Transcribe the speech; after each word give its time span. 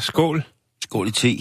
skål. 0.00 0.42
Skål 0.84 1.08
i 1.08 1.10
te. 1.10 1.38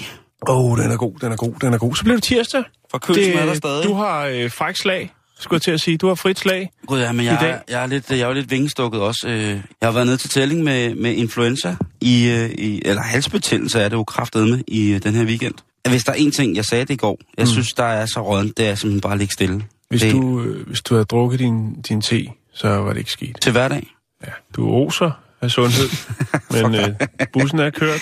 Åh, 0.47 0.57
oh, 0.57 0.77
den 0.77 0.91
er 0.91 0.97
god, 0.97 1.13
den 1.21 1.31
er 1.31 1.35
god, 1.35 1.53
den 1.61 1.73
er 1.73 1.77
god. 1.77 1.95
Så 1.95 2.03
bliver 2.03 2.15
det 2.17 2.23
tirsdag. 2.23 2.63
Forkølelsen 2.91 3.33
er 3.33 3.45
der 3.45 3.53
stadig. 3.53 3.83
Du 3.83 3.93
har 3.93 4.25
øh, 4.25 4.51
fræk 4.51 4.75
slag, 4.75 5.13
skulle 5.39 5.55
jeg 5.57 5.61
til 5.61 5.71
at 5.71 5.81
sige. 5.81 5.97
Du 5.97 6.07
har 6.07 6.15
frit 6.15 6.39
slag. 6.39 6.71
Gud 6.87 6.99
ja, 6.99 7.11
men 7.11 7.21
i 7.21 7.27
jeg, 7.27 7.37
dag. 7.41 7.49
er, 7.49 7.59
jeg, 7.69 7.83
er 7.83 7.87
lidt, 7.87 8.09
jeg 8.09 8.19
er 8.19 8.27
jo 8.27 8.33
lidt 8.33 8.51
vingestukket 8.51 9.01
også. 9.01 9.27
Øh, 9.27 9.41
Jeg 9.41 9.61
har 9.83 9.91
været 9.91 10.05
nede 10.05 10.17
til 10.17 10.29
tælling 10.29 10.63
med, 10.63 10.95
med 10.95 11.13
influenza, 11.13 11.75
i, 12.01 12.29
øh, 12.29 12.49
i, 12.49 12.81
eller 12.85 13.01
halsbetændelse 13.01 13.79
er 13.79 13.89
det 13.89 13.95
jo 13.95 14.03
kraftedme 14.03 14.63
i 14.67 14.91
øh, 14.91 15.03
den 15.03 15.15
her 15.15 15.25
weekend. 15.25 15.53
Hvis 15.89 16.03
der 16.03 16.11
er 16.11 16.15
en 16.15 16.31
ting, 16.31 16.55
jeg 16.55 16.65
sagde 16.65 16.85
det 16.85 16.93
i 16.93 16.97
går, 16.97 17.19
jeg 17.37 17.43
mm. 17.43 17.51
synes, 17.51 17.73
der 17.73 17.83
er 17.83 18.05
så 18.05 18.21
rådent, 18.21 18.57
det 18.57 18.67
er 18.67 18.75
simpelthen 18.75 19.01
bare 19.01 19.13
at 19.13 19.19
ligge 19.19 19.33
stille. 19.33 19.63
Hvis, 19.89 20.01
det, 20.01 20.11
du, 20.11 20.41
hvis 20.67 20.81
du 20.81 20.93
havde 20.93 21.05
drukket 21.05 21.39
din, 21.39 21.81
din 21.81 22.01
te, 22.01 22.27
så 22.53 22.67
var 22.67 22.89
det 22.89 22.99
ikke 22.99 23.11
sket. 23.11 23.37
Til 23.41 23.51
hverdag. 23.51 23.87
Ja, 24.25 24.31
du 24.55 24.69
oser 24.69 25.11
af 25.41 25.51
sundhed, 25.51 25.89
men 26.63 26.75
øh, 26.75 26.87
bussen 27.33 27.59
er 27.59 27.69
kørt. 27.69 28.01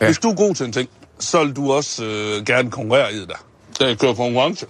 Ja. 0.00 0.06
Hvis 0.06 0.18
du 0.18 0.28
er 0.30 0.34
god 0.34 0.54
til 0.54 0.66
en 0.66 0.72
ting, 0.72 0.88
så 1.18 1.44
vil 1.44 1.56
du 1.56 1.72
også 1.72 2.04
øh, 2.04 2.44
gerne 2.46 2.70
konkurrere 2.70 3.12
i 3.12 3.16
det. 3.20 3.32
Da 3.80 3.86
jeg 3.86 3.98
kører 3.98 4.14
konkurrence, 4.14 4.66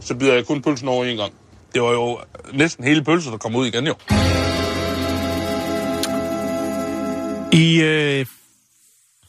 så 0.00 0.14
bider 0.14 0.34
jeg 0.34 0.46
kun 0.46 0.62
pølsen 0.62 0.88
over 0.88 1.04
en 1.04 1.16
gang. 1.16 1.32
Det 1.74 1.82
var 1.82 1.90
jo 1.92 2.18
næsten 2.52 2.84
hele 2.84 3.04
pølsen, 3.04 3.32
der 3.32 3.38
kom 3.38 3.56
ud 3.56 3.66
igen 3.66 3.86
jo. 3.86 3.94
I 7.52 7.80
øh, 7.82 8.26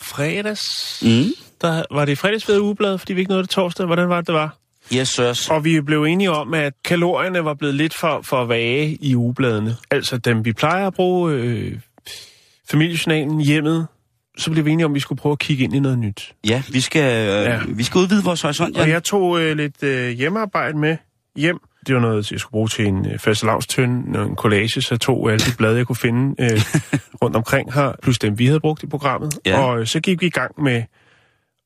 fredags, 0.01 0.61
Mm. 1.01 1.25
der, 1.61 1.83
var 1.91 2.05
det 2.05 2.11
i 2.11 2.15
fredags 2.15 2.47
ved 2.49 2.59
ugebladet, 2.59 2.99
fordi 2.99 3.13
vi 3.13 3.19
ikke 3.19 3.29
nåede 3.29 3.43
det 3.43 3.49
torsdag. 3.49 3.85
Hvordan 3.85 4.09
var 4.09 4.17
det, 4.17 4.27
det 4.27 4.35
var? 4.35 4.55
Yes, 4.93 5.09
sirs. 5.09 5.49
Og 5.49 5.63
vi 5.63 5.81
blev 5.81 6.03
enige 6.03 6.31
om, 6.31 6.53
at 6.53 6.73
kalorierne 6.85 7.45
var 7.45 7.53
blevet 7.53 7.75
lidt 7.75 7.93
for, 7.99 8.21
for 8.21 8.45
vage 8.45 8.97
i 9.01 9.15
ugebladene. 9.15 9.75
Altså 9.91 10.17
dem, 10.17 10.45
vi 10.45 10.53
plejer 10.53 10.87
at 10.87 10.93
bruge, 10.93 11.33
øh, 11.33 11.79
familiejournalen, 12.69 13.39
hjemmet, 13.39 13.87
så 14.37 14.51
blev 14.51 14.65
vi 14.65 14.71
enige 14.71 14.85
om, 14.85 14.91
at 14.91 14.95
vi 14.95 14.99
skulle 14.99 15.19
prøve 15.19 15.33
at 15.33 15.39
kigge 15.39 15.63
ind 15.63 15.75
i 15.75 15.79
noget 15.79 15.99
nyt. 15.99 16.33
Ja, 16.47 16.63
vi 16.71 16.81
skal, 16.81 17.27
øh, 17.29 17.43
Ja. 17.45 17.59
vi 17.67 17.83
skal 17.83 17.99
udvide 17.99 18.23
vores 18.23 18.41
horisont, 18.41 18.75
Og 18.77 18.81
Jan. 18.81 18.93
jeg 18.93 19.03
tog 19.03 19.41
øh, 19.41 19.57
lidt 19.57 19.83
øh, 19.83 20.09
hjemmearbejde 20.09 20.77
med 20.77 20.97
hjem. 21.35 21.57
Det 21.87 21.95
var 21.95 22.01
noget, 22.01 22.31
jeg 22.31 22.39
skulle 22.39 22.51
bruge 22.51 22.67
til 22.67 22.85
en 22.87 23.05
øh, 23.11 23.19
fastelavstøn, 23.19 23.89
en 24.15 24.35
collage, 24.35 24.81
så 24.81 24.87
jeg 24.91 24.99
tog 24.99 25.31
alle 25.31 25.45
de 25.45 25.57
blade, 25.57 25.77
jeg 25.77 25.87
kunne 25.87 25.95
finde 25.95 26.35
øh, 26.43 26.61
rundt 27.21 27.35
omkring 27.35 27.73
her, 27.73 27.91
plus 28.03 28.19
dem, 28.19 28.39
vi 28.39 28.45
havde 28.45 28.59
brugt 28.59 28.83
i 28.83 28.87
programmet. 28.87 29.39
Ja. 29.45 29.59
Og 29.59 29.79
øh, 29.79 29.87
så 29.87 29.99
gik 29.99 30.21
vi 30.21 30.25
i 30.25 30.29
gang 30.29 30.63
med 30.63 30.83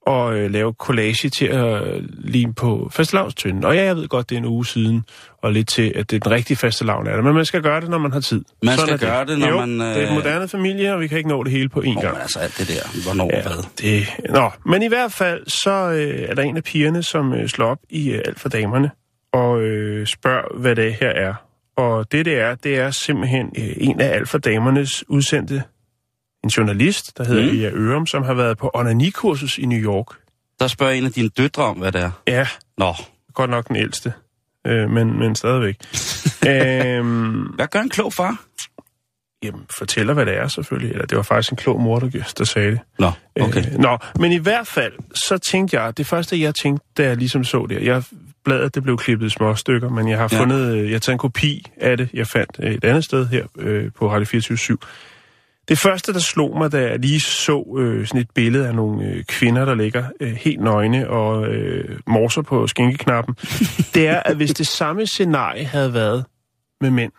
at 0.08 0.34
øh, 0.34 0.52
lave 0.52 0.74
collage 0.80 1.30
til 1.30 1.46
at 1.46 1.82
lime 2.18 2.54
på 2.54 2.90
fastelavstønden. 2.94 3.64
Og 3.64 3.76
ja, 3.76 3.84
jeg 3.84 3.96
ved 3.96 4.08
godt, 4.08 4.30
det 4.30 4.36
er 4.36 4.40
en 4.40 4.46
uge 4.46 4.66
siden, 4.66 5.04
og 5.44 5.52
lidt 5.52 5.68
til, 5.68 5.94
at 5.96 6.10
det 6.12 6.16
er 6.16 6.20
den 6.20 6.32
rigtige 6.32 6.58
fastelavn 6.58 7.08
er 7.08 7.16
der. 7.16 7.22
Men 7.22 7.34
man 7.34 7.46
skal 7.46 7.62
gøre 7.62 7.82
det, 7.82 7.90
når 7.90 7.98
man 7.98 8.12
har 8.14 8.20
tid. 8.20 8.44
Man 8.64 8.78
skal 8.78 8.94
er 8.94 8.98
gøre 8.98 9.26
det, 9.26 9.40
når 9.40 9.48
jo, 9.48 9.58
man, 9.66 9.80
det 9.80 9.88
er 9.98 10.02
øh, 10.04 10.08
en 10.10 10.14
moderne 10.16 10.48
familie, 10.48 10.94
og 10.94 11.00
vi 11.00 11.08
kan 11.08 11.18
ikke 11.18 11.30
nå 11.30 11.44
det 11.44 11.52
hele 11.52 11.70
på 11.70 11.80
én 11.82 11.94
Nå, 11.94 12.02
gang. 12.02 12.14
men 12.14 12.22
altså 12.22 12.40
alt 12.40 12.58
det 12.58 12.68
der. 12.68 13.04
Hvornår 13.04 13.30
Ja, 13.34 13.38
ja. 13.38 13.44
hvad? 13.44 13.64
det, 13.82 14.08
nå, 14.30 14.52
men 14.66 14.84
i 14.84 14.88
hvert 14.88 15.12
fald, 15.12 15.44
så 15.48 15.72
øh, 15.72 16.30
er 16.30 16.36
der 16.36 16.42
en 16.42 16.58
af 16.58 16.64
pigerne, 16.64 17.04
som 17.04 17.34
øh, 17.34 17.48
slår 17.48 17.68
op 17.68 17.80
i 17.90 18.10
øh, 18.12 18.22
Alt 18.26 18.40
for 18.40 18.50
Damerne, 18.50 18.92
og 19.34 19.62
øh, 19.62 20.08
spørger, 20.08 20.58
hvad 20.60 20.76
det 20.76 20.94
her 20.94 21.10
er. 21.10 21.34
Og 21.78 22.12
det, 22.12 22.26
det 22.26 22.40
er, 22.40 22.56
det 22.56 22.78
er 22.78 22.92
simpelthen 22.92 23.46
øh, 23.58 23.70
en 23.78 24.02
af 24.02 24.08
Alt 24.16 24.30
for 24.30 24.38
Damernes 24.38 25.04
udsendte, 25.10 25.64
en 26.48 26.52
journalist, 26.58 27.18
der 27.18 27.24
hedder 27.24 27.44
Mm. 27.44 27.50
mm. 27.58 27.62
Ea 27.64 27.70
Ørum, 27.74 28.06
som 28.08 28.24
har 28.24 28.34
været 28.34 28.58
på 28.58 28.72
onanikursus 28.74 29.58
i 29.58 29.66
New 29.66 29.80
York. 29.80 30.06
Der 30.60 30.68
spørger 30.68 30.94
en 30.94 31.06
af 31.06 31.12
dine 31.12 31.30
døtre 31.30 31.64
om, 31.64 31.78
hvad 31.78 31.92
det 31.92 32.02
er. 32.02 32.12
Ja, 32.28 32.48
Nå, 32.78 32.94
godt 33.34 33.50
nok 33.50 33.68
den 33.68 33.76
ældste, 33.76 34.14
øh, 34.68 34.90
men, 34.90 35.20
men 35.20 35.36
stadigvæk. 35.36 35.76
øhm, 36.48 37.42
hvad 37.42 37.68
gør 37.68 37.80
en 37.82 37.90
klog 37.90 38.14
far? 38.14 38.44
jamen, 39.44 39.62
fortæller, 39.78 40.14
hvad 40.14 40.26
det 40.26 40.38
er 40.38 40.48
selvfølgelig. 40.48 40.92
Eller 40.92 41.06
det 41.06 41.18
var 41.18 41.24
faktisk 41.24 41.52
en 41.52 41.58
klog 41.58 41.82
mor, 41.82 42.00
der, 42.00 42.34
der 42.38 42.44
sagde 42.44 42.72
det. 42.72 42.80
Nå, 43.00 43.12
okay. 43.40 43.74
Øh, 43.74 43.80
nå, 43.80 43.98
men 44.20 44.32
i 44.32 44.38
hvert 44.38 44.68
fald, 44.68 44.94
så 45.28 45.38
tænkte 45.38 45.80
jeg, 45.82 45.98
det 45.98 46.08
første 46.08 46.42
jeg 46.42 46.56
tænkte, 46.56 46.86
da 46.98 47.04
jeg 47.04 47.18
ligesom 47.18 47.44
så 47.44 47.66
det, 47.70 47.82
jeg 47.86 48.04
bladet 48.46 48.76
det 48.76 48.84
blev 48.84 48.98
klippet 48.98 49.28
i 49.28 49.30
små 49.30 49.56
stykker, 49.56 49.90
men 49.90 50.10
jeg 50.10 50.18
har 50.18 50.28
fundet, 50.28 50.76
øh, 50.76 50.86
jeg 50.86 50.94
har 50.94 51.00
taget 51.00 51.14
en 51.14 51.20
kopi 51.20 51.66
af 51.78 51.98
det, 51.98 52.10
jeg 52.14 52.28
fandt 52.28 52.52
øh, 52.60 52.74
et 52.74 52.84
andet 52.84 53.04
sted 53.04 53.28
her 53.28 53.46
øh, 53.58 53.92
på 53.98 54.12
Radio 54.12 54.26
24 54.26 54.58
Det 55.68 55.78
første, 55.80 56.14
der 56.14 56.20
slog 56.20 56.58
mig, 56.58 56.72
da 56.72 56.82
jeg 56.82 57.00
lige 57.00 57.20
så 57.22 57.76
øh, 57.80 58.08
sådan 58.08 58.22
et 58.22 58.30
billede 58.36 58.68
af 58.68 58.76
nogle 58.76 59.06
øh, 59.06 59.24
kvinder, 59.24 59.66
der 59.66 59.76
ligger 59.76 60.04
øh, 60.20 60.32
helt 60.34 60.62
nøgne 60.62 61.10
og 61.10 61.48
øh, 61.48 62.00
morser 62.08 62.42
på 62.42 62.68
skinkeknappen, 62.68 63.36
det 63.96 64.08
er, 64.08 64.20
at 64.26 64.36
hvis 64.36 64.54
det 64.54 64.68
samme 64.68 65.06
scenarie 65.08 65.66
havde 65.66 65.94
været 65.94 66.26
med 66.82 66.90
mænd, 66.90 67.12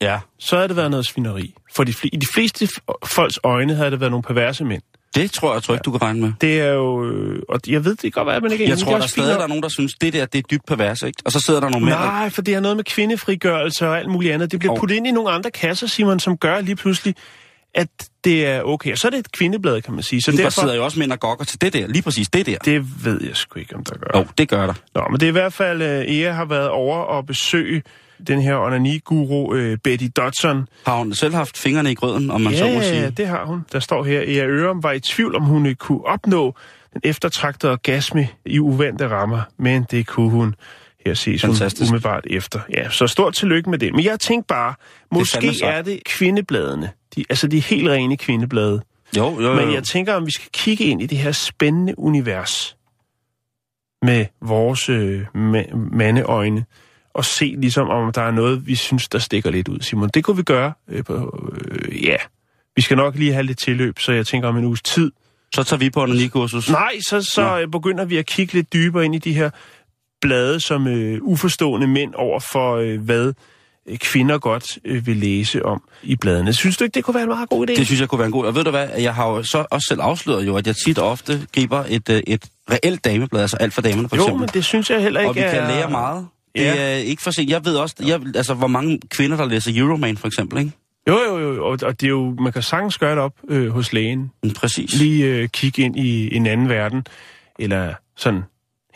Ja, 0.00 0.18
så 0.38 0.56
havde 0.56 0.68
det 0.68 0.76
været 0.76 0.90
noget 0.90 1.06
svineri. 1.06 1.54
For 1.76 1.84
de, 1.84 1.92
fl- 1.92 2.08
i 2.12 2.16
de 2.16 2.26
fleste 2.26 2.68
folks 3.06 3.38
øjne 3.44 3.74
havde 3.74 3.90
det 3.90 4.00
været 4.00 4.10
nogle 4.10 4.22
perverse 4.22 4.64
mænd. 4.64 4.82
det 5.14 5.30
tror 5.32 5.52
jeg, 5.52 5.62
tror 5.62 5.74
ikke, 5.74 5.82
du 5.82 5.90
kan 5.90 6.02
regne 6.02 6.20
med. 6.20 6.32
Det 6.40 6.60
er 6.60 6.72
jo... 6.72 7.04
øh, 7.04 7.42
Og 7.48 7.60
jeg 7.68 7.84
ved 7.84 7.94
det 7.96 8.12
godt 8.12 8.28
at 8.28 8.42
man 8.42 8.52
ikke 8.52 8.64
er 8.64 8.68
Jeg 8.68 8.78
tror, 8.78 8.90
er 8.92 8.94
der 8.94 9.00
fint 9.02 9.10
stadig 9.10 9.36
der 9.36 9.42
er 9.42 9.46
nogen, 9.46 9.62
der 9.62 9.68
synes, 9.68 9.94
det 9.94 10.12
der, 10.12 10.26
det 10.26 10.38
er 10.38 10.42
dybt 10.50 10.66
pervers, 10.66 11.02
ikke? 11.02 11.22
Og 11.24 11.32
så 11.32 11.40
sidder 11.40 11.60
der 11.60 11.68
nogle 11.68 11.84
mænd. 11.86 11.96
Nej, 11.96 12.30
for 12.30 12.42
det 12.42 12.54
har 12.54 12.60
noget 12.60 12.76
med 12.76 12.84
kvindefrigørelse 12.84 13.88
og 13.88 13.98
alt 13.98 14.08
muligt 14.10 14.34
andet. 14.34 14.52
Det 14.52 14.58
bliver 14.58 14.72
Og- 14.72 14.78
puttet 14.78 14.96
ind 14.96 15.06
i 15.06 15.10
nogle 15.10 15.30
andre 15.30 15.50
kasser, 15.50 15.86
Simon, 15.86 16.20
som 16.20 16.36
gør 16.36 16.60
lige 16.60 16.76
pludselig, 16.76 17.14
at 17.74 17.88
det 18.24 18.46
er 18.46 18.62
okay. 18.62 18.92
Og 18.92 18.98
så 18.98 19.06
er 19.08 19.10
det 19.10 19.18
et 19.18 19.32
kvindeblad, 19.32 19.82
kan 19.82 19.94
man 19.94 20.02
sige. 20.02 20.22
Så 20.22 20.30
Men 20.30 20.38
der 20.38 20.44
derfor... 20.44 20.60
sidder 20.60 20.74
jo 20.74 20.84
også 20.84 20.98
mænd 20.98 21.12
og 21.12 21.20
gokker 21.20 21.44
til 21.44 21.60
det 21.60 21.72
der, 21.72 21.86
lige 21.86 22.02
præcis 22.02 22.28
det 22.28 22.46
der. 22.46 22.58
Det 22.58 23.04
ved 23.04 23.20
jeg 23.22 23.36
sgu 23.36 23.58
ikke, 23.60 23.74
om 23.76 23.84
der 23.84 23.94
gør. 23.98 24.18
Jo, 24.20 24.26
det 24.38 24.48
gør 24.48 24.66
der. 24.66 24.74
Nå, 24.94 25.02
men 25.10 25.20
det 25.20 25.26
er 25.26 25.28
i 25.28 25.32
hvert 25.32 25.52
fald, 25.52 25.82
uh, 25.82 26.14
Ea 26.16 26.32
har 26.32 26.44
været 26.44 26.68
over 26.68 26.96
og 26.96 27.26
besøge 27.26 27.82
den 28.26 28.40
her 28.42 28.56
onani-guru 28.56 29.54
uh, 29.54 29.76
Betty 29.84 30.06
Dodson. 30.16 30.66
Har 30.86 30.96
hun 30.98 31.14
selv 31.14 31.34
haft 31.34 31.58
fingrene 31.58 31.90
i 31.92 31.94
grøden, 31.94 32.30
om 32.30 32.40
man 32.40 32.56
så 32.56 32.64
må 32.64 32.70
Ja, 32.70 32.82
sige? 32.88 33.00
ja, 33.00 33.10
det 33.10 33.26
har 33.28 33.44
hun. 33.46 33.64
Der 33.72 33.80
står 33.80 34.04
her, 34.04 34.20
Ea 34.26 34.46
Ørum 34.46 34.82
var 34.82 34.92
i 34.92 35.00
tvivl, 35.00 35.36
om 35.36 35.42
hun 35.42 35.66
øh, 35.66 35.74
kunne 35.74 36.06
opnå 36.06 36.54
den 36.92 37.00
eftertragtede 37.04 37.72
orgasme 37.72 38.28
i 38.46 38.58
uvante 38.58 39.08
rammer, 39.08 39.40
men 39.58 39.86
det 39.90 40.06
kunne 40.06 40.30
hun. 40.30 40.54
Her 41.06 41.14
ses 41.14 41.40
Fantastisk. 41.40 41.80
hun 41.82 41.88
umiddelbart 41.94 42.24
efter. 42.30 42.60
Ja, 42.72 42.90
så 42.90 43.06
stort 43.06 43.34
tillykke 43.34 43.70
med 43.70 43.78
det. 43.78 43.94
Men 43.94 44.04
jeg 44.04 44.20
tænkte 44.20 44.46
bare, 44.48 44.74
måske 45.12 45.54
sejt. 45.54 45.78
er 45.78 45.82
det 45.82 46.00
kvindebladene. 46.04 46.90
De, 47.16 47.24
altså 47.30 47.46
de 47.46 47.60
helt 47.60 47.88
rene 47.88 48.16
kvindeblade. 48.16 48.82
Jo, 49.16 49.40
jo, 49.40 49.40
jo. 49.40 49.54
Men 49.54 49.74
jeg 49.74 49.84
tænker, 49.84 50.14
om 50.14 50.26
vi 50.26 50.30
skal 50.30 50.48
kigge 50.52 50.84
ind 50.84 51.02
i 51.02 51.06
det 51.06 51.18
her 51.18 51.32
spændende 51.32 51.98
univers 51.98 52.76
med 54.02 54.26
vores 54.42 54.88
øh, 54.88 55.22
ma- 55.22 55.76
mandeøjne 55.76 56.64
og 57.14 57.24
se 57.24 57.54
ligesom, 57.58 57.88
om 57.88 58.12
der 58.12 58.22
er 58.22 58.30
noget, 58.30 58.66
vi 58.66 58.74
synes, 58.74 59.08
der 59.08 59.18
stikker 59.18 59.50
lidt 59.50 59.68
ud, 59.68 59.80
Simon. 59.80 60.08
Det 60.08 60.24
kunne 60.24 60.36
vi 60.36 60.42
gøre 60.42 60.72
øh, 60.88 61.04
på, 61.04 61.48
øh, 61.52 62.04
ja. 62.04 62.16
Vi 62.76 62.82
skal 62.82 62.96
nok 62.96 63.14
lige 63.14 63.32
have 63.32 63.42
lidt 63.42 63.58
tilløb, 63.58 63.98
så 63.98 64.12
jeg 64.12 64.26
tænker 64.26 64.48
om 64.48 64.56
en 64.56 64.64
uges 64.64 64.82
tid. 64.82 65.12
Så 65.54 65.62
tager 65.62 65.78
vi 65.78 65.90
på 65.90 66.02
onanikursus. 66.02 66.70
Nej, 66.70 66.98
så, 67.08 67.22
så 67.22 67.60
øh, 67.60 67.68
begynder 67.68 68.04
vi 68.04 68.16
at 68.16 68.26
kigge 68.26 68.54
lidt 68.54 68.72
dybere 68.72 69.04
ind 69.04 69.14
i 69.14 69.18
de 69.18 69.32
her 69.32 69.50
blade 70.20 70.60
som 70.60 70.86
øh, 70.86 71.18
uforstående 71.22 71.86
mænd 71.86 72.14
over 72.14 72.40
for, 72.52 72.76
øh, 72.76 73.00
hvad 73.00 73.32
kvinder 73.96 74.38
godt 74.38 74.78
øh, 74.84 75.06
vil 75.06 75.16
læse 75.16 75.64
om 75.64 75.82
i 76.02 76.16
bladene. 76.16 76.52
Synes 76.52 76.76
du 76.76 76.84
ikke, 76.84 76.94
det 76.94 77.04
kunne 77.04 77.14
være 77.14 77.22
en 77.22 77.28
meget 77.28 77.48
god 77.48 77.68
idé? 77.70 77.76
Det 77.76 77.86
synes 77.86 78.00
jeg 78.00 78.08
kunne 78.08 78.18
være 78.18 78.26
en 78.26 78.32
god. 78.32 78.44
Og 78.46 78.54
ved 78.54 78.64
du 78.64 78.70
hvad, 78.70 78.88
jeg 78.98 79.14
har 79.14 79.28
jo 79.28 79.42
så 79.42 79.64
også 79.70 79.86
selv 79.88 80.00
afsløret 80.00 80.46
jo, 80.46 80.56
at 80.56 80.66
jeg 80.66 80.76
tit 80.76 80.98
og 80.98 81.08
ofte 81.10 81.46
griber 81.54 81.84
et, 81.88 82.08
øh, 82.10 82.22
et 82.26 82.44
reelt 82.70 83.04
dameblad, 83.04 83.40
altså 83.42 83.56
alt 83.56 83.74
for 83.74 83.82
damerne 83.82 84.08
for 84.08 84.16
jo, 84.16 84.22
eksempel. 84.22 84.40
men 84.40 84.48
det 84.54 84.64
synes 84.64 84.90
jeg 84.90 85.02
heller 85.02 85.20
ikke 85.20 85.30
og 85.30 85.34
vi 85.36 85.40
kan 85.40 85.54
er... 85.54 85.68
lære 85.68 85.90
meget. 85.90 86.26
Det 86.56 86.64
Ja. 86.64 86.74
er 86.76 86.94
ikke 86.96 87.22
for 87.22 87.30
sent. 87.30 87.50
Jeg 87.50 87.64
ved 87.64 87.76
også, 87.76 87.94
jeg, 88.06 88.20
altså, 88.34 88.54
hvor 88.54 88.66
mange 88.66 89.00
kvinder, 89.10 89.36
der 89.36 89.44
læser 89.46 89.70
Euroman 89.74 90.16
for 90.16 90.26
eksempel, 90.26 90.58
ikke? 90.58 90.72
Jo, 91.08 91.18
jo, 91.28 91.38
jo, 91.54 91.64
og, 91.66 91.78
og 91.82 92.00
det 92.00 92.06
er 92.06 92.10
jo, 92.10 92.34
man 92.40 92.52
kan 92.52 92.62
sagtens 92.62 92.98
gøre 92.98 93.10
det 93.10 93.18
op 93.18 93.32
øh, 93.48 93.70
hos 93.70 93.92
lægen. 93.92 94.30
Mm, 94.42 94.50
Præcis. 94.50 94.94
Lige 94.94 95.24
øh, 95.24 95.48
kigge 95.48 95.82
ind 95.82 95.96
i 95.96 96.34
en 96.36 96.46
anden 96.46 96.68
verden, 96.68 97.06
eller 97.58 97.94
sådan 98.16 98.42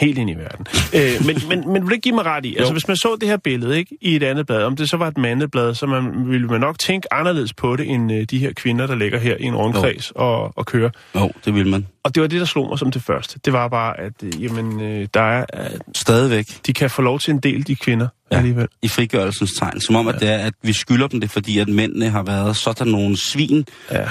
Helt 0.00 0.18
ind 0.18 0.30
i 0.30 0.34
verden. 0.34 0.66
øh, 1.00 1.26
men, 1.26 1.38
men, 1.48 1.72
men 1.72 1.82
vil 1.82 1.88
du 1.88 1.94
ikke 1.94 2.02
give 2.02 2.14
mig 2.14 2.24
ret 2.24 2.44
i? 2.46 2.56
Altså, 2.56 2.72
hvis 2.72 2.88
man 2.88 2.96
så 2.96 3.16
det 3.20 3.28
her 3.28 3.36
billede 3.36 3.78
ikke, 3.78 3.96
i 4.00 4.16
et 4.16 4.22
andet 4.22 4.46
blad, 4.46 4.62
om 4.64 4.76
det 4.76 4.90
så 4.90 4.96
var 4.96 5.08
et 5.08 5.18
mandeblad, 5.18 5.74
så 5.74 5.86
man, 5.86 6.30
ville 6.30 6.46
man 6.46 6.60
nok 6.60 6.78
tænke 6.78 7.12
anderledes 7.14 7.54
på 7.54 7.76
det, 7.76 7.90
end 7.90 8.12
øh, 8.12 8.22
de 8.30 8.38
her 8.38 8.52
kvinder, 8.52 8.86
der 8.86 8.94
ligger 8.94 9.18
her 9.18 9.36
i 9.40 9.44
en 9.44 9.56
rundkreds 9.56 10.10
og, 10.14 10.58
og 10.58 10.66
kører. 10.66 10.90
Jo, 11.14 11.30
det 11.44 11.54
vil 11.54 11.66
man. 11.66 11.86
Og 12.04 12.14
det 12.14 12.20
var 12.20 12.26
det, 12.28 12.40
der 12.40 12.46
slog 12.46 12.68
mig 12.68 12.78
som 12.78 12.90
det 12.90 13.02
første. 13.02 13.40
Det 13.44 13.52
var 13.52 13.68
bare, 13.68 14.00
at 14.00 14.12
øh, 14.22 14.42
jamen, 14.42 14.80
øh, 14.80 15.08
der 15.14 15.20
er, 15.20 15.44
øh, 15.56 15.70
Stadigvæk 15.94 16.46
de 16.66 16.72
kan 16.72 16.90
få 16.90 17.02
lov 17.02 17.18
til 17.18 17.30
en 17.34 17.38
del, 17.38 17.66
de 17.66 17.76
kvinder, 17.76 18.06
ja. 18.30 18.36
Ja. 18.36 18.40
alligevel. 18.40 18.68
i 18.82 18.88
frigørelsens 18.88 19.52
tegn. 19.58 19.80
Som 19.80 19.96
om, 19.96 20.08
at 20.08 20.20
det 20.20 20.28
er, 20.28 20.38
at 20.38 20.54
vi 20.62 20.72
skylder 20.72 21.06
dem 21.06 21.20
det, 21.20 21.30
fordi 21.30 21.58
at 21.58 21.68
mændene 21.68 22.08
har 22.08 22.22
været 22.22 22.56
sådan 22.56 22.86
nogle 22.88 23.16
svin, 23.16 23.66
Ja. 23.90 24.04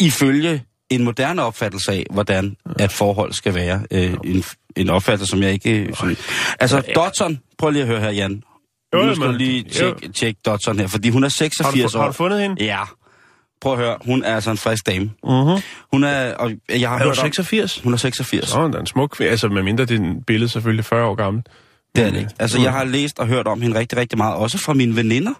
ifølge 0.00 0.62
en 0.90 1.04
moderne 1.04 1.42
opfattelse 1.42 1.92
af, 1.92 2.06
hvordan 2.10 2.56
at 2.78 2.92
forhold 2.92 3.32
skal 3.32 3.54
være. 3.54 3.82
Øh, 3.90 4.14
en, 4.24 4.44
en 4.76 4.90
opfattelse, 4.90 5.30
som 5.30 5.42
jeg 5.42 5.52
ikke... 5.52 5.90
Som, 5.98 6.16
altså, 6.60 6.82
Dotson, 6.94 7.38
prøv 7.58 7.70
lige 7.70 7.82
at 7.82 7.88
høre 7.88 8.00
her, 8.00 8.10
Jan. 8.10 8.42
Jo, 8.94 9.02
Nu 9.02 9.14
skal 9.14 9.26
men- 9.28 9.36
lige 9.36 9.62
tjekke 9.62 10.08
tjek 10.12 10.36
Dotson 10.46 10.78
her, 10.78 10.86
fordi 10.86 11.08
hun 11.10 11.22
er 11.24 11.26
Har, 11.26 11.30
86 11.30 11.92
du, 11.92 11.98
år. 11.98 12.02
har 12.02 12.08
du 12.08 12.12
fundet 12.12 12.40
hende? 12.42 12.64
Ja. 12.64 12.80
Prøv 13.60 13.72
at 13.72 13.78
høre, 13.78 13.96
hun 14.04 14.22
er 14.24 14.34
altså 14.34 14.50
en 14.50 14.56
frisk 14.56 14.86
dame. 14.86 15.04
Mhm. 15.24 15.62
Hun 15.92 16.04
er, 16.04 16.34
og 16.34 16.50
jeg 16.68 16.88
har 16.88 16.96
Er 16.98 17.02
hørt 17.04 17.18
om, 17.18 17.24
86? 17.24 17.80
hun 17.84 17.92
er 17.92 17.96
86. 17.96 18.48
Så 18.48 18.58
er 18.58 18.62
hun 18.62 18.72
da 18.72 18.78
en 18.78 18.86
smuk. 18.86 19.20
Altså, 19.20 19.48
medmindre 19.48 19.84
det 19.84 20.00
er 20.00 20.14
billede 20.26 20.48
selvfølgelig 20.48 20.84
40 20.84 21.04
år 21.06 21.14
gammel. 21.14 21.42
Det 21.96 22.04
er 22.06 22.10
det 22.10 22.18
ikke. 22.18 22.30
Altså, 22.38 22.60
jeg 22.60 22.72
har 22.72 22.84
læst 22.84 23.18
og 23.18 23.26
hørt 23.26 23.46
om 23.46 23.60
hende 23.62 23.78
rigtig, 23.78 23.98
rigtig 23.98 24.18
meget, 24.18 24.34
også 24.36 24.58
fra 24.58 24.74
mine 24.74 24.96
veninder, 24.96 25.32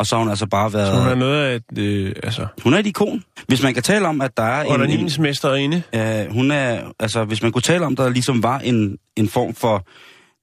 Og 0.00 0.06
så 0.06 0.16
har 0.16 0.22
hun 0.22 0.30
altså 0.30 0.46
bare 0.46 0.72
været... 0.72 0.94
så 0.94 1.00
hun 1.00 1.08
er 1.08 1.14
noget 1.14 1.44
af 1.44 1.56
et, 1.56 1.78
øh, 1.78 2.12
altså, 2.22 2.46
Hun 2.62 2.74
er 2.74 2.78
et 2.78 2.86
ikon. 2.86 3.24
Hvis 3.46 3.62
man 3.62 3.74
kan 3.74 3.82
tale 3.82 4.08
om, 4.08 4.20
at 4.20 4.36
der 4.36 4.42
er 4.42 4.60
en... 4.60 4.66
en 4.66 4.72
underligningsmesterinde. 4.72 5.82
øh, 5.94 6.32
hun 6.32 6.50
er, 6.50 6.92
altså, 7.00 7.24
hvis 7.24 7.42
man 7.42 7.52
kunne 7.52 7.62
tale 7.62 7.86
om, 7.86 7.96
der 7.96 8.08
ligesom 8.08 8.42
var 8.42 8.58
en, 8.58 8.98
en 9.16 9.28
form 9.28 9.54
for... 9.54 9.86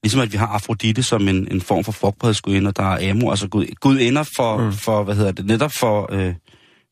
Ligesom 0.02 0.20
at 0.20 0.32
vi 0.32 0.36
har 0.36 0.46
Afrodite 0.46 1.02
som 1.02 1.28
en, 1.28 1.48
en 1.50 1.60
form 1.60 1.84
for 1.84 1.92
frugtbarhedsgudinde, 1.92 2.68
og 2.68 2.76
der 2.76 2.82
er 2.82 3.10
Amo, 3.10 3.30
altså 3.30 3.48
gud, 3.48 3.66
gudinder 3.80 4.22
for, 4.36 4.56
mm. 4.56 4.72
for, 4.72 5.02
hvad 5.02 5.14
hedder 5.14 5.32
det, 5.32 5.46
netop 5.46 5.72
for, 5.72 6.08
øh, 6.12 6.34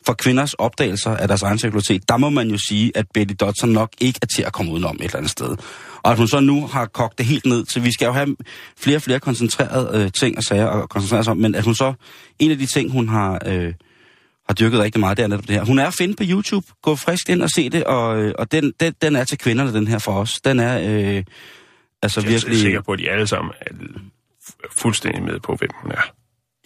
for 0.07 0.13
kvinders 0.13 0.55
opdagelser 0.55 1.11
af 1.11 1.29
deres 1.29 1.43
egen 1.43 1.59
seksualitet. 1.59 2.09
Der 2.09 2.17
må 2.17 2.31
man 2.31 2.51
jo 2.51 2.59
sige, 2.69 2.93
at 2.95 3.07
Betty 3.15 3.35
Dodson 3.41 3.69
nok 3.69 3.91
ikke 4.01 4.19
er 4.23 4.27
til 4.27 4.43
at 4.43 4.53
komme 4.53 4.73
udenom 4.73 4.97
et 4.97 5.05
eller 5.05 5.17
andet 5.17 5.31
sted. 5.31 5.57
Og 6.03 6.13
at 6.13 6.19
hun 6.19 6.29
så 6.29 6.41
nu 6.41 6.67
har 6.67 6.87
kogt 6.87 7.19
det 7.19 7.27
helt 7.27 7.47
ned 7.47 7.65
til, 7.65 7.85
vi 7.85 7.93
skal 7.93 8.07
jo 8.07 8.13
have 8.13 8.37
flere 8.79 8.97
og 8.97 9.03
flere 9.03 9.21
koncentrerede 9.21 10.05
øh, 10.05 10.13
ting 10.13 10.37
og 10.37 10.43
sager 10.43 10.69
at 10.69 10.89
koncentrere 10.89 11.25
sig 11.25 11.31
om, 11.31 11.37
men 11.37 11.55
at 11.55 11.65
hun 11.65 11.75
så, 11.75 11.93
en 12.39 12.51
af 12.51 12.59
de 12.59 12.67
ting, 12.67 12.93
hun 12.93 13.09
har... 13.09 13.43
Øh, 13.47 13.73
har 14.49 14.55
dyrket 14.55 14.81
rigtig 14.81 15.01
meget, 15.01 15.17
det 15.17 15.23
er 15.23 15.27
netop 15.27 15.49
det 15.49 15.57
her. 15.57 15.65
Hun 15.65 15.79
er 15.79 15.87
at 15.87 15.95
finde 15.95 16.15
på 16.15 16.23
YouTube. 16.27 16.67
Gå 16.83 16.97
frisk 16.97 17.29
ind 17.29 17.43
og 17.43 17.51
se 17.51 17.71
det, 17.71 17.85
og, 17.85 18.19
øh, 18.19 18.35
og 18.39 18.53
den, 18.53 18.73
den, 18.81 18.95
den 19.03 19.17
er 19.17 19.25
til 19.25 19.39
kvinderne, 19.39 19.73
den 19.73 19.89
her 19.89 19.99
for 19.99 20.13
os. 20.13 20.41
Den 20.45 20.61
er 20.61 20.79
øh, 20.79 21.25
altså 22.03 22.21
Jeg 22.21 22.27
er 22.27 22.31
virkelig... 22.31 22.61
sikker 22.61 22.81
på, 22.81 22.93
at 22.93 22.99
de 22.99 23.11
alle 23.11 23.27
sammen 23.27 23.53
er 23.61 23.71
fu- 24.45 24.75
fuldstændig 24.79 25.23
med 25.23 25.41
på, 25.41 25.57
hvem 25.57 25.71
hun 25.83 25.91
er. 25.91 26.13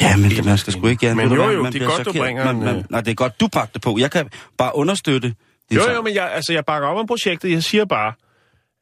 Ja, 0.00 0.16
men 0.16 0.30
det, 0.30 0.44
man 0.44 0.58
skal 0.58 0.72
sgu 0.72 0.86
ikke... 0.86 1.06
Ja, 1.06 1.14
Men 1.14 1.28
du 1.28 1.34
jo, 1.34 1.50
jo, 1.50 1.62
man 1.62 1.72
det 1.72 1.82
er 1.82 1.86
godt, 1.86 1.98
du 1.98 2.02
chokeret. 2.04 2.24
bringer 2.24 2.44
man, 2.44 2.56
man, 2.64 2.76
øh, 2.76 2.84
Nej, 2.90 3.00
det 3.00 3.10
er 3.10 3.14
godt, 3.14 3.40
du 3.40 3.48
pakker 3.48 3.72
det 3.72 3.82
på. 3.82 3.98
Jeg 3.98 4.10
kan 4.10 4.28
bare 4.58 4.76
understøtte 4.76 5.28
det. 5.28 5.36
Jo, 5.76 5.82
jo, 5.94 6.02
men 6.02 6.14
jeg, 6.14 6.30
altså, 6.32 6.52
jeg 6.52 6.64
bakker 6.64 6.88
op 6.88 6.96
om 6.96 7.06
projektet. 7.06 7.50
Jeg 7.50 7.62
siger 7.62 7.84
bare, 7.84 8.12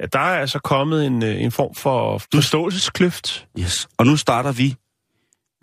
at 0.00 0.12
der 0.12 0.19
er 0.19 0.41
altså 0.41 0.59
kommet 0.59 1.06
en, 1.06 1.23
øh, 1.23 1.43
en 1.43 1.53
form 1.53 1.75
for 1.75 2.23
forståelseskløft. 2.35 3.47
Yes. 3.59 3.88
Og 3.97 4.06
nu 4.06 4.17
starter 4.17 4.53
vi 4.53 4.76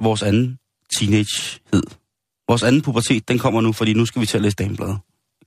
vores 0.02 0.24
anden 0.24 0.60
teenagehed. 1.00 1.84
Vores 2.48 2.64
anden 2.64 2.82
pubertet, 2.82 3.28
den 3.28 3.40
kommer 3.40 3.62
nu, 3.62 3.72
fordi 3.74 3.94
nu 3.94 4.06
skal 4.06 4.22
vi 4.22 4.26
til 4.26 4.38
at 4.38 4.42
læse 4.42 4.56
damebladet. 4.56 4.98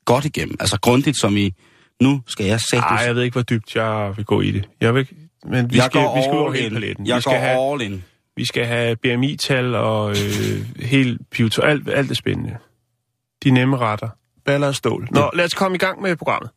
Godt 0.05 0.25
igennem. 0.25 0.57
Altså 0.61 0.81
grundigt 0.81 1.19
som 1.21 1.37
i, 1.37 1.55
nu 2.03 2.23
skal 2.29 2.47
jeg 2.47 2.61
sætte... 2.61 2.87
Nej, 2.91 2.99
jeg 2.99 3.15
ved 3.15 3.23
ikke, 3.23 3.35
hvor 3.35 3.43
dybt 3.43 3.75
jeg 3.75 4.13
vil 4.17 4.25
gå 4.25 4.41
i 4.41 4.51
det. 4.51 4.69
Jeg 4.81 4.95
vil, 4.95 5.09
men 5.47 5.73
vi 5.73 5.77
jeg 5.77 5.85
skal, 5.85 6.01
vi 6.01 6.23
skal 6.23 6.39
over 6.39 6.53
hele 6.53 6.71
paletten. 6.71 7.07
Jeg 7.07 7.17
vi 7.17 7.21
skal 7.21 7.33
går 7.33 7.41
have, 7.41 7.73
all 7.73 7.83
in. 7.83 8.05
Vi 8.39 8.45
skal 8.45 8.67
have 8.67 8.97
BMI-tal 8.97 9.75
og 9.75 10.11
øh, 10.11 10.81
helt 10.81 11.21
pivotor, 11.31 11.63
alt, 11.63 11.89
alt 11.89 12.09
det 12.09 12.17
spændende. 12.17 12.57
De 13.45 13.51
nemme 13.51 13.77
retter. 13.77 14.09
Baller 14.47 14.67
og 14.67 14.75
stål. 14.75 15.09
Nå, 15.11 15.31
lad 15.35 15.45
os 15.45 15.55
komme 15.55 15.75
i 15.75 15.79
gang 15.79 16.03
med 16.03 16.17
programmet. 16.17 16.51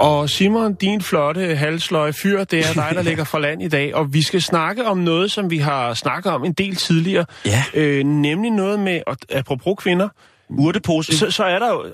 Og 0.00 0.30
Simon, 0.30 0.74
din 0.74 1.02
flotte 1.02 1.56
halsløje 1.56 2.12
fyr, 2.12 2.44
det 2.44 2.58
er 2.58 2.72
dig, 2.72 2.90
der 2.94 3.02
ligger 3.10 3.24
for 3.24 3.38
land 3.38 3.62
i 3.62 3.68
dag. 3.68 3.94
Og 3.94 4.12
vi 4.14 4.22
skal 4.22 4.42
snakke 4.42 4.86
om 4.86 4.98
noget, 4.98 5.30
som 5.30 5.50
vi 5.50 5.58
har 5.58 5.94
snakket 5.94 6.32
om 6.32 6.44
en 6.44 6.52
del 6.52 6.76
tidligere. 6.76 7.24
Ja. 7.46 7.64
Øh, 7.74 8.04
nemlig 8.04 8.50
noget 8.50 8.78
med, 8.78 9.00
og 9.06 9.16
apropos 9.30 9.74
kvinder, 9.78 10.08
Urtepose. 10.48 11.18
så, 11.18 11.30
så 11.30 11.44
er 11.44 11.58
der 11.58 11.70
jo... 11.70 11.84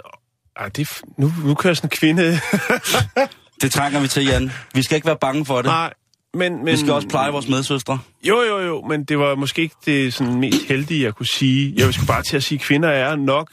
Ej, 0.57 0.69
det, 0.69 0.89
er 0.89 1.01
nu, 1.19 1.33
nu 1.45 1.55
kører 1.55 1.75
sådan 1.75 1.87
en 1.87 1.91
kvinde... 1.91 2.23
Det 3.63 3.73
trænger 3.73 4.01
vi 4.01 4.09
til, 4.09 4.25
Jan. 4.27 4.51
Vi 4.75 4.83
skal 4.83 4.95
ikke 4.95 5.07
være 5.07 5.17
bange 5.21 5.45
for 5.47 5.57
det. 5.57 5.65
Nej, 5.65 5.93
men, 6.35 6.57
men... 6.57 6.67
Vi 6.67 6.77
skal 6.77 6.93
også 6.93 7.09
pleje 7.09 7.33
vores 7.33 7.49
medsøstre. 7.49 7.99
Jo, 8.29 8.41
jo, 8.43 8.59
jo, 8.61 8.85
men 8.89 9.05
det 9.05 9.19
var 9.19 9.35
måske 9.35 9.63
ikke 9.63 9.75
det 9.87 10.15
sådan, 10.15 10.35
mest 10.35 10.63
heldige, 10.69 11.05
jeg 11.05 11.15
kunne 11.15 11.27
sige. 11.35 11.75
Jeg 11.77 11.95
skulle 11.95 12.07
bare 12.07 12.23
til 12.23 12.37
at 12.37 12.43
sige, 12.43 12.57
at 12.59 12.63
kvinder 12.63 12.89
er 12.89 13.17
nok 13.17 13.51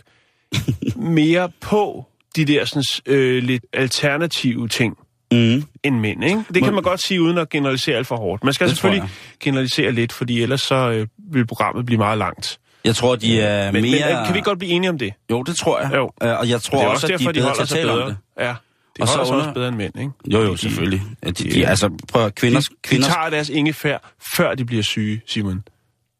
mere 0.96 1.50
på 1.62 2.06
de 2.36 2.46
der 2.46 2.66
sådan, 2.66 2.84
øh, 3.06 3.44
lidt 3.44 3.64
alternative 3.74 4.68
ting 4.68 4.98
Mm. 5.32 5.64
end 5.84 6.00
mænd, 6.00 6.24
ikke? 6.24 6.44
Det 6.54 6.64
kan 6.64 6.74
man 6.74 6.84
godt 6.84 7.02
sige, 7.04 7.22
uden 7.22 7.38
at 7.38 7.50
generalisere 7.50 7.96
alt 7.98 8.08
for 8.08 8.16
hårdt. 8.18 8.44
Man 8.44 8.54
skal 8.54 8.68
Det 8.68 8.76
selvfølgelig 8.78 9.10
generalisere 9.40 9.92
lidt, 9.92 10.14
fordi 10.14 10.42
ellers 10.42 10.62
så 10.62 10.76
øh, 10.76 11.08
vil 11.32 11.48
programmet 11.48 11.86
blive 11.86 11.98
meget 11.98 12.18
langt. 12.18 12.60
Jeg 12.86 12.96
tror, 12.96 13.16
de 13.16 13.40
er 13.42 13.72
Men, 13.72 13.82
mere... 13.82 13.92
men 14.10 14.18
øh, 14.20 14.26
kan 14.26 14.36
vi 14.36 14.42
godt 14.42 14.60
blive 14.60 14.72
enige 14.72 14.90
om 14.90 14.98
det? 14.98 15.14
Jo, 15.32 15.44
det 15.44 15.56
tror 15.56 15.80
jeg. 15.82 15.92
Jo. 15.94 16.12
Øh, 16.24 16.40
Og 16.40 16.50
jeg 16.50 16.62
tror 16.62 16.88
også, 16.88 17.08
at 17.08 17.20
de 17.20 17.26
er 17.26 17.32
de 17.32 17.34
bedre 17.34 17.48
holder 17.48 17.66
til 17.66 17.76
at 17.76 17.80
tale 17.80 17.92
om 17.92 17.98
bedre. 17.98 18.08
det. 18.10 18.18
Ja, 18.40 18.54
de 18.98 19.02
Og 19.02 19.08
så 19.08 19.14
sig 19.14 19.22
under- 19.22 19.36
også 19.36 19.54
bedre 19.54 19.68
end 19.68 19.76
mænd, 19.76 20.00
ikke? 20.00 20.12
Jo, 20.32 20.42
jo, 20.42 20.52
De- 20.54 20.58
selvfølgelig. 20.58 21.02
Ja, 21.24 21.28
De, 21.30 21.34
de- 21.44 21.52
de, 21.54 21.68
altså, 21.68 21.90
prøv 22.12 22.26
at 22.26 22.36
kvinders... 22.36 22.64
De, 22.64 22.70
de 22.76 22.80
kvinders 22.84 23.14
tager 23.14 23.30
deres 23.30 23.50
ingefær, 23.50 24.14
før 24.36 24.56
de 24.56 24.66
bliver 24.66 24.84
syge, 24.84 25.22
Simon. 25.28 25.64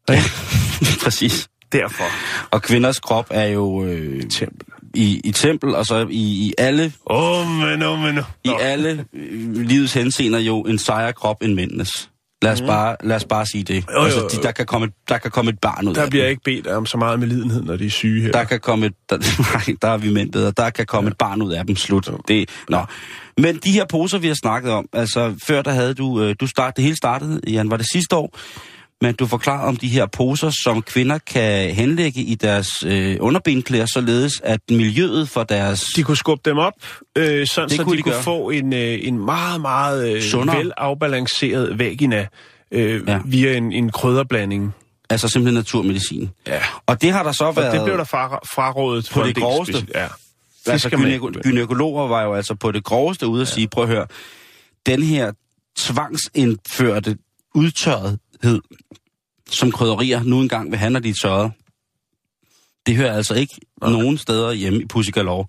præcis. 1.04 1.48
Derfor. 1.72 2.04
Og 2.50 2.62
kvinders 2.62 3.00
krop 3.00 3.26
er 3.30 3.44
jo 3.46 3.84
øh, 3.84 4.22
Tempel. 4.30 4.66
i, 4.94 5.20
i 5.24 5.32
tempel, 5.32 5.74
og 5.74 5.86
så 5.86 6.06
i, 6.10 6.16
i 6.46 6.54
alle, 6.58 6.92
Åh, 7.10 7.40
oh, 7.40 7.46
men, 7.48 7.82
oh, 7.82 7.98
men, 7.98 8.18
oh. 8.18 8.24
i 8.44 8.50
alle 8.60 9.04
øh, 9.12 9.56
livets 9.60 9.92
henseender 9.92 10.38
jo 10.38 10.60
en 10.62 10.78
sejere 10.78 11.12
krop 11.12 11.36
end 11.42 11.54
mændenes. 11.54 12.10
Lad 12.44 12.52
os, 12.52 12.60
bare, 12.60 12.96
lad 13.04 13.16
os 13.16 13.24
bare 13.24 13.46
sige 13.46 13.64
det. 13.64 13.84
jo, 13.94 14.00
Altså, 14.04 14.20
jo. 14.20 14.28
de, 14.28 14.42
der, 14.42 14.52
kan 14.52 14.66
komme, 14.66 14.86
et- 14.86 14.92
der 15.08 15.18
kan 15.18 15.30
komme 15.30 15.48
et 15.50 15.58
barn 15.60 15.88
ud 15.88 15.94
Der 15.94 16.02
af 16.02 16.10
bliver 16.10 16.24
dem. 16.24 16.30
ikke 16.30 16.42
bedt 16.44 16.66
om 16.66 16.86
så 16.86 16.96
meget 16.98 17.20
med 17.20 17.28
lidenhed, 17.28 17.62
når 17.62 17.76
de 17.76 17.86
er 17.86 17.90
syge 17.90 18.22
her. 18.22 18.32
Der 18.32 18.44
kan 18.44 18.60
komme 18.60 18.86
et... 18.86 18.92
Der, 19.10 19.16
nej, 19.66 19.76
der 19.82 19.88
er 19.88 19.96
vi 19.96 20.12
mænd 20.12 20.32
bedre. 20.32 20.52
Der 20.56 20.70
kan 20.70 20.86
komme 20.86 21.08
ja. 21.08 21.10
et 21.10 21.18
barn 21.18 21.42
ud 21.42 21.52
af 21.52 21.66
dem. 21.66 21.76
Slut. 21.76 22.10
Det, 22.28 22.48
nå. 22.68 22.84
Men 23.38 23.56
de 23.64 23.72
her 23.72 23.84
poser, 23.86 24.18
vi 24.18 24.26
har 24.28 24.34
snakket 24.34 24.72
om, 24.72 24.86
altså 24.92 25.34
før 25.46 25.62
der 25.62 25.70
havde 25.70 25.94
du... 25.94 26.20
Øh, 26.22 26.34
du 26.40 26.46
start, 26.46 26.76
det 26.76 26.84
hele 26.84 26.96
startede, 26.96 27.40
Jan, 27.48 27.70
var 27.70 27.76
det 27.76 27.86
sidste 27.92 28.16
år, 28.16 28.38
men 29.00 29.14
du 29.14 29.26
forklarer 29.26 29.66
om 29.68 29.76
de 29.76 29.88
her 29.88 30.06
poser, 30.06 30.50
som 30.64 30.82
kvinder 30.82 31.18
kan 31.18 31.74
henlægge 31.74 32.20
i 32.20 32.34
deres 32.34 32.68
øh, 32.86 33.16
underbenklæder, 33.20 33.86
således 33.86 34.40
at 34.44 34.60
miljøet 34.70 35.28
for 35.28 35.44
deres... 35.44 35.84
De 35.96 36.02
kunne 36.02 36.16
skubbe 36.16 36.50
dem 36.50 36.58
op, 36.58 36.72
øh, 37.18 37.46
sådan 37.46 37.68
Det 37.68 37.76
så 37.76 37.84
kunne 37.84 37.92
de, 37.92 37.96
de 37.98 38.02
kunne 38.02 38.12
gøre. 38.12 38.22
få 38.22 38.50
en, 38.50 38.72
øh, 38.72 38.98
en 39.02 39.18
meget, 39.18 39.60
meget 39.60 40.14
øh, 40.16 40.22
Sundere. 40.22 40.58
vel 40.58 40.72
afbalanceret 40.76 41.78
vagina 41.78 42.26
øh, 42.72 43.02
Ja. 43.08 43.12
ja. 43.12 43.20
via 43.24 43.56
en, 43.56 43.72
en 43.72 43.90
krydderblanding. 43.92 44.74
Altså 45.10 45.28
simpelthen 45.28 45.54
naturmedicin. 45.54 46.30
Ja. 46.46 46.60
Og 46.86 47.02
det 47.02 47.12
har 47.12 47.22
der 47.22 47.32
så 47.32 47.44
Og 47.44 47.56
været... 47.56 47.72
det 47.72 47.84
blev 47.84 47.96
der 47.98 48.04
fra, 48.04 48.38
frarådet 48.54 49.10
På 49.12 49.22
det 49.22 49.36
groveste. 49.36 49.74
speci- 49.78 49.86
Ja. 49.94 50.06
Det 50.66 50.72
altså, 50.72 50.88
gynæko- 50.88 51.40
gynækologer 51.42 52.08
var 52.08 52.22
jo 52.22 52.34
altså 52.34 52.54
på 52.54 52.72
det 52.72 52.84
groveste 52.84 53.26
ude 53.26 53.42
at 53.42 53.48
sige, 53.48 53.68
prøv 53.68 53.84
at 53.84 53.90
høre, 53.90 54.06
den 54.86 55.02
her 55.02 55.32
tvangsindførte 55.76 57.16
udtørrethed, 57.54 58.18
som 59.50 59.72
krydderier 59.72 60.22
nu 60.22 60.40
engang 60.40 60.70
vil 60.70 60.78
have, 60.78 60.90
når 60.90 61.00
de 61.00 61.08
er 61.08 61.14
tørret, 61.22 61.52
det 62.86 62.96
hører 62.96 63.16
altså 63.16 63.34
ikke 63.34 63.60
nogen 63.82 64.18
steder 64.18 64.52
hjemme 64.52 64.82
i 64.82 64.86
Pussy 64.86 65.10
Galore. 65.10 65.46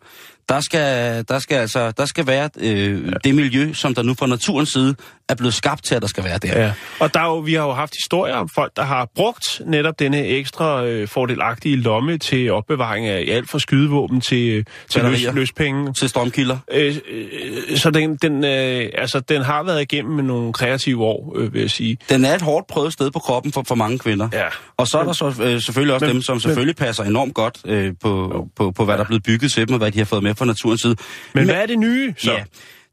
Der 0.50 0.60
skal, 0.60 1.24
der 1.30 1.40
skal 1.40 1.56
altså 1.56 1.92
der 1.92 2.06
skal 2.06 2.28
være 2.28 2.50
øh, 2.60 3.06
ja. 3.06 3.12
det 3.24 3.36
miljø, 3.36 3.74
som 3.74 3.96
der 3.96 4.04
nu 4.04 4.14
fra 4.20 4.28
naturens 4.28 4.70
side 4.70 4.96
er 5.30 5.36
blevet 5.36 5.54
skabt 5.54 5.84
til, 5.84 5.96
at 5.96 6.02
der 6.02 6.08
skal 6.08 6.24
være 6.24 6.38
der. 6.38 6.62
Ja, 6.62 6.74
og 7.00 7.14
der 7.14 7.20
er 7.20 7.25
jo, 7.25 7.38
vi 7.38 7.54
har 7.54 7.64
jo 7.64 7.74
haft 7.74 7.94
historier 8.04 8.36
om 8.36 8.50
folk, 8.56 8.72
der 8.75 8.84
har 8.84 9.08
brugt 9.16 9.62
netop 9.66 10.00
denne 10.00 10.25
ekstra 10.25 10.86
øh, 10.86 11.08
fordelagtige 11.08 11.75
lomme 11.75 12.18
til 12.18 12.52
opbevaring 12.52 13.08
af 13.08 13.25
alt 13.28 13.50
fra 13.50 13.60
skydevåben 13.60 14.22
til, 14.22 14.50
øh, 14.50 14.64
til 14.90 15.02
løs, 15.02 15.12
Batterier. 15.12 15.32
løspenge. 15.34 15.94
Til 15.94 16.10
strømkilder. 16.10 16.58
Øh, 16.72 16.96
øh, 17.12 17.78
så 17.78 17.90
den, 17.92 18.16
den, 18.16 18.44
øh, 18.44 18.90
altså, 18.98 19.20
den 19.20 19.42
har 19.42 19.64
været 19.64 19.82
igennem 19.82 20.16
med 20.16 20.24
nogle 20.24 20.54
kreative 20.54 21.04
år, 21.04 21.34
øh, 21.38 21.54
vil 21.54 21.62
jeg 21.62 21.72
sige. 21.72 21.98
Den 22.10 22.25
er 22.25 22.36
et 22.36 22.42
hårdt 22.42 22.68
prøvet 22.68 22.94
sted 22.94 23.12
på 23.12 23.20
kroppen 23.20 23.52
for, 23.52 23.64
for 23.68 23.75
mange 23.75 24.00
kvinder. 24.00 24.30
Ja. 24.34 24.46
Og 24.78 24.88
så 24.88 24.98
er 25.00 25.04
der 25.04 25.14
så, 25.14 25.25
øh, 25.44 25.62
selvfølgelig 25.62 25.94
også 25.94 26.06
Men- 26.06 26.16
dem, 26.16 26.22
som 26.22 26.40
selvfølgelig 26.40 26.75
passer 26.75 27.04
enormt 27.04 27.34
godt 27.34 27.58
øh, 27.66 27.94
på, 28.02 28.46
på, 28.56 28.72
på, 28.72 28.86
hvad 28.86 28.96
der 28.96 29.04
er 29.04 29.08
blevet 29.08 29.24
bygget 29.24 29.52
til 29.52 29.68
dem, 29.68 29.74
og 29.74 29.78
hvad 29.78 29.92
de 29.92 29.98
har 29.98 30.06
fået 30.06 30.24
med 30.24 30.35
fra 30.36 30.46
naturens 30.46 30.82
side. 30.82 30.96
Men 31.34 31.46
hvad 31.46 31.56
er 31.56 31.65
det 31.65 31.80
nye, 31.80 32.13
så? 32.18 32.32
Ja, 32.32 32.44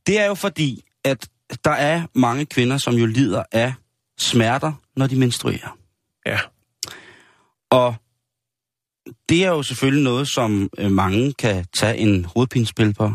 det 0.06 0.20
er 0.20 0.26
jo 0.26 0.34
fordi, 0.34 0.82
at 1.04 1.28
der 1.64 1.70
er 1.70 2.02
mange 2.14 2.46
kvinder, 2.46 2.78
som 2.78 2.94
jo 2.94 3.06
lider 3.06 3.42
af 3.52 3.74
smerter, 4.18 4.72
når 4.96 5.06
de 5.06 5.16
menstruerer. 5.16 5.76
ja. 6.26 6.38
Og 7.70 7.94
det 9.28 9.44
er 9.44 9.48
jo 9.48 9.62
selvfølgelig 9.62 10.04
noget, 10.04 10.28
som 10.28 10.70
øh, 10.78 10.90
mange 10.90 11.32
kan 11.32 11.64
tage 11.74 11.96
en 11.96 12.24
hovedpinespil 12.24 12.94
på. 12.94 13.12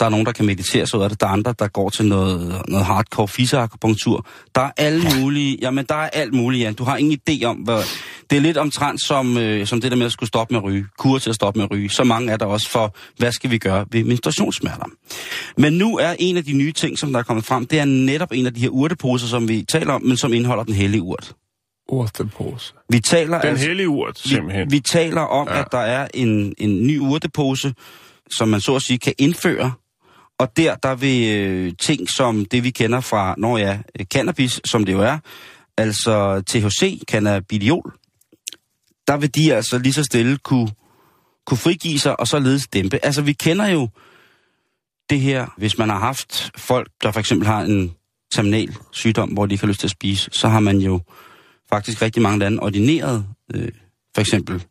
Der 0.00 0.06
er 0.06 0.10
nogen, 0.10 0.26
der 0.26 0.32
kan 0.32 0.46
meditere 0.46 0.86
sig 0.86 0.98
ud 0.98 1.04
af 1.04 1.10
det. 1.10 1.20
Der 1.20 1.26
er 1.26 1.30
andre, 1.30 1.54
der 1.58 1.68
går 1.68 1.88
til 1.88 2.06
noget, 2.06 2.62
noget 2.68 2.86
hardcore 2.86 3.28
fysioakupunktur. 3.28 4.26
Der 4.54 4.60
er 4.60 4.70
alle 4.76 5.04
mulige... 5.20 5.58
Jamen, 5.60 5.84
der 5.88 5.94
er 5.94 6.08
alt 6.08 6.34
muligt, 6.34 6.64
ja. 6.64 6.72
Du 6.72 6.84
har 6.84 6.96
ingen 6.96 7.18
idé 7.20 7.44
om, 7.44 7.56
hvad... 7.56 7.82
Det 8.30 8.36
er 8.36 8.40
lidt 8.40 8.56
omtrent 8.56 9.00
som, 9.06 9.36
øh, 9.38 9.66
som 9.66 9.80
det 9.80 9.90
der 9.90 9.96
med 9.96 10.06
at 10.06 10.12
skulle 10.12 10.28
stoppe 10.28 10.54
med 10.54 10.60
at 10.60 10.64
ryge. 10.64 10.86
Kur 10.98 11.18
til 11.18 11.30
at 11.30 11.34
stoppe 11.36 11.58
med 11.58 11.64
at 11.64 11.70
ryge. 11.70 11.90
Så 11.90 12.04
mange 12.04 12.32
er 12.32 12.36
der 12.36 12.46
også 12.46 12.70
for, 12.70 12.94
hvad 13.18 13.32
skal 13.32 13.50
vi 13.50 13.58
gøre 13.58 13.86
ved 13.92 14.04
menstruationssmerter. 14.04 14.84
Men 15.56 15.72
nu 15.72 15.96
er 15.98 16.14
en 16.18 16.36
af 16.36 16.44
de 16.44 16.52
nye 16.52 16.72
ting, 16.72 16.98
som 16.98 17.12
der 17.12 17.18
er 17.18 17.22
kommet 17.22 17.44
frem, 17.44 17.66
det 17.66 17.78
er 17.80 17.84
netop 17.84 18.32
en 18.32 18.46
af 18.46 18.54
de 18.54 18.60
her 18.60 18.68
urteposer, 18.68 19.26
som 19.26 19.48
vi 19.48 19.64
taler 19.68 19.92
om, 19.92 20.02
men 20.02 20.16
som 20.16 20.32
indeholder 20.32 20.64
den 20.64 20.74
hellige 20.74 21.02
urt. 21.02 21.32
Urtepose. 21.88 22.72
Vi 22.88 23.00
taler 23.00 23.40
Den 23.40 23.48
altså, 23.50 23.66
hellige 23.66 23.88
urt, 23.88 24.18
simpelthen. 24.18 24.70
vi, 24.70 24.76
vi 24.76 24.80
taler 24.80 25.20
om, 25.20 25.48
Ja. 25.50 25.60
at 25.60 25.66
der 25.72 25.78
er 25.78 26.08
en, 26.14 26.54
en 26.58 26.86
ny 26.86 26.98
urtepose, 26.98 27.74
som 28.36 28.48
man 28.48 28.60
så 28.60 28.76
at 28.76 28.82
sige 28.82 28.98
kan 28.98 29.14
indføre. 29.18 29.72
Og 30.38 30.56
der, 30.56 30.74
der 30.74 30.94
vil 30.94 31.36
øh, 31.36 31.72
ting 31.80 32.10
som 32.10 32.44
det, 32.44 32.64
vi 32.64 32.70
kender 32.70 33.00
fra, 33.00 33.34
når 33.38 33.58
ja, 33.58 33.78
cannabis, 34.04 34.60
som 34.70 34.84
det 34.84 34.92
jo 34.92 35.00
er, 35.00 35.18
altså 35.78 36.42
THC, 36.46 37.00
cannabidiol, 37.10 37.92
der 39.10 39.16
vil 39.16 39.34
de 39.34 39.54
altså 39.54 39.78
lige 39.78 39.92
så 39.92 40.04
stille 40.04 40.36
kunne, 40.38 40.70
kunne 41.46 41.58
frigive 41.58 41.98
sig 41.98 42.20
og 42.20 42.28
således 42.28 42.68
dæmpe. 42.68 43.04
Altså, 43.04 43.22
vi 43.22 43.32
kender 43.32 43.66
jo 43.66 43.88
det 45.10 45.20
her, 45.20 45.46
hvis 45.56 45.78
man 45.78 45.88
har 45.88 45.98
haft 45.98 46.50
folk, 46.56 46.88
der 47.02 47.10
for 47.12 47.20
eksempel 47.20 47.46
har 47.48 47.62
en 47.62 47.92
terminal 48.34 48.74
sygdom, 48.92 49.28
hvor 49.28 49.46
de 49.46 49.54
ikke 49.54 49.62
har 49.62 49.68
lyst 49.68 49.80
til 49.80 49.86
at 49.86 49.90
spise, 49.90 50.30
så 50.32 50.48
har 50.48 50.60
man 50.60 50.78
jo 50.78 51.00
faktisk 51.68 52.02
rigtig 52.02 52.22
mange 52.22 52.38
lande 52.38 52.58
ordineret 52.62 53.26
øh, 53.54 53.68
for 54.14 54.20
eksempel 54.20 54.64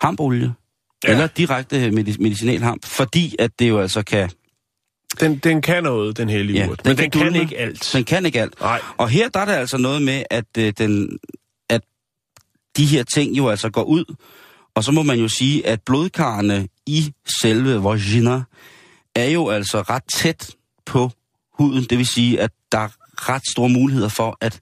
hampolie, 0.00 0.54
Ja. 1.04 1.10
eller 1.10 1.26
direkte 1.26 1.88
medic- 1.88 2.16
medicinalhamp, 2.22 2.84
fordi 2.86 3.36
at 3.38 3.50
det 3.58 3.68
jo 3.68 3.78
altså 3.80 4.02
kan... 4.02 4.30
Den, 5.20 5.38
den 5.38 5.62
kan 5.62 5.82
noget, 5.82 6.16
den 6.16 6.28
hellige 6.28 6.58
Ja, 6.58 6.68
urt. 6.68 6.84
den 6.84 6.90
Men 6.90 6.96
kan 6.96 7.02
den 7.04 7.10
kan 7.10 7.22
dulme. 7.22 7.40
ikke 7.40 7.58
alt. 7.58 7.90
Den 7.92 8.04
kan 8.04 8.26
ikke 8.26 8.40
alt. 8.40 8.60
Nej. 8.60 8.80
Og 8.96 9.08
her 9.08 9.28
der 9.28 9.40
er 9.40 9.44
der 9.44 9.52
altså 9.56 9.78
noget 9.78 10.02
med, 10.02 10.22
at, 10.30 10.44
øh, 10.58 10.72
den, 10.78 11.18
de 12.76 12.86
her 12.86 13.02
ting 13.02 13.36
jo 13.36 13.48
altså 13.48 13.70
går 13.70 13.82
ud, 13.84 14.14
og 14.74 14.84
så 14.84 14.92
må 14.92 15.02
man 15.02 15.18
jo 15.18 15.28
sige, 15.28 15.66
at 15.66 15.80
blodkarrene 15.86 16.68
i 16.86 17.12
selve 17.42 17.84
vagina 17.84 18.42
er 19.14 19.28
jo 19.30 19.48
altså 19.48 19.80
ret 19.80 20.02
tæt 20.14 20.50
på 20.86 21.10
huden. 21.58 21.84
Det 21.90 21.98
vil 21.98 22.06
sige, 22.06 22.40
at 22.40 22.50
der 22.72 22.78
er 22.78 22.88
ret 23.14 23.42
store 23.52 23.68
muligheder 23.68 24.08
for, 24.08 24.38
at 24.40 24.60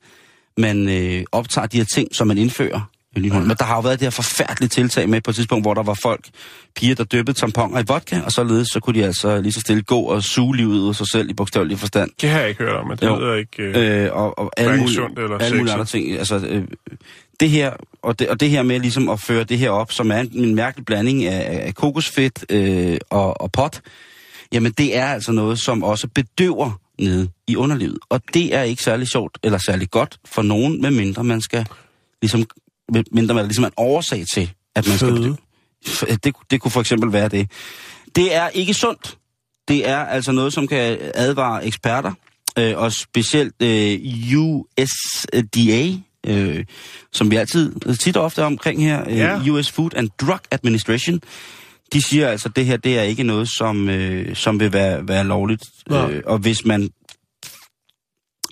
man 0.58 0.88
øh, 0.88 1.24
optager 1.32 1.66
de 1.66 1.76
her 1.76 1.84
ting, 1.84 2.14
som 2.14 2.26
man 2.26 2.38
indfører. 2.38 2.80
Men 3.16 3.56
der 3.58 3.64
har 3.64 3.74
jo 3.74 3.80
været 3.80 4.00
det 4.00 4.06
her 4.06 4.10
forfærdelige 4.10 4.68
tiltag 4.68 5.08
med 5.08 5.20
på 5.20 5.30
et 5.30 5.34
tidspunkt, 5.34 5.64
hvor 5.64 5.74
der 5.74 5.82
var 5.82 5.94
folk, 6.02 6.28
piger, 6.76 6.94
der 6.94 7.04
døbte 7.04 7.32
tamponer 7.32 7.80
i 7.80 7.84
vodka, 7.88 8.20
og 8.20 8.32
således 8.32 8.68
så 8.72 8.80
kunne 8.80 9.00
de 9.00 9.04
altså 9.04 9.40
lige 9.40 9.52
så 9.52 9.60
stille 9.60 9.82
gå 9.82 10.00
og 10.00 10.22
suge 10.22 10.56
livet 10.56 10.78
ud 10.78 10.88
af 10.88 10.94
sig 10.94 11.06
selv 11.12 11.30
i 11.30 11.34
bogstavelig 11.34 11.78
forstand. 11.78 12.10
Det 12.20 12.30
har 12.30 12.40
jeg 12.40 12.48
ikke 12.48 12.64
hørt 12.64 12.76
om, 12.76 12.86
men 12.88 12.96
det 12.96 13.06
Jo. 13.06 13.16
lyder 13.16 13.34
ikke... 13.34 13.62
Øh, 13.62 14.04
Øh, 14.04 14.10
og, 14.12 14.38
og 14.38 14.50
alle 14.56 14.76
mulige, 14.76 14.94
sundt 14.94 15.18
eller 15.18 15.38
alle 15.38 15.56
mulige 15.58 15.72
andre 15.72 15.84
ting. 15.84 16.12
Altså, 16.18 16.36
øh, 16.36 16.64
det 17.40 17.50
her, 17.50 17.72
og 18.02 18.18
det, 18.18 18.28
og 18.28 18.40
det 18.40 18.50
her 18.50 18.62
med 18.62 18.80
ligesom 18.80 19.08
at 19.08 19.20
føre 19.20 19.44
det 19.44 19.58
her 19.58 19.70
op, 19.70 19.92
som 19.92 20.10
er 20.10 20.20
en, 20.20 20.30
en 20.32 20.54
mærkelig 20.54 20.84
blanding 20.86 21.24
af, 21.24 21.66
af 21.66 21.74
kokosfedt 21.74 22.44
øh, 22.50 22.98
og, 23.10 23.40
og 23.40 23.52
pot, 23.52 23.80
jamen 24.52 24.72
det 24.72 24.96
er 24.96 25.06
altså 25.06 25.32
noget, 25.32 25.60
som 25.60 25.82
også 25.82 26.08
bedøver 26.08 26.80
nede 26.98 27.28
i 27.46 27.56
underlivet. 27.56 27.98
Og 28.08 28.20
det 28.34 28.54
er 28.54 28.62
ikke 28.62 28.82
særlig 28.82 29.08
sjovt 29.08 29.38
eller 29.42 29.58
særlig 29.58 29.90
godt 29.90 30.18
for 30.24 30.42
nogen, 30.42 30.82
medmindre 30.82 31.24
man 31.24 31.40
skal 31.40 31.66
ligesom, 32.22 32.44
mindre 33.12 33.34
man 33.34 33.44
ligesom 33.44 33.64
er 33.64 33.68
en 33.68 33.74
årsag 33.76 34.24
til, 34.34 34.52
at 34.74 34.88
man 34.88 34.98
skal 34.98 35.12
bedøve. 35.12 35.36
F- 35.86 36.16
Det, 36.24 36.34
det 36.50 36.60
kunne 36.60 36.70
for 36.70 36.80
eksempel 36.80 37.12
være 37.12 37.28
det. 37.28 37.50
Det 38.16 38.34
er 38.34 38.48
ikke 38.48 38.74
sundt. 38.74 39.18
Det 39.68 39.88
er 39.88 39.98
altså 39.98 40.32
noget, 40.32 40.52
som 40.52 40.68
kan 40.68 40.98
advare 41.14 41.66
eksperter, 41.66 42.12
øh, 42.58 42.78
og 42.78 42.92
specielt 42.92 43.62
øh, 43.62 43.98
USDA, 44.36 45.92
øh, 46.26 46.64
som 47.12 47.30
vi 47.30 47.36
altid 47.36 47.96
tit 47.96 48.16
og 48.16 48.24
ofte 48.24 48.44
omkring 48.44 48.82
her, 48.84 49.04
øh, 49.10 49.16
Ja. 49.16 49.40
US 49.50 49.70
Food 49.70 49.90
and 49.96 50.08
Drug 50.20 50.40
Administration, 50.50 51.20
de 51.92 52.02
siger 52.02 52.28
altså, 52.28 52.48
at 52.48 52.56
det 52.56 52.66
her 52.66 52.76
det 52.76 52.98
er 52.98 53.02
ikke 53.02 53.22
noget, 53.22 53.48
som, 53.48 53.88
øh, 53.88 54.36
som 54.36 54.60
vil 54.60 54.72
være, 54.72 55.08
være 55.08 55.24
lovligt. 55.24 55.62
Nej. 55.88 56.10
Øh, 56.12 56.22
og 56.26 56.38
hvis 56.38 56.64
man 56.64 56.90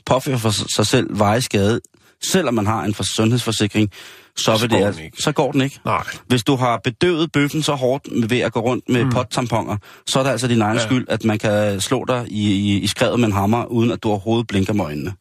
påfører 0.06 0.38
for 0.38 0.50
sig- 0.76 0.86
selv 0.86 1.18
vejeskade, 1.18 1.80
selvom 2.22 2.54
man 2.54 2.66
har 2.66 2.84
en 2.84 2.94
for- 2.94 3.04
sundhedsforsikring, 3.16 3.90
så, 4.36 4.44
Så 4.44 4.58
vil 4.60 4.70
går 4.70 4.76
det, 4.78 4.84
altså- 4.86 5.02
ikke. 5.02 5.22
så 5.22 5.32
går 5.32 5.52
den 5.52 5.60
ikke. 5.60 5.78
nej. 5.84 6.02
Hvis 6.26 6.44
du 6.44 6.56
har 6.56 6.80
bedøvet 6.84 7.32
bøffen 7.32 7.62
så 7.62 7.74
hårdt 7.74 8.30
ved 8.30 8.38
at 8.40 8.52
gå 8.52 8.60
rundt 8.60 8.88
med 8.88 9.04
mm. 9.04 9.10
pottamponer, 9.10 9.76
så 10.06 10.18
er 10.18 10.22
det 10.22 10.30
altså 10.30 10.48
din 10.48 10.60
egen 10.62 10.76
Ja. 10.76 10.82
ja. 10.82 10.88
skyld, 10.88 11.06
at 11.08 11.24
man 11.24 11.38
kan 11.38 11.80
slå 11.80 12.04
dig 12.08 12.26
i, 12.28 12.52
i, 12.52 12.78
i 12.78 12.86
skrevet 12.86 13.20
med 13.20 13.26
en 13.26 13.32
hammer, 13.32 13.64
uden 13.64 13.90
at 13.90 14.02
du 14.02 14.08
overhovedet 14.08 14.46
blinker 14.46 14.72
med 14.72 14.84
øjnene. 14.84 15.12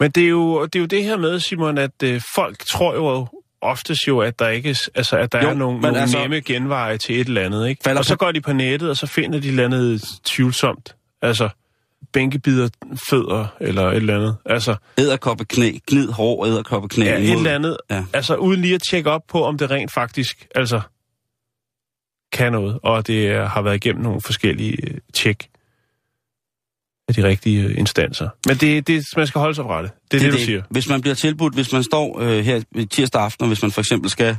Men 0.00 0.10
det 0.10 0.24
er, 0.24 0.28
jo, 0.28 0.64
det 0.64 0.76
er 0.76 0.80
jo 0.80 0.86
det 0.86 1.04
her 1.04 1.16
med, 1.16 1.40
Simon, 1.40 1.78
at 1.78 2.02
øh, 2.02 2.20
folk 2.34 2.58
tror 2.66 2.94
jo 2.94 3.26
oftest 3.60 4.08
jo, 4.08 4.18
at 4.18 4.38
der 4.38 4.48
ikke 4.48 4.76
altså, 4.94 5.16
at 5.16 5.32
der 5.32 5.42
Jo, 5.42 5.48
er 5.48 5.54
nogle, 5.54 5.80
nogle 5.80 6.00
altså, 6.00 6.18
nemme 6.18 6.40
genveje 6.40 6.98
til 6.98 7.20
et 7.20 7.26
eller 7.26 7.42
andet, 7.42 7.68
ikke? 7.68 7.90
Og 7.98 8.04
så 8.04 8.16
går 8.16 8.32
de 8.32 8.40
på 8.40 8.52
nettet, 8.52 8.90
og 8.90 8.96
så 8.96 9.06
finder 9.06 9.40
de 9.40 9.46
et 9.46 9.50
eller 9.50 9.64
andet 9.64 10.02
tvivlsomt. 10.24 10.96
Altså, 11.22 11.48
bænkebider 12.12 12.68
fødder, 13.10 13.56
eller 13.60 13.82
et 13.90 13.96
eller 13.96 14.16
andet. 14.16 14.36
Altså, 14.46 14.76
Æderkoppe 14.98 15.44
knæ, 15.44 15.72
gnid 15.86 16.08
hår, 16.08 16.46
æderkoppe 16.46 16.88
knæ. 16.88 17.04
ja, 17.04 17.18
et 17.18 17.30
eller 17.30 17.54
andet. 17.54 17.76
Ja. 17.90 18.04
Altså, 18.12 18.36
uden 18.36 18.60
lige 18.60 18.74
at 18.74 18.82
tjekke 18.90 19.10
op 19.10 19.22
på, 19.28 19.44
om 19.44 19.58
det 19.58 19.70
rent 19.70 19.92
faktisk, 19.92 20.46
altså, 20.54 20.80
kan 22.32 22.52
noget, 22.52 22.78
og 22.82 23.06
det 23.06 23.48
har 23.48 23.62
været 23.62 23.76
igennem 23.76 24.02
nogle 24.02 24.20
forskellige 24.20 24.76
øh, 24.86 24.98
tjek 25.14 25.49
af 27.10 27.14
de 27.14 27.28
rigtige 27.28 27.62
øh, 27.62 27.78
instanser. 27.78 28.28
Men 28.46 28.56
det, 28.56 28.86
det, 28.86 29.04
man 29.16 29.26
skal 29.26 29.38
holde 29.38 29.54
sig 29.54 29.64
fra 29.64 29.82
det. 29.82 29.90
Det 30.10 30.16
er 30.16 30.22
det, 30.22 30.32
det, 30.32 30.40
du 30.40 30.44
siger. 30.44 30.62
Hvis 30.70 30.88
man 30.88 31.00
bliver 31.00 31.14
tilbudt, 31.14 31.54
hvis 31.54 31.72
man 31.72 31.82
står 31.82 32.20
øh, 32.20 32.44
her 32.44 32.60
tirsdag 32.90 33.22
aften, 33.22 33.42
og 33.42 33.48
hvis 33.48 33.62
man 33.62 33.70
for 33.70 33.80
eksempel 33.80 34.10
skal, 34.10 34.36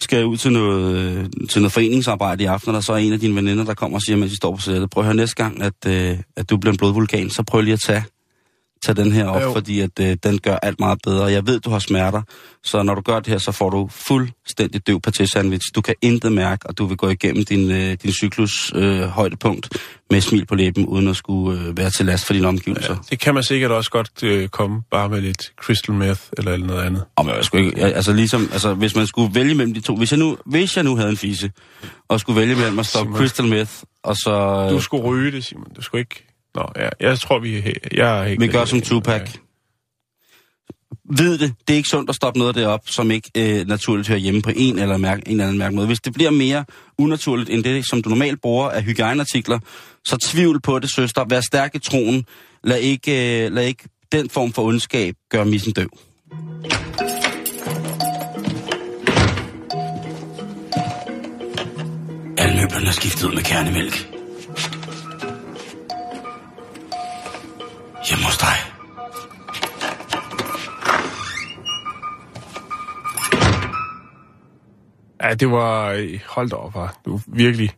skal 0.00 0.24
ud 0.24 0.36
til 0.36 0.52
noget, 0.52 0.96
øh, 0.96 1.24
til 1.50 1.60
noget 1.62 1.72
foreningsarbejde 1.72 2.44
i 2.44 2.46
aften, 2.46 2.68
og 2.68 2.74
der 2.74 2.80
så 2.80 2.92
er 2.92 2.96
en 2.96 3.12
af 3.12 3.20
dine 3.20 3.36
veninder, 3.36 3.64
der 3.64 3.74
kommer 3.74 3.98
og 3.98 4.02
siger, 4.02 4.16
mens 4.16 4.30
de 4.30 4.36
står 4.36 4.54
på 4.56 4.60
sættet, 4.60 4.90
prøv 4.90 5.00
at 5.00 5.06
høre 5.06 5.16
næste 5.16 5.36
gang, 5.36 5.62
at, 5.62 5.86
øh, 5.86 6.18
at 6.36 6.50
du 6.50 6.56
bliver 6.56 6.72
en 6.72 6.78
blodvulkan, 6.78 7.30
så 7.30 7.42
prøv 7.42 7.60
lige 7.60 7.72
at 7.72 7.80
tage, 7.80 8.04
tage 8.84 8.96
den 9.04 9.12
her 9.12 9.26
op, 9.26 9.42
Jo. 9.42 9.52
fordi 9.52 9.80
at, 9.80 9.90
øh, 10.00 10.16
den 10.22 10.38
gør 10.38 10.56
alt 10.56 10.80
meget 10.80 10.98
bedre. 11.04 11.24
Jeg 11.24 11.46
ved, 11.46 11.60
du 11.60 11.70
har 11.70 11.78
smerter, 11.78 12.22
så 12.64 12.82
når 12.82 12.94
du 12.94 13.00
gør 13.00 13.18
det 13.20 13.26
her, 13.26 13.38
så 13.38 13.52
får 13.52 13.70
du 13.70 13.88
fuldstændig 13.90 14.86
døv 14.86 15.00
paté-sandwich. 15.06 15.70
Du 15.74 15.80
kan 15.80 15.94
intet 16.02 16.32
mærke, 16.32 16.66
og 16.66 16.78
du 16.78 16.86
vil 16.86 16.96
gå 16.96 17.08
igennem 17.08 17.44
din, 17.44 17.70
øh, 17.70 17.96
din 18.02 18.12
cyklus 18.12 18.72
øh, 18.74 19.00
højdepunkt 19.00 19.68
med 20.10 20.20
smil 20.20 20.46
på 20.46 20.54
læben, 20.54 20.86
uden 20.86 21.08
at 21.08 21.16
skulle 21.16 21.60
øh, 21.60 21.76
være 21.76 21.90
til 21.90 22.06
last 22.06 22.24
for 22.26 22.32
dine 22.32 22.48
omgivelser. 22.48 22.92
Ja, 22.92 22.98
det 23.10 23.18
kan 23.20 23.34
man 23.34 23.42
sikkert 23.42 23.70
også 23.70 23.90
godt 23.90 24.22
øh, 24.22 24.48
komme 24.48 24.82
bare 24.90 25.08
med 25.08 25.20
lidt 25.20 25.52
crystal 25.62 25.94
meth 25.94 26.20
eller 26.38 26.56
noget 26.56 26.82
andet. 26.82 27.04
Om 27.16 27.28
jeg 27.28 27.44
skulle 27.44 27.66
ikke, 27.66 27.80
jeg, 27.80 27.94
altså 27.94 28.12
ligesom, 28.12 28.48
altså 28.52 28.74
hvis 28.74 28.96
man 28.96 29.06
skulle 29.06 29.34
vælge 29.34 29.54
mellem 29.54 29.74
de 29.74 29.80
to, 29.80 29.96
hvis 29.96 30.10
jeg 30.12 30.18
nu, 30.18 30.36
hvis 30.46 30.76
jeg 30.76 30.84
nu 30.84 30.96
havde 30.96 31.10
en 31.10 31.16
fise, 31.16 31.50
og 32.08 32.20
skulle 32.20 32.40
vælge 32.40 32.54
mellem 32.56 32.78
at 32.78 32.86
stoppe 32.86 33.12
crystal 33.16 33.46
meth, 33.46 33.70
og 34.04 34.16
så, 34.16 34.68
Du 34.70 34.80
skulle 34.80 35.04
ryge 35.04 35.32
det, 35.32 35.44
Simon. 35.44 35.66
Du 35.76 35.82
skulle 35.82 36.00
ikke... 36.00 36.33
Nå, 36.54 36.66
ja, 36.76 36.88
jeg 37.00 37.18
tror, 37.18 37.38
vi 37.38 37.74
Jeg 37.92 38.20
er 38.20 38.24
helt 38.24 38.40
vi 38.40 38.46
gør 38.46 38.64
som 38.64 38.80
Tupac. 38.80 39.30
Vid 41.10 41.38
det, 41.38 41.54
det 41.68 41.74
er 41.74 41.76
ikke 41.76 41.88
sundt 41.88 42.10
at 42.10 42.16
stoppe 42.16 42.38
noget 42.38 42.48
af 42.48 42.54
det 42.54 42.66
op, 42.66 42.80
som 42.86 43.10
ikke 43.10 43.30
øh, 43.36 43.66
naturligt 43.66 44.08
hører 44.08 44.18
hjemme 44.18 44.42
på 44.42 44.50
en 44.56 44.78
eller, 44.78 44.96
mærke, 44.96 45.22
en 45.26 45.30
eller 45.30 45.44
anden 45.44 45.58
mærke 45.58 45.76
måde. 45.76 45.86
Hvis 45.86 46.00
det 46.00 46.12
bliver 46.12 46.30
mere 46.30 46.64
unaturligt 46.98 47.50
end 47.50 47.64
det, 47.64 47.88
som 47.88 48.02
du 48.02 48.08
normalt 48.08 48.40
bruger 48.40 48.68
af 48.68 48.82
hygiejneartikler, 48.82 49.58
så 50.04 50.16
tvivl 50.30 50.60
på 50.60 50.78
det, 50.78 50.94
søster. 50.94 51.24
Vær 51.28 51.40
stærk 51.40 51.74
i 51.74 51.78
troen. 51.78 52.24
Lad 52.64 52.78
ikke, 52.78 53.44
øh, 53.44 53.52
lad 53.52 53.66
ikke 53.66 53.84
den 54.12 54.30
form 54.30 54.52
for 54.52 54.62
ondskab 54.62 55.14
gøre 55.30 55.44
missen 55.44 55.72
døv. 55.72 55.88
den 62.84 62.88
er 62.88 62.92
skiftet 62.92 63.28
ud 63.28 63.34
med 63.34 63.42
kernemælk. 63.42 64.13
Hjemme 68.08 68.24
hos 68.24 68.38
dig. 68.38 68.56
Ja, 75.22 75.34
det 75.34 75.50
var... 75.50 75.90
øh, 75.90 76.20
Hold 76.28 76.50
da 76.50 76.56
op, 76.56 76.74
var. 76.74 76.96
Du 77.04 77.20
virkelig 77.26 77.70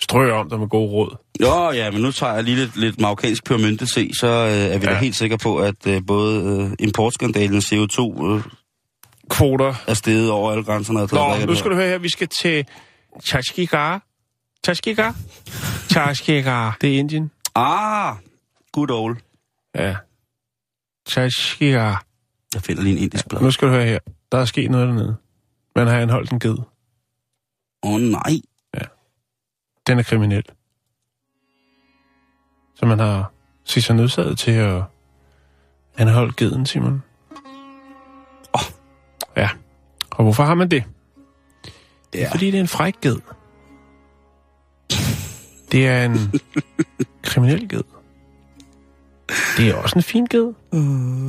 strøg 0.00 0.32
om 0.32 0.48
dig 0.48 0.58
med 0.60 0.68
god 0.68 0.90
råd. 0.90 1.16
Jo, 1.40 1.70
ja, 1.70 1.90
men 1.90 2.00
nu 2.02 2.12
tager 2.12 2.34
jeg 2.34 2.44
lige 2.44 2.56
lidt, 2.56 2.76
lidt 2.76 3.00
marokkansk 3.00 3.44
pyramide 3.44 3.86
se, 3.86 4.10
så 4.20 4.26
øh, 4.26 4.74
er 4.74 4.78
vi 4.78 4.86
ja. 4.86 4.92
Da 4.92 4.98
helt 4.98 5.16
sikre 5.16 5.38
på, 5.38 5.58
at 5.58 5.86
øh, 5.86 6.02
både 6.06 6.60
øh, 6.70 6.76
importskandalen 6.78 7.56
og 7.56 7.62
CO2 7.62 8.24
øh, 8.26 8.42
Kvoter. 9.30 9.74
er 9.86 9.94
steget 9.94 10.30
over 10.30 10.50
alle 10.50 10.64
grænserne. 10.64 10.98
Nå, 10.98 11.06
drikke 11.06 11.46
nu 11.46 11.54
skal 11.54 11.70
du 11.70 11.76
høre 11.76 11.88
her. 11.88 11.98
Vi 11.98 12.08
skal 12.10 12.28
til 12.42 12.66
Chashkigar. 13.26 14.02
Chashkigar? 14.64 15.14
Chashkigar. 15.90 16.76
Det 16.80 16.94
er 16.94 16.98
Indien. 16.98 17.30
Ah, 17.54 18.14
good 18.72 18.90
old. 18.90 19.16
Ja. 19.74 19.96
Chashkigar. 21.08 22.04
Jeg 22.54 22.62
finder 22.62 22.82
lige 22.82 22.96
en 22.96 23.02
indisk 23.02 23.28
blad. 23.28 23.40
Nu 23.40 23.50
skal 23.50 23.68
du 23.68 23.72
høre 23.72 23.84
her. 23.84 23.98
Der 24.32 24.38
er 24.38 24.44
sket 24.44 24.70
noget 24.70 24.88
dernede. 24.88 25.16
Man 25.76 25.86
har 25.86 25.98
anholdt 25.98 26.30
en 26.32 26.40
ged. 26.40 26.56
Åh 27.82 27.92
oh, 27.94 28.00
nej. 28.00 28.32
Den 29.86 29.98
er 29.98 30.02
kriminel. 30.02 30.44
Så 32.74 32.86
man 32.86 32.98
har 32.98 33.32
set 33.64 33.84
sig 33.84 33.96
nødsaget 33.96 34.38
til 34.38 34.50
at 34.50 34.82
anholde 35.96 36.32
geden, 36.36 36.66
Simon. 36.66 37.02
Åh. 38.54 38.60
Ja. 39.36 39.50
Og 40.10 40.22
hvorfor 40.24 40.42
har 40.44 40.54
man 40.54 40.68
det? 40.70 40.84
Det 42.12 42.20
er, 42.20 42.24
Ja. 42.26 42.30
fordi 42.32 42.46
det 42.50 42.56
er 42.56 42.60
en 42.60 42.68
fræk 42.68 42.94
ged. 43.00 43.16
Det 45.72 45.88
er 45.88 46.04
en 46.04 46.18
kriminel 47.22 47.68
ged. 47.68 47.82
Det 49.56 49.68
er 49.68 49.74
også 49.74 49.98
en 49.98 50.02
fin 50.02 50.26
ged. 50.26 50.52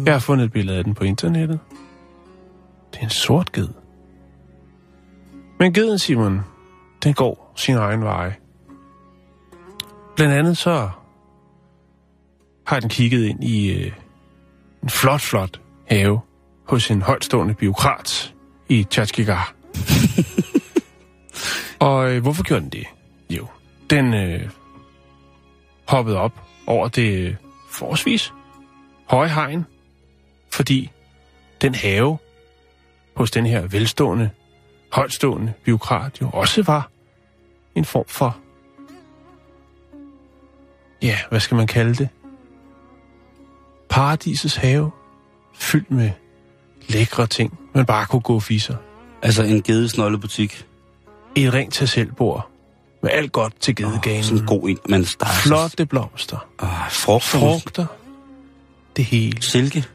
Jeg 0.06 0.14
har 0.14 0.20
fundet 0.20 0.46
et 0.46 0.52
billede 0.52 0.78
af 0.78 0.84
den 0.84 0.94
på 0.94 1.04
internettet. 1.04 1.60
Det 2.94 3.00
er 3.00 3.04
en 3.04 3.10
sort 3.10 3.52
ged. 3.52 3.70
Men 5.60 5.74
geden, 5.74 6.00
Simon, 6.00 6.42
den 7.04 7.14
går 7.14 7.54
sin 7.56 7.76
egen 7.76 8.04
vej. 8.04 8.34
Blandt 10.16 10.34
andet 10.34 10.58
så 10.58 10.90
har 12.68 12.80
den 12.80 12.90
kigget 12.90 13.26
ind 13.26 13.44
i 13.44 13.72
øh, 13.72 13.92
en 14.84 14.90
flot, 14.90 15.22
flot 15.22 15.62
have 15.88 16.20
hos 16.68 16.92
en 16.92 17.02
højtstående 17.02 17.54
biokrat 17.54 18.34
i 18.70 18.84
Tjatskigar. 18.84 19.54
Og 21.80 22.12
øh, 22.12 22.22
hvorfor 22.22 22.44
gjorde 22.44 22.62
den 22.62 22.70
det? 22.70 22.86
Jo, 23.30 23.48
den 23.90 24.14
øh, 24.14 24.50
hoppede 25.88 26.18
op 26.18 26.42
over 26.68 26.88
det 26.88 27.38
forholdsvis 27.74 28.34
høje 29.10 29.30
hegn, 29.30 29.66
fordi 30.52 30.92
den 31.62 31.76
have 31.76 32.18
hos 33.16 33.32
den 33.32 33.46
her 33.46 33.68
velstående, 33.68 34.30
højtstående 34.92 35.54
biokrat 35.64 36.22
jo 36.22 36.30
også 36.30 36.64
var 36.64 36.90
en 37.76 37.86
form 37.86 38.06
for, 38.08 38.38
ja, 41.02 41.18
hvad 41.30 41.40
skal 41.40 41.58
man 41.58 41.68
kalde 41.68 41.96
det? 41.96 42.10
Paradisets 43.90 44.56
have, 44.56 44.92
fyldt 45.54 45.92
med 45.92 46.12
lækre 46.88 47.28
ting, 47.28 47.60
man 47.74 47.86
bare 47.86 48.06
kunne 48.06 48.22
gå 48.22 48.36
og 48.36 48.44
fisser. 48.44 48.76
Altså 49.22 49.44
en 49.44 49.64
gedesnollebutik. 49.64 50.66
Et 51.36 51.54
rent 51.54 51.74
til 51.74 51.88
selvbord, 51.88 52.50
med 53.04 53.12
alt 53.12 53.32
godt 53.32 53.54
til 53.62 53.76
gedeganen. 53.76 54.24
Sådan 54.24 54.40
en 54.40 54.46
god 54.46 54.70
en. 54.70 54.78
Men 54.90 55.02
der 55.02 55.26
er 55.26 55.30
så- 55.30 55.42
Flotte 55.48 55.86
blomster, 55.86 56.48
Ah, 56.60 56.92
frugt. 56.92 57.24
frugter, 57.24 57.86
det 58.96 59.06
hele. 59.06 59.42
Silke. 59.42 59.86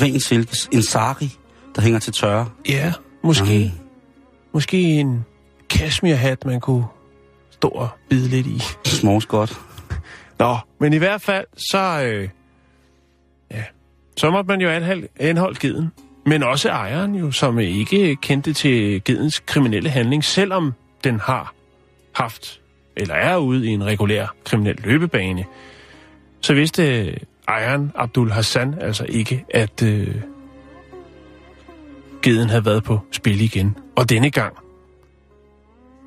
Ren 0.00 0.20
silke. 0.20 0.56
En 0.72 0.82
sari, 0.82 1.36
der 1.76 1.82
hænger 1.82 1.98
til 1.98 2.12
tørre. 2.12 2.48
Ja, 2.68 2.92
måske, 3.22 3.72
Mm. 3.74 3.80
måske 4.52 4.82
en 4.82 5.24
cashmere-hat, 5.68 6.44
man 6.46 6.60
kunne 6.60 6.84
stå 7.50 7.68
og 7.68 7.88
bide 8.10 8.28
lidt 8.28 8.46
i. 8.46 8.62
Smås 8.84 9.26
godt. 9.26 9.60
Nå, 10.38 10.56
men 10.80 10.92
i 10.92 10.96
hvert 10.96 11.22
fald, 11.22 11.44
så, 11.70 12.02
øh, 12.04 12.28
ja, 13.50 13.64
så 14.16 14.30
måtte 14.30 14.48
man 14.48 14.60
jo 14.60 14.68
anholde 15.20 15.58
geden. 15.60 15.92
Men 16.26 16.42
også 16.42 16.68
ejeren 16.68 17.14
jo, 17.14 17.30
som 17.30 17.58
ikke 17.58 18.16
kendte 18.16 18.52
til 18.52 19.04
gedens 19.04 19.38
kriminelle 19.46 19.90
handling, 19.90 20.24
selvom 20.24 20.72
den 21.04 21.20
har 21.20 21.54
haft, 22.14 22.60
eller 22.96 23.14
er 23.14 23.36
ude 23.36 23.66
i 23.66 23.68
en 23.68 23.84
regulær 23.84 24.26
kriminel 24.44 24.76
løbebane. 24.84 25.44
Så 26.40 26.54
vidste 26.54 27.06
øh, 27.06 27.16
ejeren, 27.48 27.92
Abdul 27.94 28.30
Hassan, 28.30 28.74
altså 28.80 29.06
ikke, 29.08 29.44
at 29.50 29.82
øh, 29.82 30.14
geden 32.22 32.48
havde 32.48 32.64
været 32.64 32.84
på 32.84 33.00
spil 33.12 33.40
igen. 33.40 33.76
Og 33.96 34.10
denne 34.10 34.30
gang 34.30 34.56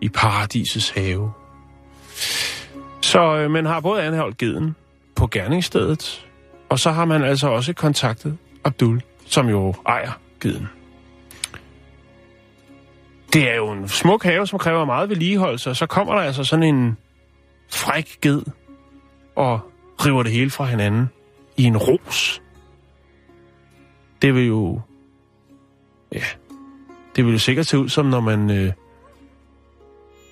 i 0.01 0.09
paradisets 0.09 0.89
have. 0.89 1.31
Så 3.01 3.37
øh, 3.37 3.51
man 3.51 3.65
har 3.65 3.79
både 3.79 4.03
anholdt 4.03 4.37
geden 4.37 4.75
på 5.15 5.27
gerningsstedet, 5.27 6.27
og 6.69 6.79
så 6.79 6.91
har 6.91 7.05
man 7.05 7.23
altså 7.23 7.47
også 7.47 7.73
kontaktet 7.73 8.37
Abdul, 8.63 9.01
som 9.25 9.49
jo 9.49 9.73
ejer 9.87 10.11
geden. 10.39 10.69
Det 13.35 13.49
er 13.49 13.55
jo 13.55 13.71
en 13.71 13.87
smuk 13.87 14.23
have, 14.23 14.47
som 14.47 14.59
kræver 14.59 14.85
meget 14.85 15.09
vedligeholdelse, 15.09 15.69
og 15.69 15.75
så 15.75 15.85
kommer 15.85 16.13
der 16.13 16.21
altså 16.21 16.43
sådan 16.43 16.63
en 16.63 16.97
fræk 17.71 18.17
ged 18.21 18.41
og 19.35 19.59
river 20.05 20.23
det 20.23 20.31
hele 20.31 20.49
fra 20.49 20.65
hinanden 20.65 21.09
i 21.57 21.63
en 21.63 21.77
ros. 21.77 22.41
Det 24.21 24.35
vil 24.35 24.45
jo... 24.45 24.81
Ja, 26.13 26.23
det 27.15 27.25
vil 27.25 27.31
jo 27.31 27.39
sikkert 27.39 27.65
se 27.65 27.79
ud 27.79 27.89
som, 27.89 28.05
når 28.05 28.19
man 28.19 28.49
øh, 28.51 28.71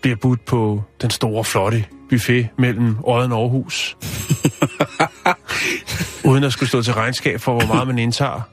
bliver 0.01 0.15
budt 0.15 0.45
på 0.45 0.83
den 1.01 1.09
store, 1.09 1.43
flotte 1.43 1.85
buffet 2.09 2.49
mellem 2.57 2.97
Odden 3.03 3.31
og 3.31 3.39
Aarhus. 3.39 3.97
Uden 6.29 6.43
at 6.43 6.53
skulle 6.53 6.69
stå 6.69 6.81
til 6.81 6.93
regnskab 6.93 7.39
for, 7.39 7.51
hvor 7.59 7.67
meget 7.73 7.87
man 7.87 7.99
indtager. 7.99 8.52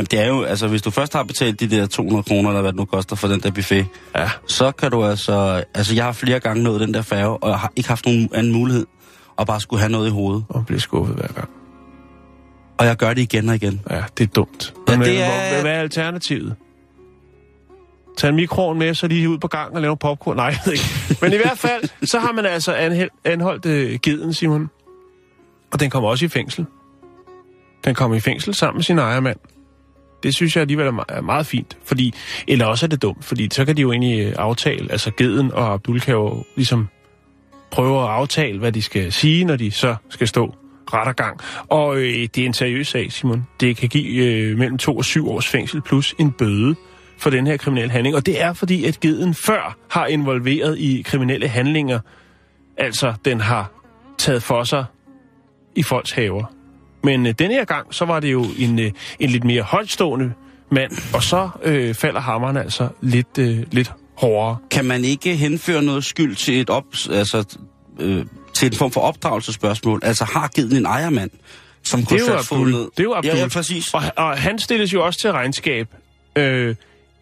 Jamen 0.00 0.06
det 0.10 0.20
er 0.20 0.26
jo, 0.28 0.42
altså 0.42 0.68
hvis 0.68 0.82
du 0.82 0.90
først 0.90 1.12
har 1.12 1.22
betalt 1.22 1.60
de 1.60 1.70
der 1.70 1.86
200 1.86 2.22
kroner, 2.22 2.48
eller 2.50 2.60
hvad 2.60 2.72
det 2.72 2.78
nu 2.78 2.84
koster 2.84 3.16
for 3.16 3.28
den 3.28 3.40
der 3.40 3.50
buffet, 3.50 3.86
Ja, 4.16 4.30
så 4.46 4.72
kan 4.72 4.90
du 4.90 5.04
altså... 5.04 5.64
Altså 5.74 5.94
jeg 5.94 6.04
har 6.04 6.12
flere 6.12 6.40
gange 6.40 6.62
nået 6.62 6.80
den 6.80 6.94
der 6.94 7.02
færge, 7.02 7.36
og 7.42 7.50
jeg 7.50 7.58
har 7.58 7.72
ikke 7.76 7.88
haft 7.88 8.06
nogen 8.06 8.28
anden 8.34 8.52
mulighed, 8.52 8.86
og 9.36 9.46
bare 9.46 9.60
skulle 9.60 9.80
have 9.80 9.92
noget 9.92 10.06
i 10.08 10.10
hovedet. 10.10 10.44
og 10.48 10.66
bliver 10.66 10.80
skuffet 10.80 11.16
hver 11.16 11.26
gang. 11.28 11.48
Og 12.78 12.86
jeg 12.86 12.96
gør 12.96 13.14
det 13.14 13.22
igen 13.22 13.48
og 13.48 13.54
igen. 13.54 13.80
Ja, 13.90 14.02
det 14.18 14.24
er 14.24 14.28
dumt. 14.34 14.74
Ja, 14.88 14.96
Men, 14.96 15.06
det 15.06 15.22
er- 15.22 15.26
hvor- 15.52 15.60
Hvad 15.62 15.72
er 15.72 15.80
alternativet? 15.80 16.54
Tag 18.18 18.28
en 18.30 18.36
mikroen 18.36 18.78
med, 18.78 18.94
så 18.94 19.06
lige 19.06 19.28
ud 19.28 19.38
på 19.38 19.48
gangen 19.48 19.76
og 19.76 19.82
lave 19.82 19.96
popcorn. 19.96 20.36
Nej, 20.36 20.46
jeg 20.56 20.58
ved 20.64 20.72
ikke. 20.72 20.84
Men 21.22 21.32
i 21.32 21.36
hvert 21.36 21.58
fald, 21.58 22.06
så 22.06 22.18
har 22.18 22.32
man 22.32 22.46
altså 22.46 23.00
anholdt 23.24 23.66
øh, 23.66 23.98
geden, 24.02 24.34
Simon. 24.34 24.70
Og 25.72 25.80
den 25.80 25.90
kommer 25.90 26.08
også 26.10 26.24
i 26.24 26.28
fængsel. 26.28 26.66
Den 27.84 27.94
kommer 27.94 28.16
i 28.16 28.20
fængsel 28.20 28.54
sammen 28.54 28.76
med 28.78 28.82
sin 28.84 28.98
ejermand. 28.98 29.36
Det 30.22 30.34
synes 30.34 30.56
jeg 30.56 30.60
alligevel 30.60 30.86
er 30.86 31.20
meget 31.20 31.46
fint. 31.46 31.76
Fordi, 31.84 32.14
eller 32.48 32.66
også 32.66 32.86
er 32.86 32.88
det 32.88 33.02
dumt, 33.02 33.24
fordi 33.24 33.48
så 33.52 33.64
kan 33.64 33.76
de 33.76 33.82
jo 33.82 33.92
egentlig 33.92 34.26
øh, 34.26 34.34
aftale, 34.38 34.92
altså 34.92 35.10
geden 35.16 35.52
og 35.52 35.72
Abdul 35.72 36.00
kan 36.00 36.14
jo 36.14 36.44
ligesom 36.56 36.88
prøve 37.70 38.02
at 38.02 38.08
aftale, 38.08 38.58
hvad 38.58 38.72
de 38.72 38.82
skal 38.82 39.12
sige, 39.12 39.44
når 39.44 39.56
de 39.56 39.70
så 39.70 39.94
skal 40.08 40.28
stå 40.28 40.54
rettergang. 40.92 41.40
og. 41.68 41.80
Og 41.90 41.96
øh, 41.96 42.28
det 42.34 42.38
er 42.38 42.46
en 42.46 42.52
seriøs 42.52 42.88
sag, 42.88 43.12
Simon. 43.12 43.46
Det 43.60 43.76
kan 43.76 43.88
give 43.88 44.24
øh, 44.24 44.58
mellem 44.58 44.78
to 44.78 44.96
og 44.96 45.04
syv 45.04 45.28
års 45.30 45.48
fængsel 45.48 45.82
plus 45.82 46.14
en 46.18 46.32
bøde 46.32 46.74
for 47.18 47.30
den 47.30 47.46
her 47.46 47.56
kriminelle 47.56 47.90
handling. 47.90 48.16
Og 48.16 48.26
det 48.26 48.42
er 48.42 48.52
fordi, 48.52 48.84
at 48.84 49.00
geden 49.00 49.34
før 49.34 49.76
har 49.90 50.06
involveret 50.06 50.78
i 50.78 51.02
kriminelle 51.02 51.48
handlinger. 51.48 52.00
Altså, 52.76 53.14
den 53.24 53.40
har 53.40 53.72
taget 54.18 54.42
for 54.42 54.64
sig 54.64 54.84
i 55.76 55.82
folks 55.82 56.10
haver. 56.10 56.59
Men 57.02 57.26
øh, 57.26 57.34
denne 57.38 57.54
her 57.54 57.64
gang, 57.64 57.94
så 57.94 58.04
var 58.04 58.20
det 58.20 58.32
jo 58.32 58.44
en, 58.58 58.78
øh, 58.78 58.90
en 59.18 59.30
lidt 59.30 59.44
mere 59.44 59.62
højtstående 59.62 60.32
mand, 60.70 60.92
og 61.14 61.22
så 61.22 61.48
øh, 61.62 61.94
falder 61.94 62.20
hammeren 62.20 62.56
altså 62.56 62.88
lidt, 63.00 63.38
øh, 63.38 63.62
lidt 63.72 63.92
hårdere. 64.16 64.56
Kan 64.70 64.84
man 64.84 65.04
ikke 65.04 65.36
henføre 65.36 65.82
noget 65.82 66.04
skyld 66.04 66.36
til 66.36 66.60
et 66.60 66.70
op, 66.70 66.84
altså, 67.10 67.58
øh, 67.98 68.24
til 68.54 68.66
en 68.66 68.72
form 68.72 68.90
for 68.90 69.00
opdragelsespørgsmål? 69.00 70.00
Altså 70.02 70.24
har 70.24 70.48
givet 70.48 70.76
en 70.76 70.86
ejermand, 70.86 71.30
som 71.84 72.04
kunne 72.04 72.20
sætte 72.20 72.44
foden 72.44 72.70
ned? 72.70 72.80
Det 72.80 72.98
er 72.98 73.04
jo 73.04 73.14
Abdul. 73.14 73.34
Ja, 73.34 73.40
ja, 73.40 73.48
præcis. 73.48 73.94
Og, 73.94 74.02
og 74.16 74.38
han 74.38 74.58
stilles 74.58 74.92
jo 74.92 75.04
også 75.04 75.20
til 75.20 75.32
regnskab. 75.32 75.88
Øh, 76.36 76.74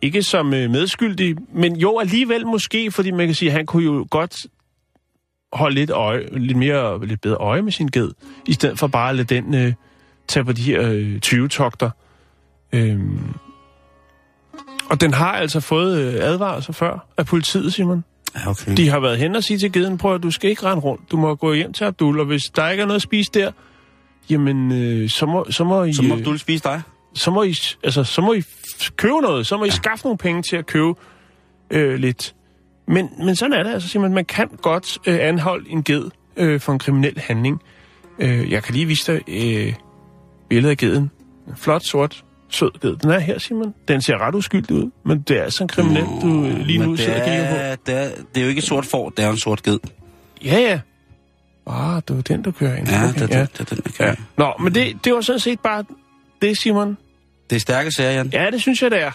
ikke 0.03 0.23
som 0.23 0.55
øh, 0.55 0.71
medskyldig, 0.71 1.37
men 1.55 1.77
jo 1.77 1.99
alligevel 1.99 2.47
måske, 2.47 2.91
fordi 2.91 3.11
man 3.11 3.27
kan 3.27 3.35
sige, 3.35 3.49
at 3.49 3.57
han 3.57 3.67
kunne 3.67 3.85
jo 3.85 4.07
godt 4.11 4.37
holde 5.53 5.75
lidt, 5.75 5.91
øje, 5.91 6.39
lidt, 6.39 6.59
mere, 6.59 7.07
lidt 7.07 7.21
bedre 7.21 7.37
øje 7.37 7.63
med 7.63 7.73
sin 7.73 7.87
ged, 7.87 8.11
i 8.47 8.53
stedet 8.53 8.79
for 8.79 8.87
bare 8.87 9.11
at 9.11 9.17
lade 9.17 9.35
den 9.35 9.55
øh, 9.55 9.73
tage 10.29 10.45
på 10.45 10.53
de 10.53 10.63
her 10.63 10.91
øh, 10.93 11.21
20-togter. 11.27 11.91
Øhm, 12.73 13.35
og 14.91 15.01
den 15.01 15.15
har 15.15 15.33
altså 15.33 15.61
fået 15.61 15.99
øh, 15.99 16.15
advarsler 16.15 16.73
før 16.73 17.07
af 17.17 17.27
politiet, 17.27 17.73
Simon. 17.73 18.05
Ja, 18.35 18.51
okay. 18.51 18.77
De 18.77 18.89
har 18.89 19.01
været 19.01 19.19
hen 19.19 19.37
og 19.37 19.45
sige 19.45 19.59
til 19.59 19.73
geden, 19.73 19.99
prøv 19.99 20.15
at 20.15 20.23
du 20.23 20.31
skal 20.31 20.51
ikke 20.51 20.63
rende 20.67 20.83
rundt. 20.83 21.11
Du 21.11 21.17
må 21.17 21.35
gå 21.35 21.53
hjem 21.53 21.73
til 21.73 21.85
Abdul, 21.85 22.21
og 22.21 22.27
hvis 22.27 22.43
der 22.43 22.69
ikke 22.69 22.83
er 22.83 22.87
noget 22.87 22.97
at 22.97 23.03
spise 23.03 23.31
der, 23.35 23.51
jamen, 24.31 24.73
øh, 24.73 25.11
så, 25.11 25.27
må, 25.27 25.47
så 25.51 25.65
må 25.65 25.85
I... 25.85 25.93
Så 25.93 26.03
må 26.03 26.17
øh, 26.17 26.25
du 26.25 26.39
spise 26.39 26.65
dig. 26.65 26.83
så 27.15 27.31
må 27.31 27.43
I, 27.43 27.55
altså, 27.85 28.05
så 28.05 28.21
må 28.21 28.33
I 28.33 28.43
købe 28.97 29.21
noget. 29.21 29.47
Så 29.47 29.57
må 29.57 29.65
I 29.65 29.71
skaffe 29.71 30.05
nogle 30.05 30.19
penge 30.19 30.43
til 30.43 30.57
at 30.57 30.67
købe 30.67 30.95
øh, 31.71 31.95
lidt. 31.95 32.35
Men, 32.89 33.11
men 33.19 33.37
sådan 33.37 33.53
er 33.53 33.63
det 33.63 33.71
altså 33.71 33.89
simpelthen. 33.89 34.15
Man 34.15 34.25
kan 34.25 34.49
godt 34.63 34.99
øh, 35.07 35.19
anholde 35.21 35.71
en 35.71 35.83
ged 35.83 36.05
øh, 36.37 36.61
for 36.61 36.73
en 36.73 36.79
kriminel 36.79 37.19
handling. 37.19 37.63
Øh, 38.19 38.51
jeg 38.53 38.63
kan 38.63 38.75
lige 38.75 38.87
vise 38.87 39.13
dig 39.13 39.23
øh, 39.29 39.75
billedet 40.49 40.71
af 40.71 40.77
geden. 40.77 41.11
En 41.49 41.57
flot, 41.57 41.83
sort, 41.85 42.25
sød 42.49 42.71
ged. 42.81 42.97
Den 42.97 43.11
er 43.11 43.19
her, 43.19 43.39
Simon. 43.39 43.75
Den 43.89 44.03
ser 44.03 44.19
ret 44.19 44.35
uskyldig 44.35 44.77
ud, 44.77 44.91
men 45.05 45.21
det 45.21 45.39
er 45.39 45.43
altså 45.43 45.65
en 45.65 45.69
kriminel, 45.69 46.05
du 46.23 46.45
øh, 46.47 46.59
lige 46.59 46.79
nu 46.79 46.97
sidder 46.97 47.21
og 47.21 47.25
kigger 47.27 47.75
på. 47.75 47.83
det, 47.87 47.95
er, 47.95 48.09
det 48.35 48.41
er 48.41 48.43
jo 48.43 48.49
ikke 48.49 48.59
et 48.59 48.65
sort 48.65 48.87
får, 48.87 49.11
det 49.11 49.25
er 49.25 49.31
en 49.31 49.39
sort 49.39 49.63
ged. 49.63 49.79
Ja, 50.45 50.59
ja. 50.59 50.81
Ah, 51.67 52.03
det 52.09 52.17
var 52.17 52.23
den, 52.23 52.43
du 52.43 52.51
kører 52.51 52.77
ind. 52.77 52.89
Ja, 52.89 53.09
Okay, 53.09 53.21
det, 53.21 53.31
det, 53.31 53.59
det, 53.59 53.71
det, 53.71 53.85
det, 53.85 54.01
ja. 54.01 54.15
Nå, 54.37 54.53
men 54.61 54.75
det, 54.75 55.05
det 55.05 55.15
var 55.15 55.21
sådan 55.21 55.41
set 55.41 55.61
bare 55.61 55.85
det, 56.43 56.59
Simon. 56.59 56.97
det 57.51 57.57
er 57.57 57.61
stærke 57.61 57.93
sager, 57.93 58.11
Jan. 58.11 58.31
Ja, 58.33 58.51
det 58.51 58.61
synes 58.61 58.83
jeg, 58.83 58.91
det 58.91 59.03
er. 59.03 59.11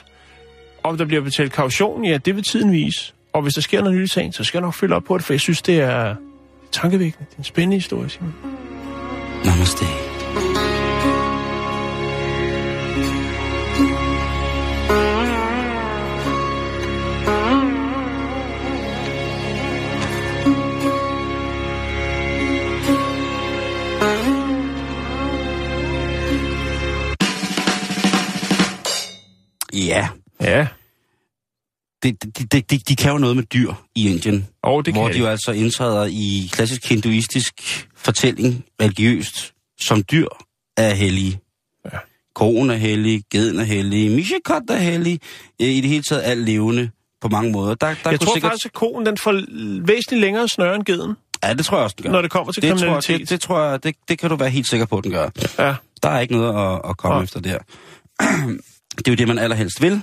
Om 0.83 0.97
der 0.97 1.05
bliver 1.05 1.21
betalt 1.21 1.51
kaution, 1.51 2.05
ja, 2.05 2.17
det 2.17 2.35
vil 2.35 2.43
tiden 2.43 2.71
vise. 2.71 3.13
Og 3.33 3.41
hvis 3.41 3.53
der 3.53 3.61
sker 3.61 3.81
noget 3.81 3.97
nyt 3.97 4.03
i 4.03 4.07
sagen, 4.07 4.31
så 4.33 4.43
skal 4.43 4.57
jeg 4.57 4.61
nok 4.61 4.73
følge 4.73 4.95
op 4.95 5.03
på 5.03 5.17
det, 5.17 5.25
for 5.25 5.33
jeg 5.33 5.39
synes, 5.39 5.61
det 5.61 5.79
er 5.79 6.15
tankevækkende. 6.71 7.25
Det 7.29 7.33
er 7.35 7.37
en 7.37 7.43
spændende 7.43 7.77
historie, 7.77 8.09
Simon. 8.09 8.33
Namaste. 9.45 9.85
Ja, 29.73 30.07
Ja, 30.41 30.67
de, 32.03 32.11
de, 32.51 32.61
de, 32.61 32.77
de 32.77 32.95
kan 32.95 33.11
jo 33.11 33.17
noget 33.17 33.35
med 33.35 33.43
dyr 33.43 33.73
i 33.95 34.09
Indien. 34.09 34.47
og 34.63 34.85
det 34.85 34.93
hvor 34.93 35.05
kan 35.07 35.13
de 35.13 35.19
jo 35.19 35.27
altså 35.27 35.51
indtræder 35.51 36.05
i 36.05 36.49
klassisk 36.53 36.89
hinduistisk 36.89 37.87
fortælling 37.95 38.65
religiøst, 38.81 39.53
som 39.81 40.03
dyr 40.11 40.27
er 40.77 40.93
hellige. 40.93 41.39
Ja. 41.93 41.97
Koen 42.35 42.69
er 42.69 42.75
hellig, 42.75 43.23
geden 43.31 43.59
er 43.59 43.63
hellig, 43.63 44.11
mishikot 44.11 44.61
er 44.69 44.77
hellig, 44.77 45.19
øh, 45.61 45.67
i 45.67 45.81
det 45.81 45.89
hele 45.89 46.03
taget 46.03 46.21
alt 46.21 46.45
levende 46.45 46.89
på 47.21 47.27
mange 47.27 47.51
måder. 47.51 47.75
Der, 47.75 47.95
der 48.03 48.09
Jeg 48.09 48.19
tror 48.19 48.33
sikkert... 48.33 48.49
faktisk, 48.51 48.65
at 48.65 48.73
koen 48.73 49.05
den 49.05 49.17
får 49.17 49.41
væsentligt 49.87 50.21
længere 50.21 50.47
snøre 50.47 50.75
end 50.75 50.83
geden, 50.85 51.13
Ja, 51.43 51.53
det 51.53 51.65
tror 51.65 51.77
jeg 51.77 51.83
også, 51.83 51.95
den 51.97 52.03
gør. 52.03 52.11
når 52.11 52.21
det 52.21 52.31
kommer 52.31 52.53
til 52.53 52.61
det, 52.63 52.69
tror 52.69 52.75
jeg, 52.77 52.79
kriminalitet. 52.79 53.19
det, 53.19 53.29
det 53.29 53.41
tror 53.41 53.63
jeg, 53.63 53.83
det, 53.83 53.95
det 54.07 54.19
kan 54.19 54.29
du 54.29 54.35
være 54.35 54.49
helt 54.49 54.69
sikker 54.69 54.85
på, 54.85 55.01
den 55.01 55.11
gør. 55.11 55.29
Ja, 55.59 55.75
Der 56.03 56.09
er 56.09 56.19
ikke 56.19 56.33
noget 56.33 56.73
at, 56.75 56.89
at 56.89 56.97
komme 56.97 57.15
Nej. 57.15 57.23
efter 57.23 57.39
der. 57.39 57.57
det 58.97 59.07
er 59.07 59.11
jo 59.11 59.15
det, 59.15 59.27
man 59.27 59.37
allerhelst 59.39 59.81
vil 59.81 60.01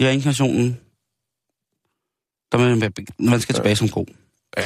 i 0.00 0.06
reinkarnationen. 0.06 0.78
Der 2.52 2.58
man, 2.58 2.92
man 3.18 3.40
skal 3.40 3.54
tilbage 3.54 3.76
som 3.76 3.88
ko. 3.88 4.06
Ja. 4.56 4.62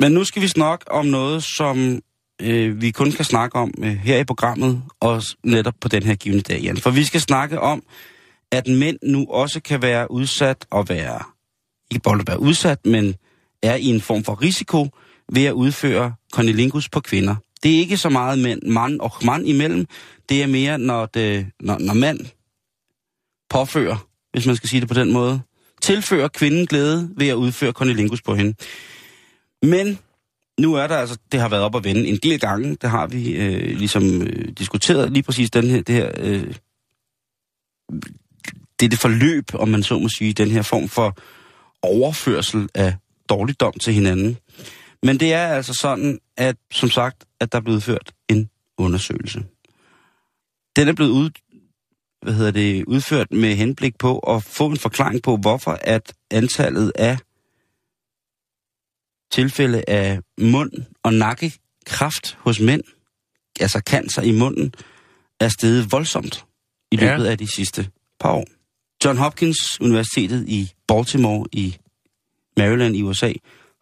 Men 0.00 0.12
nu 0.12 0.24
skal 0.24 0.42
vi 0.42 0.48
snakke 0.48 0.92
om 0.92 1.06
noget, 1.06 1.44
som 1.44 2.00
øh, 2.42 2.80
vi 2.80 2.90
kun 2.90 3.12
kan 3.12 3.24
snakke 3.24 3.56
om 3.56 3.74
øh, 3.78 3.96
her 3.96 4.18
i 4.18 4.24
programmet, 4.24 4.82
og 5.00 5.22
netop 5.44 5.74
på 5.80 5.88
den 5.88 6.02
her 6.02 6.14
givende 6.14 6.42
dag, 6.42 6.60
Jan. 6.60 6.76
For 6.76 6.90
vi 6.90 7.04
skal 7.04 7.20
snakke 7.20 7.60
om, 7.60 7.82
at 8.52 8.66
mænd 8.66 8.98
nu 9.02 9.26
også 9.28 9.60
kan 9.60 9.82
være 9.82 10.10
udsat 10.10 10.66
og 10.70 10.88
være, 10.88 11.22
ikke 11.90 12.02
bare 12.02 12.26
være 12.26 12.40
udsat, 12.40 12.86
men 12.86 13.14
er 13.62 13.74
i 13.74 13.84
en 13.84 14.00
form 14.00 14.24
for 14.24 14.42
risiko 14.42 14.88
ved 15.32 15.44
at 15.44 15.52
udføre 15.52 16.14
konilingus 16.32 16.88
på 16.88 17.00
kvinder. 17.00 17.36
Det 17.62 17.74
er 17.74 17.78
ikke 17.78 17.96
så 17.96 18.08
meget 18.08 18.38
mænd, 18.38 18.62
mand 18.62 19.00
og 19.00 19.12
mand 19.24 19.48
imellem. 19.48 19.86
Det 20.28 20.42
er 20.42 20.46
mere, 20.46 20.78
når, 20.78 21.06
det, 21.06 21.46
når, 21.60 21.78
når 21.78 21.94
mand 21.94 22.20
påfører, 23.50 24.06
hvis 24.32 24.46
man 24.46 24.56
skal 24.56 24.68
sige 24.68 24.80
det 24.80 24.88
på 24.88 24.94
den 24.94 25.12
måde, 25.12 25.40
tilfører 25.82 26.28
kvinden 26.28 26.66
glæde 26.66 27.10
ved 27.16 27.28
at 27.28 27.34
udføre 27.34 27.72
konilingus 27.72 28.22
på 28.22 28.34
hende. 28.34 28.54
Men 29.62 29.98
nu 30.60 30.74
er 30.74 30.86
der 30.86 30.96
altså, 30.96 31.18
det 31.32 31.40
har 31.40 31.48
været 31.48 31.62
op 31.62 31.76
at 31.76 31.84
vende 31.84 32.06
en 32.06 32.16
del 32.16 32.40
gange, 32.40 32.76
det 32.76 32.90
har 32.90 33.06
vi 33.06 33.36
øh, 33.36 33.78
ligesom 33.78 34.22
øh, 34.22 34.48
diskuteret 34.58 35.12
lige 35.12 35.22
præcis 35.22 35.50
den 35.50 35.64
her, 35.64 35.82
det 35.82 35.94
her, 35.94 36.10
øh, 36.18 36.54
det 38.80 38.86
er 38.86 38.88
det 38.88 38.98
forløb, 38.98 39.44
om 39.54 39.68
man 39.68 39.82
så 39.82 39.98
må 39.98 40.08
sige, 40.08 40.32
den 40.32 40.50
her 40.50 40.62
form 40.62 40.88
for 40.88 41.18
overførsel 41.82 42.68
af 42.74 42.94
dårligdom 43.28 43.72
til 43.72 43.94
hinanden. 43.94 44.36
Men 45.02 45.20
det 45.20 45.32
er 45.32 45.46
altså 45.46 45.74
sådan, 45.74 46.18
at 46.36 46.56
som 46.72 46.90
sagt, 46.90 47.24
at 47.40 47.52
der 47.52 47.58
er 47.58 47.62
blevet 47.62 47.82
ført 47.82 48.12
en 48.28 48.50
undersøgelse. 48.78 49.44
Den 50.76 50.88
er 50.88 50.92
blevet 50.92 51.10
ud, 51.10 51.30
hvad 52.22 52.32
hedder 52.34 52.50
det, 52.50 52.84
udført 52.84 53.30
med 53.32 53.54
henblik 53.54 53.98
på 53.98 54.18
at 54.18 54.42
få 54.42 54.66
en 54.66 54.76
forklaring 54.76 55.22
på, 55.22 55.36
hvorfor 55.36 55.78
at 55.80 56.12
antallet 56.30 56.92
af 56.94 57.18
tilfælde 59.32 59.84
af 59.88 60.20
mund- 60.40 60.84
og 61.02 61.14
nakkekræft 61.14 62.38
hos 62.40 62.60
mænd, 62.60 62.82
altså 63.60 63.80
cancer 63.86 64.22
i 64.22 64.32
munden, 64.32 64.74
er 65.40 65.48
steget 65.48 65.92
voldsomt 65.92 66.44
i 66.92 66.96
Ja. 66.96 67.10
løbet 67.10 67.26
af 67.26 67.38
de 67.38 67.46
sidste 67.46 67.88
par 68.20 68.30
år. 68.32 68.44
John 69.04 69.18
Hopkins 69.18 69.80
Universitetet 69.80 70.48
i 70.48 70.72
Baltimore 70.88 71.46
i 71.52 71.76
Maryland 72.56 72.96
i 72.96 73.02
USA 73.02 73.32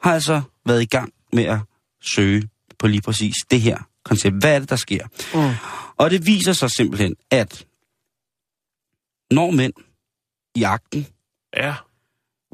har 0.03 0.15
altså 0.15 0.43
været 0.67 0.83
i 0.83 0.87
gang 0.87 1.13
med 1.33 1.45
at 1.45 1.59
søge 2.01 2.49
på 2.79 2.87
lige 2.87 3.03
præcis 3.03 3.35
det 3.51 3.61
her 3.61 3.79
koncept. 4.05 4.37
Hvad 4.37 4.55
er 4.55 4.59
det, 4.59 4.71
der 4.71 4.77
sker? 4.77 5.07
Mm. 5.35 5.55
Og 5.97 6.11
det 6.11 6.27
viser 6.27 6.53
sig 6.53 6.71
simpelthen, 6.71 7.15
at 7.31 7.67
når 9.31 9.51
mænd 9.51 9.73
i 10.55 10.63
akten 10.63 11.07
ja, 11.57 11.75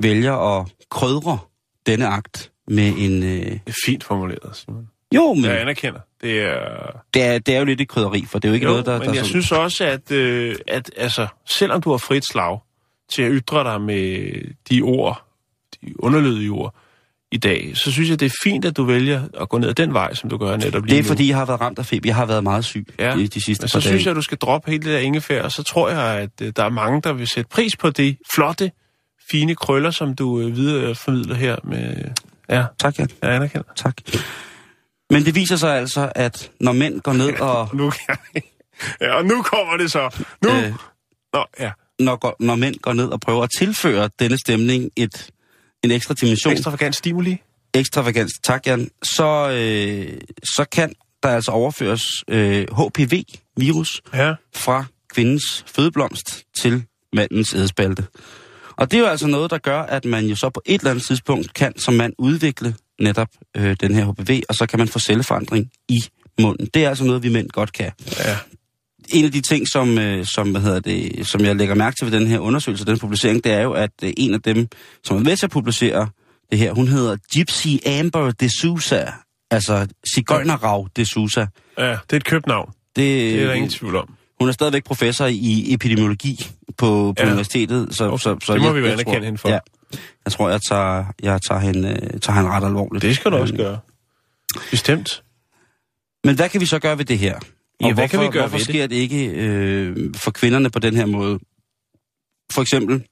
vælger 0.02 0.58
at 0.58 0.72
krydre 0.90 1.38
denne 1.86 2.06
akt 2.06 2.52
med 2.68 2.92
en... 2.98 3.22
Øh, 3.22 3.28
det 3.46 3.60
er 3.66 3.72
fint 3.86 4.04
formuleret, 4.04 4.56
Simon. 4.56 4.88
jo, 5.14 5.34
men 5.34 5.44
Jeg 5.44 5.60
anerkender. 5.60 6.00
Det 6.20 6.40
er... 6.40 6.90
det 7.14 7.22
er, 7.22 7.38
det 7.38 7.54
er 7.54 7.58
jo 7.58 7.64
lidt 7.64 7.80
et 7.80 7.88
krydderi, 7.88 8.24
for 8.24 8.38
det 8.38 8.48
er 8.48 8.50
jo 8.50 8.54
ikke 8.54 8.66
Jo, 8.66 8.70
noget, 8.70 8.86
der... 8.86 8.92
men 8.98 9.00
der 9.00 9.06
jeg 9.14 9.16
sådan- 9.16 9.28
synes 9.28 9.52
også, 9.52 9.84
at, 9.84 10.10
øh, 10.10 10.56
at 10.68 10.90
altså, 10.96 11.26
selvom 11.48 11.82
du 11.82 11.90
har 11.90 11.98
frit 11.98 12.26
slag 12.26 12.58
til 13.08 13.22
at 13.22 13.30
ytre 13.34 13.64
dig 13.64 13.80
med 13.80 14.32
de 14.70 14.80
ord, 14.82 15.24
de 15.82 16.02
underlydige 16.02 16.50
ord 16.50 16.74
i 17.34 17.36
dag, 17.36 17.72
så 17.76 17.92
synes 17.92 18.10
jeg, 18.10 18.20
det 18.20 18.26
er 18.26 18.34
fint, 18.42 18.64
at 18.64 18.76
du 18.76 18.84
vælger 18.84 19.22
at 19.40 19.48
gå 19.48 19.58
ned 19.58 19.68
ad 19.68 19.74
den 19.74 19.92
vej, 19.94 20.14
som 20.14 20.30
du 20.30 20.36
gør 20.36 20.56
netop 20.56 20.84
lige 20.84 20.90
Det 20.94 20.98
er 20.98 21.02
nu. 21.02 21.06
fordi, 21.08 21.28
jeg 21.28 21.36
har 21.36 21.44
været 21.46 21.60
ramt 21.60 21.78
af 21.78 21.86
feber. 21.86 22.08
Jeg 22.08 22.14
har 22.16 22.26
været 22.26 22.42
meget 22.42 22.64
syg 22.64 22.86
Ja, 22.98 23.16
de, 23.16 23.26
de 23.28 23.44
sidste 23.44 23.62
Men 23.62 23.64
par 23.64 23.68
så 23.68 23.78
dage. 23.78 23.88
synes 23.88 24.04
jeg, 24.04 24.10
at 24.10 24.16
du 24.16 24.22
skal 24.22 24.38
droppe 24.38 24.70
hele 24.70 24.84
det 24.84 24.92
der 24.92 24.98
ingefær, 24.98 25.42
og 25.42 25.52
så 25.52 25.62
tror 25.62 25.88
jeg, 25.90 26.00
at 26.20 26.30
øh, 26.42 26.52
der 26.56 26.64
er 26.64 26.68
mange, 26.68 27.00
der 27.02 27.12
vil 27.12 27.28
sætte 27.28 27.48
pris 27.48 27.76
på 27.76 27.90
det 27.90 28.16
flotte, 28.34 28.70
fine 29.30 29.54
krøller, 29.54 29.90
som 29.90 30.14
du 30.14 30.40
øh, 30.40 30.56
videre 30.56 30.94
formidler 30.94 31.34
her 31.34 31.56
med... 31.64 31.96
Ja, 32.50 32.64
Tak, 32.80 32.98
Jan. 32.98 33.08
jeg 33.22 33.34
anerkender. 33.34 33.68
Tak. 33.76 33.94
Men 35.10 35.24
det 35.24 35.34
viser 35.34 35.56
sig 35.56 35.76
altså, 35.78 36.12
at 36.14 36.50
når 36.60 36.72
mænd 36.72 37.00
går 37.00 37.12
ned 37.12 37.40
og... 37.50 37.68
Nu, 37.76 37.92
ja, 39.00 39.14
og 39.14 39.24
nu 39.24 39.42
kommer 39.42 39.76
det 39.76 39.92
så. 39.92 40.24
Nu! 40.44 40.50
Øh, 40.50 40.64
Øh. 40.64 40.72
Nå, 41.32 41.44
ja. 41.60 41.70
når, 41.98 42.36
når 42.40 42.54
mænd 42.54 42.74
går 42.82 42.92
ned 42.92 43.06
og 43.08 43.20
prøver 43.20 43.42
at 43.42 43.50
tilføre 43.58 44.10
denne 44.18 44.38
stemning 44.38 44.90
et, 44.96 45.30
en 45.84 45.90
ekstra 45.90 46.14
dimension, 46.14 46.52
ekstra. 46.52 46.70
Ekstravagant 46.70 46.96
stimuli. 46.96 47.36
ekstravagans, 47.74 48.32
tak 48.42 48.66
Jan, 48.66 48.88
så, 49.02 49.50
øh, 49.50 50.20
så 50.44 50.64
kan 50.72 50.92
der 51.22 51.28
altså 51.28 51.50
overføres 51.50 52.02
øh, 52.28 52.66
HPV-virus 52.78 54.02
Ja. 54.14 54.34
fra 54.54 54.84
kvindens 55.14 55.64
fødeblomst 55.66 56.42
til 56.60 56.82
mandens 57.12 57.54
ædspalte. 57.54 58.06
Og 58.76 58.90
det 58.90 58.96
er 58.96 59.00
jo 59.00 59.06
altså 59.06 59.26
noget, 59.26 59.50
der 59.50 59.58
gør, 59.58 59.80
at 59.82 60.04
man 60.04 60.26
jo 60.26 60.36
så 60.36 60.50
på 60.50 60.62
et 60.66 60.78
eller 60.80 60.90
andet 60.90 61.04
tidspunkt 61.06 61.54
kan 61.54 61.78
som 61.78 61.94
mand 61.94 62.12
udvikle 62.18 62.74
netop 63.00 63.28
øh, 63.56 63.76
den 63.80 63.94
her 63.94 64.04
HPV, 64.12 64.42
og 64.48 64.54
så 64.54 64.66
kan 64.66 64.78
man 64.78 64.88
få 64.88 64.98
celleforandring 64.98 65.70
i 65.88 66.00
munden. 66.40 66.68
Det 66.74 66.84
er 66.84 66.88
altså 66.88 67.04
noget, 67.04 67.22
vi 67.22 67.28
mænd 67.28 67.48
godt 67.50 67.72
kan. 67.72 67.90
Ja. 68.18 68.36
En 69.08 69.24
af 69.24 69.32
de 69.32 69.40
ting, 69.40 69.68
som, 69.68 69.98
øh, 69.98 70.26
som, 70.26 70.50
hvad 70.50 70.60
hedder 70.60 70.80
det, 70.80 71.26
som 71.28 71.40
jeg 71.40 71.56
lægger 71.56 71.74
mærke 71.74 71.96
til 71.96 72.10
ved 72.10 72.18
den 72.20 72.26
her 72.26 72.38
undersøgelse, 72.38 72.84
den 72.84 72.98
publicering, 72.98 73.44
det 73.44 73.52
er 73.52 73.60
jo, 73.60 73.72
at 73.72 73.90
øh, 74.02 74.12
en 74.16 74.34
af 74.34 74.42
dem, 74.42 74.68
som 75.04 75.16
er 75.16 75.20
med 75.20 75.36
til 75.36 75.46
at 75.46 75.50
publicere 75.50 76.08
det 76.50 76.58
her, 76.58 76.72
hun 76.72 76.88
hedder 76.88 77.16
Gypsy 77.34 77.68
Amber 77.86 78.30
de 78.30 78.60
Sousa, 78.60 79.04
altså 79.50 79.86
Sigøjnerrav 80.14 80.88
de 80.96 81.04
Sousa. 81.06 81.46
ja, 81.78 81.90
det 81.90 81.96
er 82.12 82.16
et 82.16 82.24
købt 82.24 82.46
navn. 82.46 82.68
Det, 82.70 82.96
Det 82.96 83.42
er 83.42 83.46
der 83.46 83.52
ingen 83.52 83.70
tvivl 83.70 83.96
om. 83.96 84.14
hun 84.40 84.48
er 84.48 84.52
stadigvæk 84.52 84.84
professor 84.84 85.26
i 85.26 85.72
epidemiologi 85.74 86.46
på, 86.68 86.74
på 86.76 87.14
Ja. 87.18 87.26
universitetet. 87.26 87.88
Så, 87.96 88.04
Okay, 88.04 88.18
så, 88.18 88.36
så 88.42 88.52
det 88.52 88.62
må 88.62 88.74
jeg, 88.74 88.82
vi 88.82 88.88
anerkende 88.88 89.04
tror, 89.18 89.24
hende 89.24 89.38
for. 89.38 89.48
Ja, 89.48 89.58
jeg 90.24 90.32
tror, 90.32 90.50
jeg 90.50 90.60
tager, 90.68 91.04
jeg 91.22 91.40
tager, 91.48 91.60
hende, 91.60 91.88
øh, 91.88 92.20
tager 92.20 92.36
hende 92.36 92.50
ret 92.50 92.64
alvorligt. 92.64 93.02
Det 93.02 93.16
skal 93.16 93.30
du 93.30 93.36
også 93.36 93.54
gøre. 93.54 93.78
Bestemt. 94.70 95.22
Men 96.24 96.36
hvad 96.36 96.48
kan 96.48 96.60
vi 96.60 96.66
så 96.66 96.78
gøre 96.78 96.98
ved 96.98 97.04
det 97.04 97.18
her? 97.18 97.38
Ja, 97.88 97.94
hvad 97.94 98.02
hvorfor, 98.08 98.08
kan 98.08 98.20
vi 98.20 98.32
gøre 98.32 98.42
hvorfor 98.42 98.56
ved 98.56 98.64
det? 98.64 98.74
sker 98.74 98.86
det 98.86 98.96
ikke 98.96 99.26
øh, 99.26 100.14
for 100.16 100.30
kvinderne 100.30 100.70
på 100.70 100.78
den 100.78 100.96
her 100.96 101.06
måde? 101.06 101.38
For 102.52 102.62
eksempel, 102.62 103.04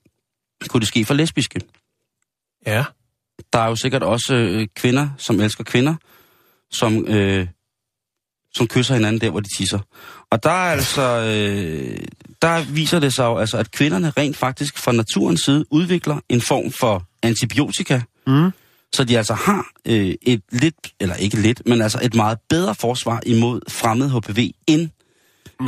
kunne 0.68 0.80
det 0.80 0.88
ske 0.88 1.04
for 1.04 1.14
lesbiske? 1.14 1.61
Ja. 2.66 2.85
der 3.52 3.58
er 3.58 3.68
jo 3.68 3.76
sikkert 3.76 4.02
også 4.02 4.35
øh, 4.35 4.66
kvinder, 4.76 5.08
som 5.18 5.40
elsker 5.40 5.64
kvinder, 5.64 5.94
som, 6.70 7.06
øh, 7.08 7.46
som 8.54 8.66
kysser 8.68 8.94
hinanden 8.94 9.20
der, 9.20 9.30
hvor 9.30 9.40
de 9.40 9.48
tisser. 9.56 9.78
Og 10.30 10.42
der 10.42 10.50
er 10.50 10.72
altså, 10.72 11.02
øh, 11.02 11.98
der 12.42 12.72
viser 12.72 13.00
det 13.00 13.14
sig 13.14 13.24
jo, 13.24 13.37
altså, 13.38 13.58
at 13.58 13.70
kvinderne 13.70 14.11
rent 14.11 14.37
faktisk 14.37 14.78
fra 14.78 14.92
naturens 14.92 15.40
side 15.40 15.64
udvikler 15.70 16.20
en 16.28 16.40
form 16.40 16.72
for 16.72 17.04
antibiotika, 17.22 18.00
Mm. 18.26 18.50
Så 18.94 19.05
de 19.05 19.16
altså 19.16 19.35
har 19.35 19.66
øh, 19.87 20.14
et 20.22 20.42
lidt, 20.52 20.74
eller 21.00 21.14
ikke 21.14 21.40
lidt, 21.40 21.62
men 21.66 21.83
altså 21.83 21.98
et 22.02 22.14
meget 22.14 22.38
bedre 22.48 22.74
forsvar 22.74 23.20
imod 23.26 23.61
fremmed 23.68 24.11
HPV 24.11 24.50
end, 24.66 24.88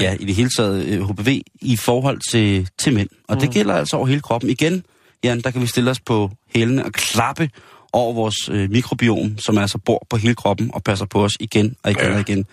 ja, 0.00 0.16
i 0.20 0.24
det 0.24 0.34
hele 0.34 0.50
taget 0.56 0.84
øh, 0.86 1.08
HPV 1.08 1.40
i 1.60 1.76
forhold 1.76 2.20
til, 2.30 2.68
til 2.78 2.94
mænd. 2.94 3.08
Og 3.28 3.34
mm. 3.34 3.40
det 3.40 3.50
gælder 3.50 3.74
altså 3.74 3.96
over 3.96 4.06
hele 4.06 4.20
kroppen. 4.20 4.50
Igen, 4.50 4.84
Jan, 5.24 5.40
der 5.40 5.50
kan 5.50 5.62
vi 5.62 5.66
stille 5.66 5.90
os 5.90 6.00
på 6.00 6.30
hælene 6.54 6.84
og 6.84 6.92
klappe 6.92 7.50
over 7.92 8.12
vores 8.12 8.48
øh, 8.48 8.70
mikrobiom, 8.70 9.38
som 9.38 9.58
altså 9.58 9.78
bor 9.78 10.06
på 10.10 10.16
hele 10.16 10.34
kroppen 10.34 10.70
og 10.74 10.84
passer 10.84 11.06
på 11.06 11.24
os 11.24 11.32
igen 11.40 11.76
og 11.82 11.90
igen 11.90 12.02
Ja. 12.04 12.14
og 12.14 12.20
igen. 12.20 12.46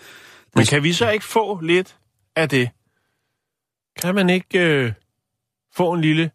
Men 0.54 0.66
kan 0.66 0.82
vi 0.82 0.92
så 0.92 1.10
ikke 1.10 1.24
få 1.24 1.60
lidt 1.60 1.96
af 2.36 2.48
det? 2.48 2.70
Kan 4.02 4.14
man 4.14 4.30
ikke 4.30 4.58
øh, 4.58 4.92
få 5.76 5.92
en 5.92 6.00
lille 6.00 6.30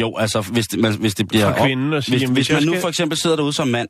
Jo, 0.00 0.16
altså 0.16 0.40
hvis 0.40 0.66
det, 0.66 0.78
man, 0.78 0.94
hvis 0.96 1.14
det 1.14 1.28
bliver... 1.28 1.54
fra 1.54 1.66
kvinden 1.66 1.92
og 1.92 2.04
sige, 2.04 2.12
hvis, 2.12 2.22
jamen, 2.22 2.34
hvis 2.34 2.48
jeg 2.48 2.56
man 2.56 2.64
nu 2.64 2.72
skal- 2.72 2.80
for 2.80 2.88
eksempel 2.88 3.18
sidder 3.18 3.36
derude 3.36 3.52
som 3.52 3.68
mand, 3.68 3.88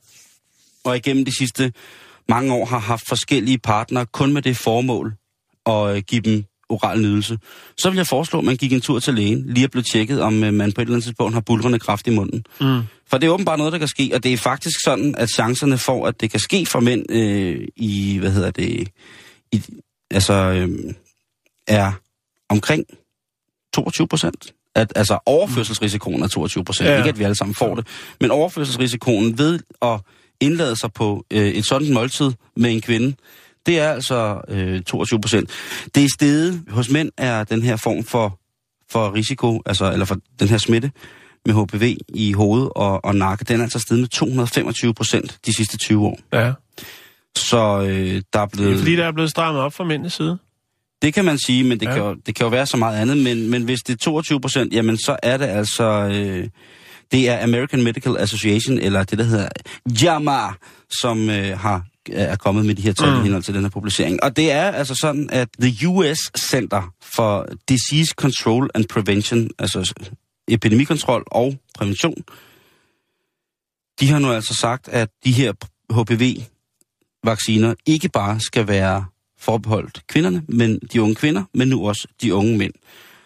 og 0.85 0.97
igennem 0.97 1.25
de 1.25 1.37
sidste 1.39 1.73
mange 2.29 2.55
år 2.55 2.65
har 2.67 2.79
haft 2.79 3.09
forskellige 3.09 3.59
partnere 3.59 4.07
kun 4.07 4.33
med 4.33 4.43
det 4.43 4.57
formål 4.57 5.15
at 5.67 5.97
øh, 5.97 6.03
give 6.03 6.21
dem 6.21 6.45
oral 6.69 7.01
nydelse, 7.01 7.39
så 7.79 7.91
vil 7.91 7.97
jeg 7.97 8.07
foreslå, 8.07 8.39
at 8.39 8.45
man 8.45 8.57
gik 8.57 8.73
en 8.73 8.81
tur 8.81 8.99
til 8.99 9.15
lægen, 9.15 9.45
lige 9.47 9.65
er 9.65 9.69
blevet 9.69 9.87
tjekket, 9.93 10.21
om 10.23 10.45
øh, 10.45 10.55
man 10.55 10.73
på 10.73 10.81
et 10.81 10.85
eller 10.85 10.95
andet 10.95 11.05
tidspunkt 11.05 11.35
har 11.35 11.41
bulrende 11.41 11.79
kraft 11.79 12.07
i 12.07 12.11
munden. 12.11 12.45
Mm. 12.61 12.81
For 13.11 13.19
det 13.19 13.27
er 13.27 13.31
åbenbart 13.31 13.59
noget, 13.59 13.73
der 13.73 13.79
kan 13.79 13.89
ske, 13.89 14.11
og 14.15 14.23
det 14.25 14.33
er 14.33 14.37
faktisk 14.37 14.77
sådan, 14.85 15.15
at 15.19 15.31
chancerne 15.31 15.79
for, 15.79 16.07
at 16.07 16.21
det 16.21 16.31
kan 16.31 16.41
ske 16.41 16.67
for 16.67 16.81
mænd 16.81 17.13
øh, 17.13 17.69
i, 17.77 18.19
hvad 18.19 18.31
hedder 18.31 18.51
det, 18.51 18.89
i, 19.53 19.63
altså, 20.11 20.35
øh, 20.35 20.95
er 21.67 21.93
omkring 22.49 22.85
22 23.75 24.09
procent. 24.09 24.55
At, 24.75 24.93
altså 24.97 25.19
overførselsrisikoen 25.27 26.23
er 26.23 26.29
22 26.29 26.65
procent. 26.65 26.89
Ja. 26.89 26.97
Ikke 26.97 27.09
at 27.09 27.19
vi 27.19 27.25
alle 27.25 27.35
sammen 27.35 27.55
får 27.55 27.75
det. 27.75 27.87
Men 28.21 28.31
overførselsrisikoen 28.31 29.39
ved 29.39 29.59
at 29.83 30.01
indlade 30.41 30.77
sig 30.77 30.93
på 30.93 31.25
øh, 31.31 31.47
et 31.49 31.67
sådan 31.67 31.93
måltid 31.93 32.31
med 32.57 32.73
en 32.73 32.81
kvinde, 32.81 33.17
det 33.67 33.79
er 33.79 33.89
altså 33.93 34.41
øh, 34.49 34.83
22 34.83 35.21
procent. 35.21 35.51
Det 35.95 36.05
er 36.05 36.09
steget. 36.19 36.63
Hos 36.69 36.91
mænd 36.91 37.11
er 37.17 37.45
den 37.45 37.63
her 37.63 37.77
form 37.77 38.05
for, 38.05 38.39
for 38.91 39.15
risiko, 39.15 39.63
altså, 39.67 39.93
eller 39.93 40.05
for 40.05 40.17
den 40.41 40.49
her 40.49 40.59
smitte 40.59 40.91
med 41.47 41.55
HPV 41.55 41.97
i 42.15 42.33
hoved 42.33 42.69
og, 42.77 43.05
og 43.05 43.17
nakke, 43.17 43.45
den 43.45 43.61
er 43.61 43.65
altså 43.65 43.79
steget 43.79 44.01
med 44.01 44.09
225 44.09 44.95
procent 44.95 45.39
de 45.47 45.57
sidste 45.57 45.79
20 45.79 46.07
år. 46.07 46.19
Ja. 46.33 46.53
Så 47.37 47.81
øh, 47.81 48.23
der 48.33 48.41
er 48.41 48.47
Det 48.47 48.53
blevet... 48.59 48.73
er 48.75 48.79
fordi, 48.79 48.97
der 48.97 49.05
er 49.05 49.13
blevet 49.13 49.31
strammet 49.31 49.63
op 49.63 49.73
fra 49.73 49.85
mændenes 49.85 50.13
side. 50.13 50.39
Det 51.03 51.15
kan 51.15 51.25
man 51.25 51.39
sige, 51.39 51.65
men 51.65 51.81
det, 51.81 51.87
Ja. 51.87 51.93
kan, 51.93 52.03
jo, 52.03 52.15
det 52.27 52.35
kan 52.35 52.45
jo 52.45 52.51
være 52.51 52.67
så 52.67 52.77
meget 52.77 53.01
andet. 53.01 53.19
Men, 53.19 53.51
men 53.51 53.63
hvis 53.63 53.81
det 53.81 53.93
er 53.93 53.97
22 53.97 54.41
procent, 54.41 54.73
jamen 54.73 54.99
så 54.99 55.17
er 55.23 55.37
det 55.37 55.47
altså... 55.47 55.85
Øh, 56.13 56.49
det 57.13 57.29
er 57.29 57.43
American 57.43 57.83
Medical 57.83 58.17
Association, 58.19 58.79
eller 58.79 59.05
det, 59.05 59.19
der 59.19 59.25
hedder 59.25 59.49
JAMA, 60.03 60.39
som 61.01 61.31
øh, 61.31 61.59
har 61.59 61.85
er 62.13 62.37
kommet 62.37 62.67
med 62.67 62.75
de 62.75 62.83
her 62.83 62.93
tal 62.93 63.09
Mm. 63.09 63.15
mm. 63.15 63.21
i 63.21 63.23
henhold 63.23 63.43
til 63.43 63.55
den 63.55 63.63
her 63.63 63.71
publicering. 63.71 64.23
Og 64.23 64.37
det 64.37 64.53
er 64.53 64.71
altså 64.71 64.95
sådan, 64.95 65.31
at 65.33 65.49
The 65.61 65.89
US 65.89 66.19
Center 66.39 66.93
for 67.03 67.49
Disease 67.69 68.15
Control 68.17 68.71
and 68.75 68.85
Prevention, 68.85 69.51
altså 69.59 69.95
epidemikontrol 70.49 71.23
og 71.27 71.59
prævention, 71.79 72.15
de 74.01 74.09
har 74.11 74.19
nu 74.19 74.33
altså 74.33 74.55
sagt, 74.55 74.89
at 74.89 75.09
de 75.25 75.33
her 75.33 75.53
HPV-vacciner 75.93 77.75
ikke 77.87 78.09
bare 78.09 78.41
skal 78.41 78.69
være 78.69 79.05
forbeholdt 79.41 80.01
kvinderne, 80.09 80.43
men 80.49 80.79
de 80.93 81.03
unge 81.03 81.15
kvinder, 81.15 81.43
men 81.55 81.69
nu 81.69 81.89
også 81.89 82.09
de 82.23 82.35
unge 82.35 82.59
mænd. 82.59 82.73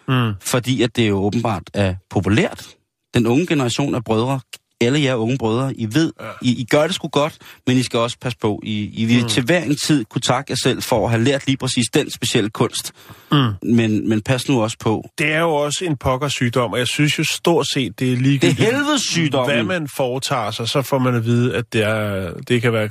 Mm. 0.07 0.31
Fordi 0.41 0.81
at 0.81 0.95
det 0.95 1.09
jo 1.09 1.15
åbenbart 1.17 1.63
er 1.73 1.95
populært. 2.09 2.67
Den 3.13 3.27
unge 3.27 3.47
generation 3.47 3.95
af 3.95 4.03
brødre, 4.03 4.39
alle 4.81 5.01
jer 5.03 5.15
unge 5.15 5.37
brødre, 5.37 5.73
I 5.75 5.87
ved, 5.95 6.11
Ja. 6.21 6.25
I, 6.41 6.61
I 6.61 6.65
gør 6.71 6.85
det 6.87 6.95
sgu 6.95 7.07
godt, 7.07 7.37
men 7.67 7.77
I 7.77 7.83
skal 7.83 7.99
også 7.99 8.17
passe 8.21 8.37
på. 8.41 8.59
I, 8.63 8.89
I 8.93 9.05
vil 9.05 9.21
mm. 9.23 9.29
til 9.29 9.43
hver 9.43 9.63
en 9.63 9.75
tid 9.75 10.05
kunne 10.05 10.21
takke 10.21 10.51
jer 10.51 10.55
selv 10.63 10.81
for 10.81 11.05
at 11.05 11.11
have 11.11 11.23
lært 11.23 11.47
lige 11.47 11.57
præcis 11.57 11.85
den 11.93 12.11
specielle 12.11 12.49
kunst. 12.49 12.91
Mm. 13.31 13.37
Men, 13.63 14.09
men 14.09 14.21
pas 14.21 14.49
nu 14.49 14.61
også 14.63 14.77
på. 14.79 15.09
Det 15.17 15.31
er 15.33 15.39
jo 15.39 15.49
også 15.55 15.85
en 15.85 15.97
pokker 15.97 16.27
sygdom, 16.27 16.71
og 16.73 16.79
jeg 16.79 16.87
synes 16.87 17.19
jo 17.19 17.23
stort 17.23 17.67
set, 17.73 17.99
det 17.99 18.07
er 18.07 18.11
Det 18.11 18.17
er 18.19 18.23
ligegyldigt. 18.23 18.59
helvedes 18.59 19.01
sygdommen. 19.01 19.55
Hvad 19.55 19.63
man 19.63 19.87
foretager 19.87 20.51
sig, 20.51 20.69
så 20.69 20.81
får 20.81 20.99
man 20.99 21.15
at 21.15 21.25
vide, 21.25 21.55
at 21.55 21.73
det, 21.73 21.83
er, 21.83 22.33
det 22.47 22.61
kan 22.61 22.73
være... 22.73 22.89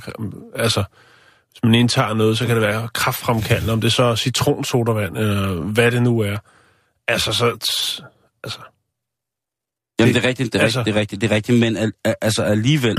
Altså, 0.55 0.83
man 1.65 1.75
indtager 1.75 2.13
noget, 2.13 2.37
så 2.37 2.45
kan 2.45 2.55
det 2.55 2.61
være 2.63 2.89
kraftfremkaldende, 2.93 3.73
om 3.73 3.81
det 3.81 3.93
så 3.93 4.03
er 4.03 4.15
citronsodavand, 4.15 5.17
eller 5.17 5.53
hvad 5.61 5.91
det 5.91 6.01
nu 6.03 6.19
er. 6.19 6.37
Altså, 7.07 7.33
så... 7.33 7.45
Altså, 8.43 8.59
Jamen, 9.99 10.13
det- 10.13 10.15
det 10.15 10.25
er 10.25 10.27
rigtigt, 10.29 10.53
det 10.53 10.59
er 10.59 10.63
altså- 10.63 10.79
rigtigt, 10.79 10.85
det 10.93 10.97
er 10.97 10.99
rigtigt, 11.01 11.21
det 11.21 11.31
er 11.31 11.35
rigtigt, 11.35 11.59
men 11.59 11.77
al, 11.77 11.93
al, 12.03 12.15
altså 12.21 12.43
alligevel... 12.43 12.97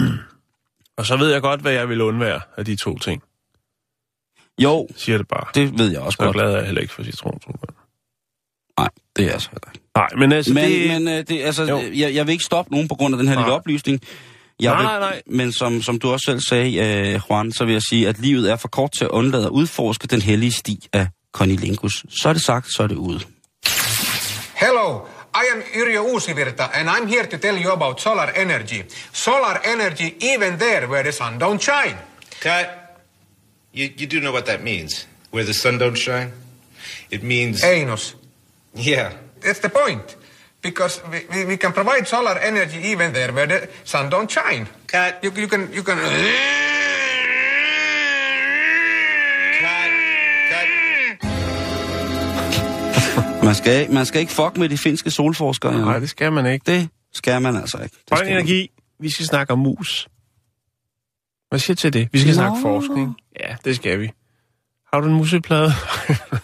og 0.99 1.07
så 1.07 1.17
ved 1.17 1.33
jeg 1.33 1.41
godt, 1.43 1.61
hvad 1.61 1.73
jeg 1.73 1.89
vil 1.89 2.01
undvære 2.01 2.41
af 2.57 2.65
de 2.65 2.77
to 2.77 2.99
ting. 2.99 3.23
Jo, 4.59 4.89
Siger 4.97 5.19
det 5.19 5.29
bare. 5.29 5.47
det 5.55 5.79
ved 5.79 5.91
jeg 5.91 6.01
også 6.01 6.17
Så 6.17 6.25
godt. 6.25 6.35
glad 6.37 6.53
er 6.53 6.57
jeg 6.57 6.65
heller 6.67 6.81
ikke 6.83 6.95
for 6.95 7.03
citronsodavand. 7.03 7.77
Nej, 8.79 8.89
det 9.17 9.25
er 9.27 9.31
jeg 9.31 9.41
så 9.41 9.49
heller 9.51 9.71
ikke. 9.75 9.87
Nej, 9.97 10.09
men 10.19 10.33
altså, 10.33 10.55
Men, 10.55 10.65
det... 10.65 10.89
men 10.89 11.09
øh, 11.09 11.25
det, 11.29 11.43
altså, 11.43 11.65
Jo. 11.65 11.81
jeg, 11.95 12.15
jeg 12.15 12.27
vil 12.27 12.33
ikke 12.33 12.45
stoppe 12.45 12.71
nogen 12.73 12.89
på 12.89 12.95
grund 12.95 13.15
af 13.15 13.19
den 13.19 13.29
her 13.29 13.35
Nej. 13.35 13.43
lille 13.45 13.55
oplysning. 13.55 14.01
Jeg 14.61 14.73
Nej, 14.73 14.81
vil, 14.83 14.87
nej, 14.87 14.99
nej. 14.99 15.23
Men 15.27 15.53
som, 15.53 15.83
som 15.83 15.99
du 15.99 16.13
også 16.13 16.25
selv 16.27 16.41
sagde, 16.41 16.77
øh, 16.77 17.21
Juan, 17.31 17.53
så 17.53 17.65
vil 17.65 17.73
jeg 17.73 17.83
sige, 17.83 18.09
at 18.09 18.19
livet 18.19 18.51
er 18.51 18.57
for 18.57 18.69
kort 18.69 18.91
til 18.99 19.05
at 19.05 19.11
undlade 19.11 19.45
at 19.45 19.51
udforske 19.51 20.07
den 20.07 20.23
hellige 20.23 20.53
sti 20.53 20.89
af 20.93 21.07
Cornelingus. 21.33 22.05
Så 22.21 22.29
er 22.29 22.33
det 22.33 22.43
sagt, 22.43 22.75
så 22.75 22.83
er 22.83 22.87
det 22.87 22.97
ude. 22.97 23.21
Hello, 24.55 25.01
I 25.35 25.45
am 25.55 25.63
Yrjö 25.75 25.99
Uusivirta 25.99 26.67
and 26.75 26.89
I'm 26.89 27.07
here 27.09 27.27
to 27.27 27.37
tell 27.37 27.65
you 27.65 27.73
about 27.73 28.01
solar 28.01 28.29
energy. 28.29 28.83
Solar 29.13 29.61
energy 29.75 30.15
even 30.21 30.59
there 30.59 30.87
where 30.89 31.03
the 31.03 31.13
sun 31.13 31.39
don't 31.43 31.61
shine. 31.63 31.97
Cut. 32.43 32.67
You, 33.75 33.89
you 34.01 34.07
do 34.07 34.21
know 34.21 34.33
what 34.33 34.45
that 34.47 34.63
means. 34.63 35.07
Where 35.31 35.45
the 35.45 35.55
sun 35.55 35.79
don't 35.79 35.99
shine? 35.99 36.33
It 37.11 37.23
means. 37.23 37.65
Anus. 37.65 38.15
Yeah. 38.75 39.13
That's 39.43 39.61
the 39.61 39.69
point. 39.69 40.17
Because 40.69 40.95
we, 41.13 41.19
we, 41.33 41.41
we 41.51 41.57
can 41.63 41.73
provide 41.73 42.05
solar 42.15 42.37
energy 42.51 42.79
even 42.93 43.09
there 43.13 43.33
where 43.37 43.47
the 43.53 43.59
sun 43.85 44.05
don't 44.15 44.31
shine. 44.37 44.65
Cut. 44.93 45.13
You, 45.25 45.31
you 45.43 45.49
can 45.53 45.63
you 45.77 45.83
can 45.89 45.97
Cut. 49.61 49.91
Cut. 50.51 50.69
Man 53.45 53.55
skal, 53.55 53.93
man 53.93 54.07
skal 54.07 54.21
ikke 54.21 54.33
fuck 54.33 54.57
med 54.57 54.69
de 54.69 54.79
finske 54.79 55.11
solforskere. 55.11 55.73
Ja. 55.73 55.79
Nej, 55.79 55.99
det 55.99 56.11
skal 56.11 56.33
man 56.33 56.47
ikke. 56.47 56.73
Det 56.73 56.89
skal 57.15 57.43
man 57.43 57.57
altså 57.57 57.79
ikke. 57.79 57.97
Det 57.97 58.09
Grøn 58.09 58.19
skal 58.19 58.27
man. 58.29 58.37
energi. 58.39 58.71
Vi 59.01 59.11
skal 59.11 59.27
snakke 59.27 59.53
om 59.53 59.59
mus. 59.59 60.09
Hvad 61.49 61.59
siger 61.59 61.75
du 61.75 61.81
til 61.81 61.93
det? 61.93 62.09
Vi 62.13 62.19
skal 62.19 62.29
Nå. 62.31 62.35
snakke 62.35 62.57
forskning. 62.63 63.15
Ja, 63.41 63.57
det 63.65 63.77
skal 63.77 64.01
vi. 64.01 64.11
Har 64.93 65.01
du 65.01 65.07
en 65.09 65.15
museplade? 65.15 65.73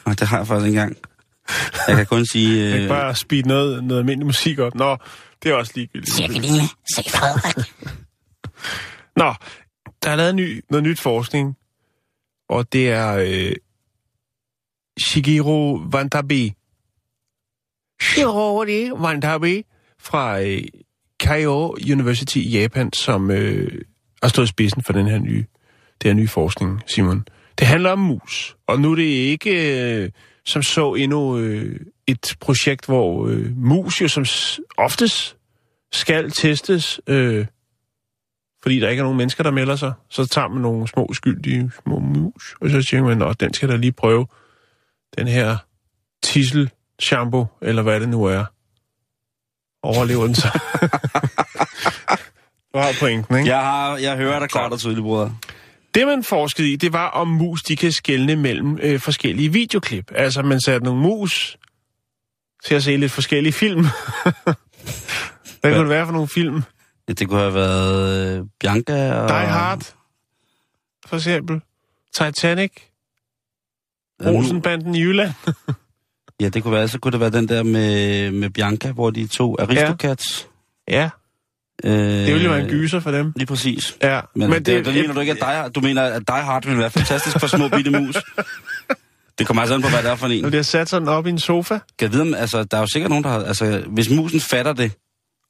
Nej, 0.07 0.15
det 0.15 0.29
har 0.29 0.37
jeg 0.39 0.47
faktisk 0.47 0.67
ikke 0.67 0.81
engang. 0.81 0.97
Jeg 1.89 1.97
kan 1.97 2.07
kun 2.07 2.27
sige... 2.27 2.65
Jeg 2.65 2.75
Øh, 2.75 2.81
kan 2.81 2.89
bare 2.89 3.17
speede 3.17 3.49
noget, 3.49 3.85
noget 3.85 4.01
almindelig 4.01 4.27
musik 4.27 4.59
op. 4.59 4.75
Nå, 4.75 4.97
det 5.43 5.51
er 5.51 5.55
også 5.55 5.73
ligegyldigt. 5.75 6.15
Cirkeline, 6.15 6.63
se 6.95 7.11
Frederik. 7.11 7.73
Nå, 9.21 9.35
der 10.03 10.11
er 10.11 10.17
lavet 10.17 10.35
ny, 10.35 10.65
noget 10.71 10.85
nyt 10.85 11.01
forskning, 11.01 11.57
og 12.49 12.73
det 12.73 12.91
er 12.91 13.13
øh, 13.15 13.53
Shigeru 15.01 15.79
Wantabe. 15.95 16.53
Shigeru 18.03 18.95
Wantabe 19.05 19.65
fra 20.01 20.41
øh, 20.41 20.63
Keio 21.21 21.77
University 21.93 22.37
i 22.37 22.49
Japan, 22.61 22.93
som 22.93 23.31
øh, 23.31 23.81
har 24.23 24.29
stået 24.29 24.47
i 24.47 24.49
spidsen 24.49 24.83
for 24.83 24.93
den 24.93 25.07
her 25.07 25.19
nye, 25.19 25.45
det 26.03 26.09
her 26.11 26.13
nye 26.15 26.29
forskning, 26.29 26.81
Simon. 26.87 27.25
Det 27.59 27.67
handler 27.67 27.91
om 27.91 27.99
mus, 27.99 28.57
og 28.67 28.81
nu 28.81 28.93
er 28.93 28.97
det 28.97 29.03
ikke 29.03 29.77
øh, 30.03 30.11
som 30.45 30.63
så 30.63 30.95
endnu 30.95 31.39
øh, 31.39 31.81
et 32.07 32.37
projekt, 32.41 32.87
hvor 32.87 33.27
øh, 33.27 33.57
mus 33.57 34.01
jo 34.01 34.09
som 34.09 34.25
oftest 34.77 35.37
skal 35.93 36.31
testes 36.31 37.01
øh, 37.07 37.47
fordi 38.63 38.81
der 38.81 38.89
ikke 38.89 39.01
er 39.01 39.05
nogen 39.05 39.19
mennesker, 39.19 39.43
der 39.43 39.51
melder 39.51 39.77
sig, 39.77 39.93
så 40.09 40.27
tager 40.27 40.49
man 40.49 40.63
nogle 40.63 40.89
små 40.89 41.07
uskyldige 41.09 41.71
små 41.83 41.99
mus, 41.99 42.55
og 42.61 42.71
så 42.71 42.83
tænker 42.91 43.17
man, 43.17 43.23
at 43.29 43.41
den 43.41 43.55
skal 43.55 43.69
da 43.69 43.77
lige 43.77 43.93
prøve 43.93 44.27
den 45.19 45.29
her 45.29 45.57
tissel 46.23 46.71
shampoo, 46.99 47.47
eller 47.63 47.83
hvad 47.83 48.01
det 48.01 48.09
nu 48.09 48.25
er. 48.25 48.45
Overlever 49.83 50.27
den 50.27 50.35
så? 50.35 50.49
du 52.75 52.79
har 52.79 52.93
pointen, 53.01 53.37
ikke? 53.39 53.51
jeg, 53.51 53.61
har, 53.61 53.97
jeg 53.97 54.17
hører 54.17 54.39
dig 54.39 54.49
klart 54.49 54.73
og 54.73 54.79
tydeligt, 54.79 55.03
bror. 55.03 55.33
Det, 55.95 56.07
man 56.07 56.25
forskede 56.25 56.73
i, 56.73 56.77
det 56.77 56.93
var, 56.93 57.09
om 57.09 57.29
mus 57.29 57.63
de 57.63 57.77
kan 57.77 57.93
skelne 57.93 58.37
mellem 58.37 58.79
øh, 58.83 59.01
forskellige 59.01 59.53
videoklip. 59.53 60.13
Altså, 60.15 60.43
man 60.43 60.61
satte 60.61 60.85
nogle 60.85 61.01
mus 61.03 61.59
til 62.65 62.75
at 62.75 62.83
se 62.83 62.97
lidt 62.97 63.13
forskellige 63.13 63.53
film. 63.53 63.81
hvad 65.61 65.73
kunne 65.73 65.81
det 65.81 65.89
være 65.89 66.07
for 66.07 66.13
nogle 66.13 66.29
film? 66.29 66.63
Ja, 67.09 67.13
det 67.13 67.29
kunne 67.29 67.41
have 67.41 67.55
været 67.55 68.39
øh, 68.39 68.47
Bianca 68.61 69.15
og... 69.15 69.29
Die 69.29 69.37
Hard, 69.37 69.95
for 71.07 71.17
eksempel. 71.17 71.61
Titanic. 72.15 72.73
Ja, 74.23 74.31
Olsenbanden 74.31 74.95
i 74.95 75.01
Jylland. 75.01 75.33
Ja, 76.41 76.49
det 76.49 76.63
kunne 76.63 76.75
være, 76.75 76.89
så 76.89 76.99
kunne 76.99 77.13
det 77.13 77.21
være 77.21 77.31
den 77.31 77.49
der 77.49 77.63
med, 77.63 78.31
med 78.31 78.51
Bianca, 78.51 78.93
hvor 78.93 79.11
de 79.11 79.27
to 79.27 79.57
Aristocats. 79.59 80.49
Ja, 80.89 81.11
Øh, 81.85 81.93
det 81.93 82.27
ville 82.35 82.45
jo 82.45 82.51
være 82.51 82.61
en 82.63 82.69
gyser 82.69 83.01
for 83.01 83.11
dem. 83.11 83.33
Lige 83.37 83.47
præcis. 83.47 83.97
Ja, 84.03 84.21
Men, 84.37 84.51
men 84.51 84.59
det, 84.59 84.67
det, 84.67 84.85
det 84.87 84.95
mener 84.95 85.15
du 85.15 85.21
ikke, 85.21 85.33
at 85.33 85.39
Die 85.41 85.71
du 85.75 85.81
mener, 85.81 86.03
at 86.03 86.23
Die 86.29 86.37
Hard 86.43 86.65
ville 86.65 86.79
være 86.81 86.91
fantastisk 86.91 87.41
for 87.41 87.47
små 87.47 87.69
bitte 87.69 87.91
mus? 87.91 88.17
Det 89.39 89.47
kommer 89.47 89.61
altså 89.61 89.75
an 89.75 89.83
på, 89.83 89.89
hvad 89.89 90.03
det 90.03 90.11
er 90.11 90.15
for 90.17 90.27
en. 90.27 90.43
Når 90.43 90.51
de 90.51 90.57
har 90.57 90.63
sat 90.63 90.89
sådan 90.89 91.09
op 91.09 91.27
i 91.27 91.31
en 91.31 91.39
sofa, 91.39 91.79
Kan 91.99 92.13
vide, 92.13 92.23
om- 92.23 92.35
altså, 92.35 92.65
der 92.65 92.77
er 92.77 92.81
jo 92.81 92.87
sikkert 92.87 93.09
nogen, 93.11 93.25
der 93.25 93.31
har... 93.31 93.39
Altså, 93.45 93.85
hvis 93.87 94.11
musen 94.11 94.41
fatter 94.41 94.73
det, 94.73 94.93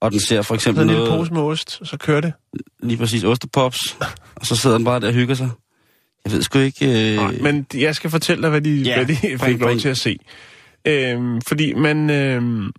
og 0.01 0.11
den 0.13 0.21
ser 0.21 0.43
for 0.43 0.55
så 0.55 0.55
eksempel 0.55 0.83
en 0.83 0.89
lille 0.89 1.05
noget... 1.05 1.19
pose 1.19 1.33
med 1.33 1.41
ost, 1.43 1.79
og 1.81 1.87
så 1.87 1.97
kører 1.97 2.21
det. 2.21 2.33
Lige 2.83 2.97
præcis 2.99 3.25
ostepops, 3.25 3.97
og 4.35 4.47
så 4.47 4.57
sidder 4.57 4.77
den 4.77 4.85
bare 4.85 5.01
der 5.01 5.07
og 5.07 5.13
hygger 5.13 5.35
sig. 5.35 5.51
Jeg 6.25 6.33
ved 6.33 6.43
sgu 6.43 6.59
ikke... 6.59 7.11
Øh... 7.13 7.17
Nej, 7.17 7.33
men 7.41 7.67
jeg 7.75 7.95
skal 7.95 8.11
fortælle 8.11 8.43
dig, 8.43 8.51
hvad 8.51 8.61
de, 8.61 8.75
Ja, 8.83 9.05
hvad 9.05 9.07
de 9.07 9.39
fik 9.39 9.61
lov 9.61 9.77
til 9.79 9.89
at 9.89 9.97
se. 9.99 10.19
Øhm, 10.85 11.41
fordi 11.41 11.75
man, 11.75 12.11
øhm, 12.11 12.71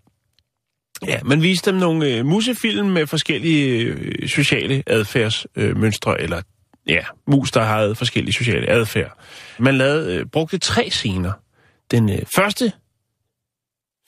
ja, 1.08 1.20
man 1.24 1.42
viste 1.42 1.72
dem 1.72 1.80
nogle 1.80 2.08
øh, 2.08 2.26
musefilm 2.26 2.86
med 2.86 3.08
forskellige 3.08 3.78
øh, 3.80 4.30
sociale 4.30 4.84
adfærdsmønstre, 4.88 6.12
øh, 6.12 6.24
eller 6.24 6.42
ja, 6.88 7.04
mus, 7.28 7.52
der 7.52 7.64
havde 7.64 7.96
forskellige 7.96 8.34
sociale 8.34 8.70
adfærd. 8.70 9.18
Man 9.60 9.78
lavede, 9.78 10.16
øh, 10.16 10.26
brugte 10.26 10.58
tre 10.58 10.90
scener. 10.90 11.32
Den 11.92 12.10
øh, 12.10 12.20
første 12.36 12.72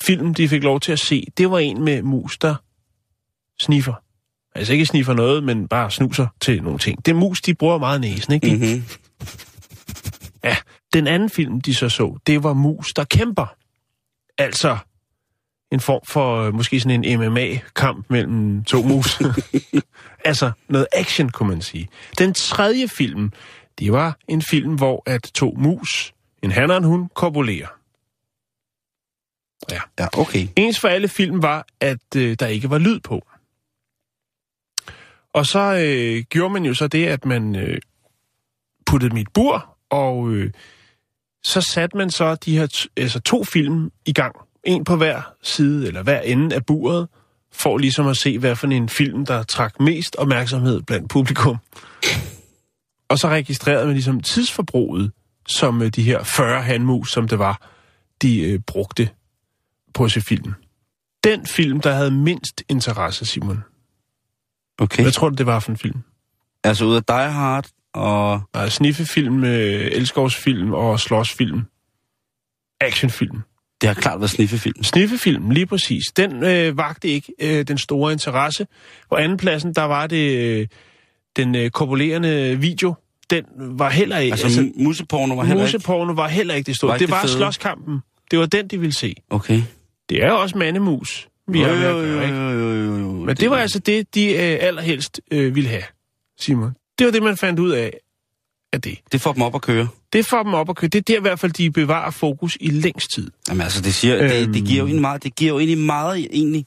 film, 0.03 0.33
de 0.33 0.49
fik 0.49 0.63
lov 0.63 0.79
til 0.79 0.91
at 0.91 0.99
se, 0.99 1.27
det 1.37 1.51
var 1.51 1.59
en 1.59 1.83
med 1.83 2.01
mus, 2.01 2.37
der 2.37 2.55
sniffer. 3.59 3.93
Altså 4.55 4.73
ikke 4.73 4.85
sniffer 4.85 5.13
noget, 5.13 5.43
men 5.43 5.67
bare 5.67 5.91
snuser 5.91 6.27
til 6.41 6.63
nogle 6.63 6.79
ting. 6.79 7.05
Det 7.05 7.15
mus, 7.15 7.41
de 7.41 7.53
bruger 7.53 7.77
meget 7.77 8.01
næsen, 8.01 8.33
ikke? 8.33 8.51
Mm-hmm. 8.51 8.83
Ja, 10.43 10.57
den 10.93 11.07
anden 11.07 11.29
film, 11.29 11.61
de 11.61 11.75
så 11.75 11.89
så, 11.89 12.17
det 12.27 12.43
var 12.43 12.53
Mus, 12.53 12.93
der 12.93 13.03
kæmper. 13.03 13.55
Altså 14.37 14.77
en 15.75 15.81
form 15.81 16.01
for 16.07 16.41
øh, 16.41 16.53
måske 16.53 16.79
sådan 16.79 17.05
en 17.05 17.19
MMA-kamp 17.19 18.05
mellem 18.09 18.63
to 18.63 18.81
mus. 18.81 19.21
altså 20.25 20.51
noget 20.69 20.87
action, 20.93 21.29
kunne 21.29 21.49
man 21.49 21.61
sige. 21.61 21.89
Den 22.17 22.33
tredje 22.33 22.87
film, 22.87 23.31
det 23.79 23.91
var 23.91 24.17
en 24.27 24.41
film, 24.41 24.75
hvor 24.75 25.03
at 25.05 25.21
to 25.21 25.55
mus, 25.57 26.13
en 26.43 26.51
han 26.51 26.71
og 26.71 26.77
en 26.77 26.83
hund, 26.83 27.09
korpulerer. 27.13 27.67
Ja. 29.71 29.81
Ja, 29.99 30.07
okay. 30.19 30.47
Ens 30.55 30.79
for 30.79 30.87
alle 30.87 31.07
film 31.07 31.41
var, 31.41 31.67
at 31.79 32.15
øh, 32.15 32.35
der 32.39 32.47
ikke 32.47 32.69
var 32.69 32.77
lyd 32.77 32.99
på. 32.99 33.27
Og 35.33 35.45
så 35.45 35.59
øh, 35.59 36.23
gjorde 36.29 36.53
man 36.53 36.65
jo 36.65 36.73
så 36.73 36.87
det, 36.87 37.07
at 37.07 37.25
man 37.25 37.55
øh, 37.55 37.77
puttede 38.85 39.19
et 39.19 39.33
bur, 39.33 39.77
og 39.89 40.31
øh, 40.31 40.51
så 41.43 41.61
satte 41.61 41.97
man 41.97 42.11
så 42.11 42.35
de 42.35 42.57
her 42.57 42.87
altså 42.97 43.19
to 43.19 43.43
film 43.43 43.91
i 44.05 44.13
gang. 44.13 44.35
En 44.65 44.83
på 44.83 44.95
hver 44.95 45.21
side, 45.43 45.87
eller 45.87 46.03
hver 46.03 46.21
ende 46.21 46.55
af 46.55 46.65
buret, 46.65 47.07
for 47.51 47.77
ligesom 47.77 48.07
at 48.07 48.17
se, 48.17 48.39
hvad 48.39 48.55
for 48.55 48.67
en 48.67 48.89
film, 48.89 49.25
der 49.25 49.43
trak 49.43 49.79
mest 49.79 50.15
opmærksomhed 50.15 50.81
blandt 50.81 51.09
publikum. 51.09 51.57
Og 53.09 53.19
så 53.19 53.27
registrerede 53.27 53.85
man 53.85 53.93
ligesom 53.93 54.21
tidsforbruget, 54.21 55.11
som 55.47 55.81
øh, 55.81 55.89
de 55.89 56.03
her 56.03 56.23
40 56.23 56.61
handmus, 56.61 57.11
som 57.11 57.27
det 57.27 57.39
var, 57.39 57.69
de 58.21 58.41
øh, 58.41 58.59
brugte 58.59 59.09
på 59.93 60.03
at 60.03 60.11
se 60.11 60.21
film. 60.21 60.53
Den 61.23 61.45
film, 61.45 61.81
der 61.81 61.93
havde 61.93 62.11
mindst 62.11 62.63
interesse, 62.69 63.25
Simon. 63.25 63.63
Okay. 64.77 65.03
Hvad 65.03 65.11
tror 65.11 65.29
du, 65.29 65.35
det 65.35 65.45
var 65.45 65.59
for 65.59 65.71
en 65.71 65.77
film? 65.77 66.03
Altså 66.63 66.85
ud 66.85 66.95
af 66.95 67.03
Die 67.03 67.31
Hard 67.31 67.67
og... 67.93 68.41
Er 68.53 68.69
sniffefilm, 68.69 69.43
øh, 69.43 69.87
elskovsfilm 69.91 70.73
og 70.73 70.99
slåsfilm. 70.99 71.61
Actionfilm. 72.81 73.41
Det 73.81 73.87
har 73.89 73.93
klart 73.93 74.19
været 74.19 74.29
sniffefilm. 74.31 74.83
Sniffefilm, 74.83 75.49
lige 75.49 75.65
præcis. 75.65 76.03
Den 76.17 76.43
øh, 76.43 76.77
vagte 76.77 77.07
ikke 77.07 77.33
øh, 77.41 77.67
den 77.67 77.77
store 77.77 78.11
interesse. 78.11 78.67
På 79.09 79.15
anden 79.15 79.37
pladsen, 79.37 79.73
der 79.73 79.81
var 79.83 80.07
det 80.07 80.37
øh, 80.37 80.67
den 81.35 81.55
øh, 81.55 81.69
korpulerende 81.69 82.57
video. 82.59 82.93
Den 83.29 83.43
var 83.57 83.89
heller 83.89 84.17
ikke... 84.17 84.33
Altså, 84.33 84.45
altså 84.45 84.71
museporno 84.75 85.35
var 85.35 85.43
heller 85.43 85.63
ikke... 85.65 85.77
museporno 85.77 86.13
var 86.13 86.27
heller 86.27 86.53
ikke 86.53 86.67
det 86.67 86.75
store. 86.75 86.89
Var 86.89 86.95
ikke 86.95 87.01
Det 87.01 87.07
det 87.07 87.15
var 87.15 87.21
fede? 87.21 87.33
slåskampen. 87.33 87.99
Det 88.31 88.39
var 88.39 88.45
den, 88.45 88.67
de 88.67 88.79
ville 88.79 88.93
se. 88.93 89.15
Okay. 89.29 89.61
Det 90.09 90.23
er 90.23 90.31
også 90.31 90.57
mandemus, 90.57 91.27
vi 91.47 91.59
har 91.61 91.67
med 91.67 91.85
at 91.85 91.93
gøre, 91.93 92.23
ikke? 92.25 92.37
jo, 92.37 92.49
jo, 92.49 92.73
jo, 92.73 92.97
jo. 92.97 93.11
Men 93.11 93.35
det 93.35 93.49
var 93.49 93.57
altså 93.57 93.79
det, 93.79 94.15
de 94.15 94.25
øh, 94.33 94.57
allerhelst 94.61 95.21
øh, 95.31 95.55
ville 95.55 95.69
have, 95.69 95.83
Simon. 96.39 96.71
Det 96.99 97.05
var 97.05 97.11
det, 97.11 97.23
man 97.23 97.37
fandt 97.37 97.59
ud 97.59 97.71
af, 97.71 97.93
af 98.75 98.81
det. 98.81 98.97
Det 99.11 99.21
får 99.21 99.33
dem 99.33 99.41
op 99.41 99.55
at 99.55 99.61
køre. 99.61 99.87
Det 100.13 100.25
får 100.25 100.43
dem 100.43 100.53
op 100.53 100.69
at 100.69 100.75
køre. 100.75 100.87
Det 100.87 100.99
er 100.99 101.03
der 101.13 101.17
i 101.17 101.21
hvert 101.21 101.39
fald, 101.39 101.51
de 101.51 101.71
bevarer 101.71 102.11
fokus 102.11 102.57
i 102.59 102.69
længst 102.69 103.11
tid. 103.15 103.31
Jamen 103.49 103.61
altså, 103.61 103.81
det, 103.81 103.93
siger, 103.93 104.17
øhm... 104.19 104.29
det, 104.29 104.53
det 104.53 104.65
giver 104.65 104.79
jo 104.79 104.85
egentlig 104.85 105.01
meget, 105.01 105.23
det 105.23 105.35
giver 105.35 105.51
jo 105.51 105.59
egentlig 105.59 105.77
meget, 105.77 106.27
egentlig... 106.31 106.65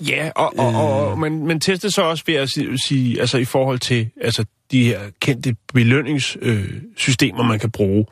Ja, 0.00 0.30
og, 0.36 0.58
og, 0.58 0.74
og, 0.74 1.10
og 1.10 1.18
man, 1.18 1.46
man 1.46 1.60
testede 1.60 1.92
så 1.92 2.02
også 2.02 2.24
ved 2.26 2.34
at 2.34 2.50
sige, 2.50 2.78
sige, 2.88 3.20
altså 3.20 3.38
i 3.38 3.44
forhold 3.44 3.78
til 3.78 4.10
altså, 4.20 4.44
de 4.70 4.84
her 4.84 5.00
kendte 5.20 5.56
belønningssystemer, 5.74 7.40
øh, 7.40 7.48
man 7.48 7.58
kan 7.58 7.70
bruge 7.70 8.06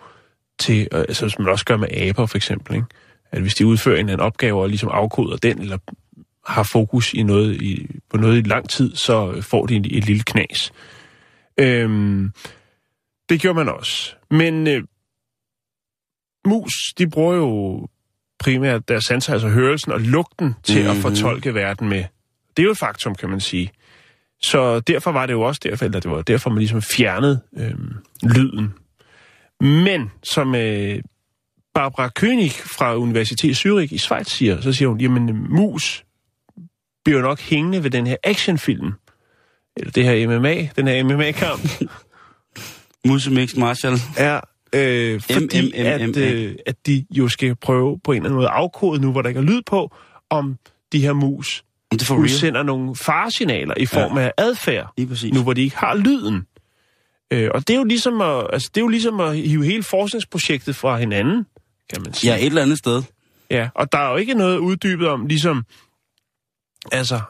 til, 0.58 0.88
øh, 0.92 1.00
altså 1.00 1.28
som 1.28 1.44
man 1.44 1.52
også 1.52 1.64
gør 1.64 1.76
med 1.76 1.88
aber 1.92 2.26
for 2.26 2.36
eksempel, 2.36 2.74
ikke? 2.74 2.86
at 3.32 3.40
hvis 3.40 3.54
de 3.54 3.66
udfører 3.66 4.00
en, 4.00 4.08
anden 4.08 4.20
opgave 4.20 4.62
og 4.62 4.68
ligesom 4.68 4.88
afkoder 4.92 5.36
den, 5.36 5.60
eller 5.60 5.78
har 6.46 6.62
fokus 6.62 7.14
i 7.14 7.22
noget 7.22 7.62
i, 7.62 7.86
på 8.10 8.16
noget 8.16 8.38
i 8.38 8.48
lang 8.48 8.68
tid, 8.68 8.96
så 8.96 9.40
får 9.40 9.66
de 9.66 9.74
en, 9.74 9.84
et 9.84 10.06
lille 10.06 10.22
knas. 10.22 10.72
Øhm, 11.58 12.32
det 13.28 13.40
gjorde 13.40 13.54
man 13.54 13.68
også. 13.68 14.14
Men 14.30 14.66
øh, 14.66 14.82
mus, 16.46 16.72
de 16.98 17.10
bruger 17.10 17.34
jo 17.34 17.86
primært 18.38 18.88
deres 18.88 19.04
sanser, 19.04 19.32
altså 19.32 19.48
hørelsen 19.48 19.92
og 19.92 20.00
lugten, 20.00 20.54
til 20.62 20.76
mm-hmm. 20.82 20.90
at 20.90 20.96
fortolke 20.96 21.54
verden 21.54 21.88
med. 21.88 22.04
Det 22.56 22.62
er 22.62 22.64
jo 22.64 22.70
et 22.70 22.78
faktum, 22.78 23.14
kan 23.14 23.30
man 23.30 23.40
sige. 23.40 23.70
Så 24.42 24.80
derfor 24.80 25.12
var 25.12 25.26
det 25.26 25.32
jo 25.32 25.42
også 25.42 25.60
derfor, 25.64 25.84
eller 25.84 26.00
det 26.00 26.10
var 26.10 26.22
derfor, 26.22 26.50
man 26.50 26.58
ligesom 26.58 26.82
fjernede 26.82 27.40
øhm, 27.56 27.94
lyden. 28.22 28.74
Men 29.60 30.10
som 30.22 30.54
øh, 30.54 31.02
Barbara 31.74 32.10
König 32.18 32.50
fra 32.50 32.96
Universitet 32.96 33.56
Zürich 33.56 33.94
i 33.94 33.98
Schweiz 33.98 34.28
siger, 34.28 34.60
så 34.60 34.72
siger 34.72 34.88
hun, 34.88 35.00
jamen 35.00 35.46
mus 35.50 36.04
bliver 37.04 37.22
nok 37.22 37.40
hængende 37.40 37.84
ved 37.84 37.90
den 37.90 38.06
her 38.06 38.16
actionfilm. 38.24 38.92
Eller 39.76 39.92
det 39.92 40.04
her 40.04 40.38
MMA, 40.38 40.68
den 40.76 40.86
her 40.86 41.04
MMA-kamp. 41.04 41.60
Musse 43.08 43.30
Mixed 43.30 43.58
Marshall. 43.58 43.96
er, 44.16 44.40
øh, 44.72 45.20
fordi 45.20 45.60
M, 45.60 45.64
M, 45.64 46.08
M, 46.08 46.10
at, 46.10 46.16
øh, 46.16 46.54
at 46.66 46.86
de 46.86 47.04
jo 47.10 47.28
skal 47.28 47.54
prøve 47.56 48.00
på 48.04 48.12
en 48.12 48.16
eller 48.16 48.26
anden 48.28 48.36
måde 48.36 48.48
afkode 48.48 49.00
nu, 49.00 49.12
hvor 49.12 49.22
der 49.22 49.28
ikke 49.28 49.38
er 49.38 49.44
lyd 49.44 49.62
på, 49.66 49.94
om 50.30 50.58
de 50.92 51.00
her 51.00 51.12
mus 51.12 51.64
Det 51.92 52.02
for 52.02 52.14
real. 52.14 52.22
udsender 52.24 52.62
nogle 52.62 52.96
faresignaler 52.96 53.74
i 53.76 53.86
form 53.86 54.18
af 54.18 54.32
adfærd, 54.38 54.92
nu 55.32 55.42
hvor 55.42 55.52
de 55.52 55.62
ikke 55.62 55.76
har 55.76 55.94
lyden. 55.96 56.46
Øh, 57.30 57.50
og 57.54 57.68
det 57.68 57.74
er 57.74 57.78
jo 57.78 57.84
ligesom 57.84 58.20
at, 58.20 58.46
altså, 58.52 58.70
det 58.74 58.80
er 58.80 58.84
jo 58.84 58.88
ligesom 58.88 59.20
at 59.20 59.36
hive 59.36 59.64
hele 59.64 59.82
forskningsprojektet 59.82 60.76
fra 60.76 60.96
hinanden, 60.98 61.46
kan 61.94 62.02
man 62.02 62.14
sige. 62.14 62.32
Ja, 62.32 62.38
et 62.38 62.46
eller 62.46 62.62
andet 62.62 62.78
sted. 62.78 63.02
ja. 63.50 63.68
Og 63.74 63.92
der 63.92 63.98
er 63.98 64.10
jo 64.10 64.16
ikke 64.16 64.34
noget 64.34 64.58
uddybet 64.58 65.08
om, 65.08 65.26
ligesom, 65.26 65.64
altså, 66.92 67.20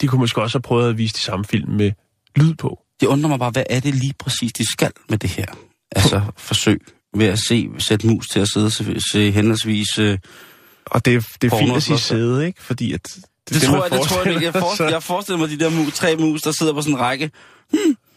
de 0.00 0.06
kunne 0.06 0.18
måske 0.18 0.42
også 0.42 0.58
have 0.58 0.62
prøvet 0.62 0.90
at 0.90 0.98
vise 0.98 1.14
de 1.14 1.20
samme 1.20 1.44
film 1.44 1.70
med 1.72 1.92
lyd 2.36 2.54
på. 2.54 2.80
Det 3.00 3.06
undrer 3.06 3.28
mig 3.28 3.38
bare, 3.38 3.50
hvad 3.50 3.62
er 3.70 3.80
det 3.80 3.94
lige 3.94 4.14
præcis, 4.18 4.52
de 4.52 4.72
skal 4.72 4.90
med 5.08 5.18
det 5.18 5.30
her? 5.30 5.46
Altså, 5.96 6.20
forsøg 6.36 6.80
ved 7.16 7.26
at 7.26 7.38
se, 7.38 7.68
sætte 7.78 8.06
mus 8.06 8.28
til 8.28 8.40
at 8.40 8.48
sidde 8.48 8.70
se, 8.70 8.96
se 9.12 9.30
henholdsvis... 9.30 9.98
Øh, 9.98 10.18
Og 10.86 11.04
det, 11.04 11.24
det 11.42 11.52
er 11.52 11.58
fint 11.58 11.76
at 11.76 11.82
sige 11.82 11.98
sæde, 11.98 12.46
ikke? 12.46 12.62
Fordi 12.62 12.92
at... 12.92 13.02
Det, 13.04 13.14
det, 13.48 13.54
det, 13.54 13.62
tror 13.62 13.82
jeg, 13.82 13.90
det 13.90 14.00
tror 14.00 14.22
jeg, 14.24 14.32
ikke. 14.34 14.44
jeg, 14.44 14.52
forestiller 14.52 14.92
jeg 14.92 15.02
forestiller 15.02 15.38
mig 15.38 15.48
de 15.48 15.58
der 15.58 15.70
mus, 15.70 15.92
tre 15.94 16.16
mus, 16.16 16.42
der 16.42 16.52
sidder 16.52 16.72
på 16.72 16.82
sådan 16.82 16.94
en 16.94 17.00
række 17.00 17.30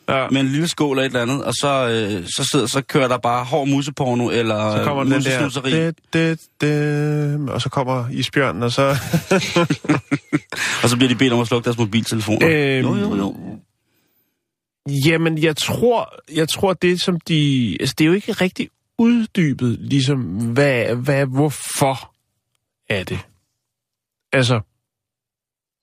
Ja. 0.10 0.28
med 0.32 0.42
en 0.42 0.48
lille 0.48 0.68
skål 0.68 0.98
eller 0.98 1.02
et 1.02 1.06
eller 1.06 1.22
andet, 1.22 1.44
og 1.46 1.54
så, 1.54 1.88
øh, 1.88 2.26
så, 2.36 2.50
sidder, 2.52 2.66
så 2.66 2.82
kører 2.82 3.08
der 3.08 3.18
bare 3.18 3.44
hård 3.46 3.68
museporno 3.68 4.30
eller 4.30 4.78
Så 4.78 4.84
kommer 4.84 5.04
den 5.04 5.12
der, 5.12 5.50
det, 5.50 5.96
det, 6.14 6.40
det, 6.62 7.50
og 7.50 7.62
så 7.62 7.70
kommer 7.70 8.10
isbjørnen, 8.12 8.64
og 8.64 8.72
så... 8.72 8.88
Og 10.84 10.90
så 10.90 10.96
bliver 10.96 11.10
de 11.10 11.16
bedt 11.16 11.34
om 11.34 11.40
at 11.40 11.48
slukke 11.48 11.66
deres 11.66 11.78
mobiltelefoner. 11.78 12.48
Øhm, 12.50 12.88
jo, 12.88 12.96
jo, 12.96 13.16
jo. 13.16 13.36
Jamen, 14.90 15.38
jeg 15.38 15.58
tror, 15.58 16.20
jeg 16.34 16.50
tror 16.50 16.74
det, 16.74 17.02
som 17.02 17.20
de... 17.20 17.78
Altså, 17.80 17.96
det 17.98 18.04
er 18.04 18.08
jo 18.08 18.14
ikke 18.14 18.32
rigtig 18.32 18.70
uddybet, 18.98 19.80
ligesom, 19.80 20.22
hvad, 20.54 20.96
hvad, 20.96 21.26
hvorfor 21.26 22.14
er 22.90 23.04
det? 23.04 23.20
Altså, 24.34 24.62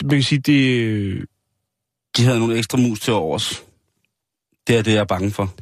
man 0.05 0.11
kan 0.11 0.23
sige, 0.23 0.39
det... 0.39 1.27
De 2.17 2.25
havde 2.25 2.39
nogle 2.39 2.59
ekstra 2.59 2.79
mus 2.79 3.01
til 3.01 3.13
overs. 3.13 3.65
Det 4.67 4.77
er 4.77 4.83
det, 4.83 4.93
jeg 4.93 5.01
er 5.01 5.05
bange 5.05 5.31
for. 5.31 5.55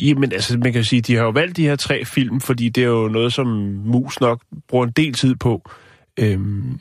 Jamen, 0.00 0.32
altså, 0.32 0.58
man 0.58 0.72
kan 0.72 0.84
sige, 0.84 1.02
de 1.02 1.14
har 1.14 1.22
jo 1.22 1.30
valgt 1.30 1.56
de 1.56 1.62
her 1.62 1.76
tre 1.76 2.04
film, 2.04 2.40
fordi 2.40 2.68
det 2.68 2.82
er 2.82 2.88
jo 2.88 3.08
noget, 3.08 3.32
som 3.32 3.46
mus 3.84 4.20
nok 4.20 4.44
bruger 4.68 4.86
en 4.86 4.92
del 4.92 5.14
tid 5.14 5.34
på. 5.34 5.70
Øhm, 6.16 6.80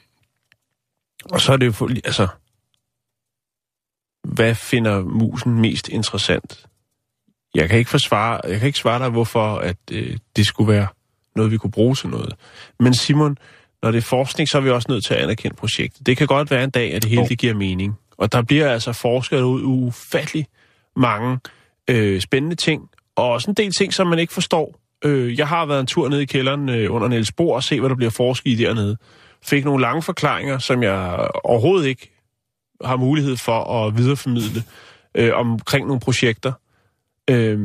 og 1.26 1.42
så 1.42 1.54
er 1.54 1.58
det 1.58 1.66
jo... 1.66 1.90
Altså, 2.04 2.28
hvad 4.38 4.56
finder 4.56 5.04
musen 5.04 5.62
mest 5.62 5.90
interessant? 5.90 6.66
Jeg 7.56 7.70
kan 7.70 7.80
ikke, 7.80 7.92
forsvare, 7.92 8.42
jeg 8.48 8.60
kan 8.60 8.68
ikke 8.68 8.80
svare 8.80 9.00
dig, 9.00 9.10
hvorfor 9.10 9.56
at, 9.56 9.78
øh, 9.92 10.18
det 10.36 10.46
skulle 10.46 10.74
være 10.74 10.88
noget, 11.36 11.52
vi 11.52 11.58
kunne 11.58 11.72
bruge 11.72 11.96
til 11.96 12.10
noget. 12.10 12.34
Men 12.80 12.94
Simon, 12.94 13.38
når 13.84 13.92
det 13.92 13.98
er 13.98 14.02
forskning, 14.02 14.50
så 14.50 14.58
er 14.58 14.62
vi 14.62 14.70
også 14.70 14.88
nødt 14.92 15.06
til 15.06 15.14
at 15.14 15.20
anerkende 15.20 15.56
projektet. 15.56 16.08
Det 16.08 16.18
kan 16.18 16.28
godt 16.28 16.52
være 16.52 16.64
en 16.64 16.70
dag, 16.70 16.94
at 16.94 17.04
det 17.04 17.10
hele 17.10 17.28
det 17.28 17.38
giver 17.38 17.54
mening. 17.54 17.98
Og 18.18 18.32
der 18.32 18.42
bliver 18.42 18.72
altså 18.72 18.94
forsket 18.94 19.42
ud 19.42 19.62
ufattelig 19.64 20.48
mange 20.96 21.40
øh, 21.90 22.22
spændende 22.22 22.56
ting, 22.56 22.90
og 23.16 23.30
også 23.30 23.52
en 23.52 23.56
del 23.56 23.72
ting, 23.72 23.94
som 23.94 24.08
man 24.08 24.20
ikke 24.20 24.34
forstår. 24.34 24.80
Øh, 25.06 25.40
jeg 25.40 25.48
har 25.48 25.66
været 25.66 25.80
en 25.80 25.88
tur 25.88 26.10
ned 26.10 26.20
i 26.20 26.26
kælderen 26.26 26.70
øh, 26.70 26.94
under 26.94 27.08
Niels 27.08 27.32
Bohr 27.32 27.56
og 27.56 27.64
se, 27.64 27.80
hvad 27.80 27.90
der 27.90 27.96
bliver 27.96 28.12
forsket 28.12 28.52
i 28.52 28.56
dernede. 28.56 28.98
Fik 29.44 29.66
nogle 29.66 29.82
lange 29.82 30.02
forklaringer, 30.02 30.58
som 30.58 30.84
jeg 30.84 31.28
overhovedet 31.44 31.88
ikke 31.88 32.17
har 32.86 32.96
mulighed 32.98 33.38
for 33.38 33.64
at 33.86 33.98
videreformidle 33.98 34.64
øh, 35.16 35.32
omkring 35.34 35.88
nogle 35.88 36.00
projekter. 36.00 36.52
Øh, 37.30 37.60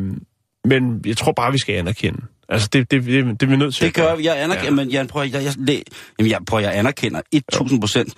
men 0.64 1.00
jeg 1.06 1.16
tror 1.16 1.32
bare, 1.32 1.52
vi 1.52 1.58
skal 1.58 1.74
anerkende. 1.74 2.20
Altså, 2.48 2.68
det, 2.72 2.90
det, 2.90 3.04
det, 3.04 3.24
det 3.24 3.42
er 3.42 3.46
vi 3.46 3.56
nødt 3.56 3.74
til 3.74 3.84
Det 3.86 3.94
gør 3.94 4.14
vi. 4.16 4.24
Jeg 4.26 4.42
anerkender, 4.42 4.70
ja. 4.70 4.84
men 4.84 4.88
Jan, 4.90 5.06
prøv, 5.06 5.22
at- 5.22 5.32
jeg, 5.32 5.44
jeg, 5.44 5.54
jeg, 5.68 5.82
jamen, 6.18 6.30
jeg, 6.30 6.38
prøv, 6.46 6.58
at- 6.58 6.64
jeg 6.64 6.76
anerkender 6.78 7.20
1000 7.32 7.80
procent. 7.80 8.14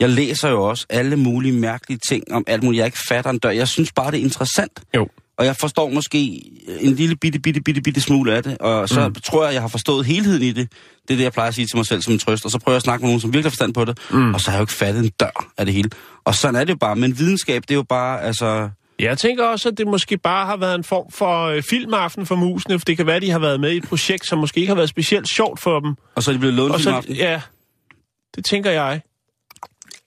Jeg 0.00 0.10
læser 0.10 0.48
jo 0.48 0.62
også 0.62 0.86
alle 0.90 1.16
mulige 1.16 1.52
mærkelige 1.60 2.00
ting 2.08 2.24
om 2.32 2.44
alt 2.46 2.62
muligt. 2.62 2.78
Jeg 2.78 2.86
ikke 2.86 2.98
fatter 3.08 3.30
en 3.30 3.38
dør. 3.38 3.50
Jeg 3.50 3.68
synes 3.68 3.92
bare, 3.92 4.10
det 4.10 4.18
er 4.20 4.24
interessant. 4.24 4.80
Jo. 4.96 5.08
Og 5.38 5.46
jeg 5.46 5.56
forstår 5.56 5.90
måske 5.90 6.42
en 6.80 6.94
lille 6.94 7.16
bitte, 7.16 7.38
bitte, 7.38 7.60
bitte, 7.60 7.80
bitte 7.80 8.00
smule 8.00 8.34
af 8.34 8.42
det. 8.42 8.58
Og 8.58 8.88
så 8.88 9.08
mm. 9.08 9.14
tror 9.14 9.44
jeg, 9.44 9.54
jeg 9.54 9.60
har 9.62 9.68
forstået 9.68 10.06
helheden 10.06 10.42
i 10.42 10.52
det. 10.52 10.72
Det 11.08 11.14
er 11.14 11.16
det, 11.16 11.24
jeg 11.24 11.32
plejer 11.32 11.48
at 11.48 11.54
sige 11.54 11.66
til 11.66 11.76
mig 11.76 11.86
selv 11.86 12.02
som 12.02 12.12
en 12.12 12.18
trøst. 12.18 12.44
Og 12.44 12.50
så 12.50 12.58
prøver 12.58 12.74
jeg 12.74 12.76
at 12.76 12.82
snakke 12.82 13.02
med 13.02 13.08
nogen, 13.08 13.20
som 13.20 13.32
virkelig 13.32 13.44
har 13.44 13.50
forstand 13.50 13.74
på 13.74 13.84
det. 13.84 13.98
Mm. 14.10 14.34
Og 14.34 14.40
så 14.40 14.50
har 14.50 14.56
jeg 14.56 14.60
jo 14.60 14.62
ikke 14.62 14.72
fattet 14.72 15.04
en 15.04 15.10
dør 15.20 15.52
af 15.58 15.64
det 15.66 15.74
hele. 15.74 15.90
Og 16.24 16.34
sådan 16.34 16.56
er 16.56 16.64
det 16.64 16.70
jo 16.70 16.76
bare. 16.76 16.96
Men 16.96 17.18
videnskab, 17.18 17.62
det 17.62 17.70
er 17.70 17.74
jo 17.74 17.82
bare, 17.82 18.22
altså... 18.22 18.68
Jeg 18.98 19.18
tænker 19.18 19.44
også, 19.44 19.68
at 19.68 19.78
det 19.78 19.86
måske 19.86 20.18
bare 20.18 20.46
har 20.46 20.56
været 20.56 20.74
en 20.74 20.84
form 20.84 21.10
for 21.10 21.46
øh, 21.46 21.62
filmaften 21.62 22.26
for 22.26 22.36
musene, 22.36 22.78
for 22.78 22.84
det 22.84 22.96
kan 22.96 23.06
være, 23.06 23.16
at 23.16 23.22
de 23.22 23.30
har 23.30 23.38
været 23.38 23.60
med 23.60 23.72
i 23.72 23.76
et 23.76 23.84
projekt, 23.88 24.26
som 24.26 24.38
måske 24.38 24.60
ikke 24.60 24.70
har 24.70 24.74
været 24.76 24.88
specielt 24.88 25.28
sjovt 25.28 25.60
for 25.60 25.80
dem. 25.80 25.94
Og 26.14 26.22
så 26.22 26.30
er 26.30 26.32
de 26.32 26.38
blevet 26.38 26.54
lånt 26.54 26.72
Og 26.72 26.78
til 26.78 26.84
så, 26.84 26.90
aften. 26.90 27.14
ja, 27.14 27.40
det 28.36 28.44
tænker 28.44 28.70
jeg. 28.70 29.00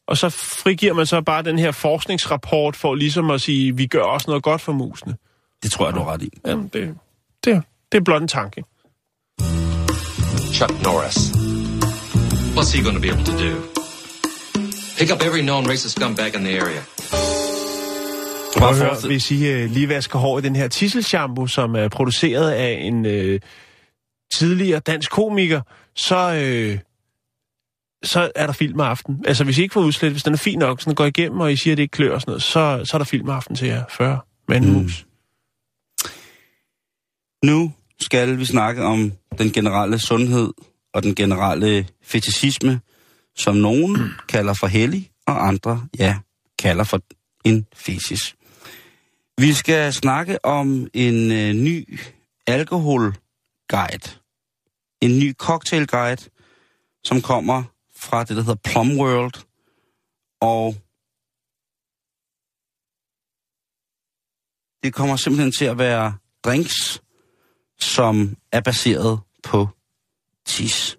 Og 0.09 0.17
så 0.17 0.29
frigiver 0.63 0.93
man 0.93 1.05
så 1.05 1.21
bare 1.21 1.43
den 1.43 1.59
her 1.59 1.71
forskningsrapport 1.71 2.75
for 2.75 2.95
ligesom 2.95 3.29
at 3.29 3.41
sige, 3.41 3.75
vi 3.75 3.87
gør 3.87 4.01
også 4.01 4.25
noget 4.27 4.43
godt 4.43 4.61
for 4.61 4.71
musene. 4.71 5.15
Det 5.63 5.71
tror 5.71 5.85
jeg, 5.85 5.95
du 5.95 5.99
har 5.99 6.13
ret 6.13 6.21
i. 6.21 6.29
Jamen, 6.45 6.67
det, 6.73 6.95
det, 7.43 7.63
det 7.91 7.97
er 7.97 8.01
blot 8.01 8.21
en 8.21 8.27
tanke. 8.27 8.63
Chuck 10.53 10.83
Norris. 10.83 11.17
What's 12.57 12.71
he 12.75 12.83
going 12.83 12.95
to 12.95 13.01
be 13.01 13.09
able 13.13 13.25
to 13.25 13.31
do? 13.45 13.51
Pick 14.97 15.11
up 15.13 15.21
every 15.21 15.41
known 15.41 15.67
racist 15.67 15.95
scumbag 15.95 16.35
in 16.35 16.43
the 16.43 16.59
area. 16.61 16.81
Prøv 18.53 18.61
Bare 18.61 18.69
at 18.69 18.77
høre, 18.77 18.95
hvis 19.07 19.31
I 19.31 19.63
uh, 19.63 19.71
lige 19.71 19.89
vasker 19.89 20.19
hår 20.19 20.39
i 20.39 20.41
den 20.41 20.55
her 20.55 20.67
tisselshampoo, 20.67 21.47
som 21.47 21.75
er 21.75 21.87
produceret 21.87 22.51
af 22.51 22.79
en 22.81 23.05
uh, 23.05 23.39
tidligere 24.33 24.79
dansk 24.79 25.11
komiker, 25.11 25.61
så, 25.95 26.19
uh, 26.73 26.88
så 28.03 28.31
er 28.35 28.45
der 28.45 28.53
filmaften. 28.53 29.23
Altså, 29.27 29.43
hvis 29.43 29.57
I 29.57 29.61
ikke 29.61 29.73
får 29.73 29.81
udslet, 29.81 30.11
hvis 30.11 30.23
den 30.23 30.33
er 30.33 30.37
fin 30.37 30.59
nok, 30.59 30.81
så 30.81 30.85
den 30.85 30.95
går 30.95 31.05
igennem, 31.05 31.39
og 31.39 31.53
I 31.53 31.55
siger, 31.55 31.73
at 31.73 31.77
det 31.77 31.83
ikke 31.83 31.91
klør 31.91 32.13
og 32.13 32.21
sådan 32.21 32.31
noget, 32.31 32.43
så, 32.43 32.81
så 32.85 32.97
er 32.97 32.97
der 32.97 33.05
filmaften 33.05 33.55
til 33.55 33.67
jer. 33.67 33.83
40 33.89 34.19
med 34.47 34.57
en 34.57 34.73
mus. 34.73 35.05
Nu 37.43 37.73
skal 38.01 38.39
vi 38.39 38.45
snakke 38.45 38.83
om 38.83 39.11
den 39.37 39.51
generelle 39.51 39.99
sundhed 39.99 40.53
og 40.93 41.03
den 41.03 41.15
generelle 41.15 41.87
fetishisme, 42.03 42.81
som 43.35 43.55
nogen 43.55 43.97
kalder 44.29 44.53
for 44.53 44.67
hellig, 44.67 45.11
og 45.27 45.47
andre, 45.47 45.87
ja, 45.99 46.17
kalder 46.59 46.83
for 46.83 47.01
en 47.45 47.65
fesis. 47.75 48.35
Vi 49.37 49.53
skal 49.53 49.93
snakke 49.93 50.45
om 50.45 50.87
en 50.93 51.31
øh, 51.31 51.53
ny 51.53 51.99
alkoholguide. 52.47 54.09
En 55.01 55.19
ny 55.19 55.33
cocktailguide, 55.37 56.29
som 57.03 57.21
kommer 57.21 57.63
fra 57.99 58.23
det, 58.23 58.37
der 58.37 58.43
hedder 58.43 58.55
Plum 58.55 58.99
World. 58.99 59.45
Og 60.41 60.75
det 64.83 64.93
kommer 64.93 65.15
simpelthen 65.15 65.51
til 65.51 65.65
at 65.65 65.77
være 65.77 66.17
drinks, 66.43 67.01
som 67.79 68.37
er 68.51 68.61
baseret 68.61 69.19
på 69.43 69.67
tis. 70.45 70.97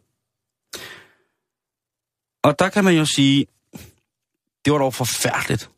Og 2.42 2.58
der 2.58 2.68
kan 2.68 2.84
man 2.84 2.96
jo 2.96 3.04
sige, 3.04 3.46
det 4.64 4.72
var 4.72 4.78
dog 4.78 4.94
forfærdeligt. 4.94 5.70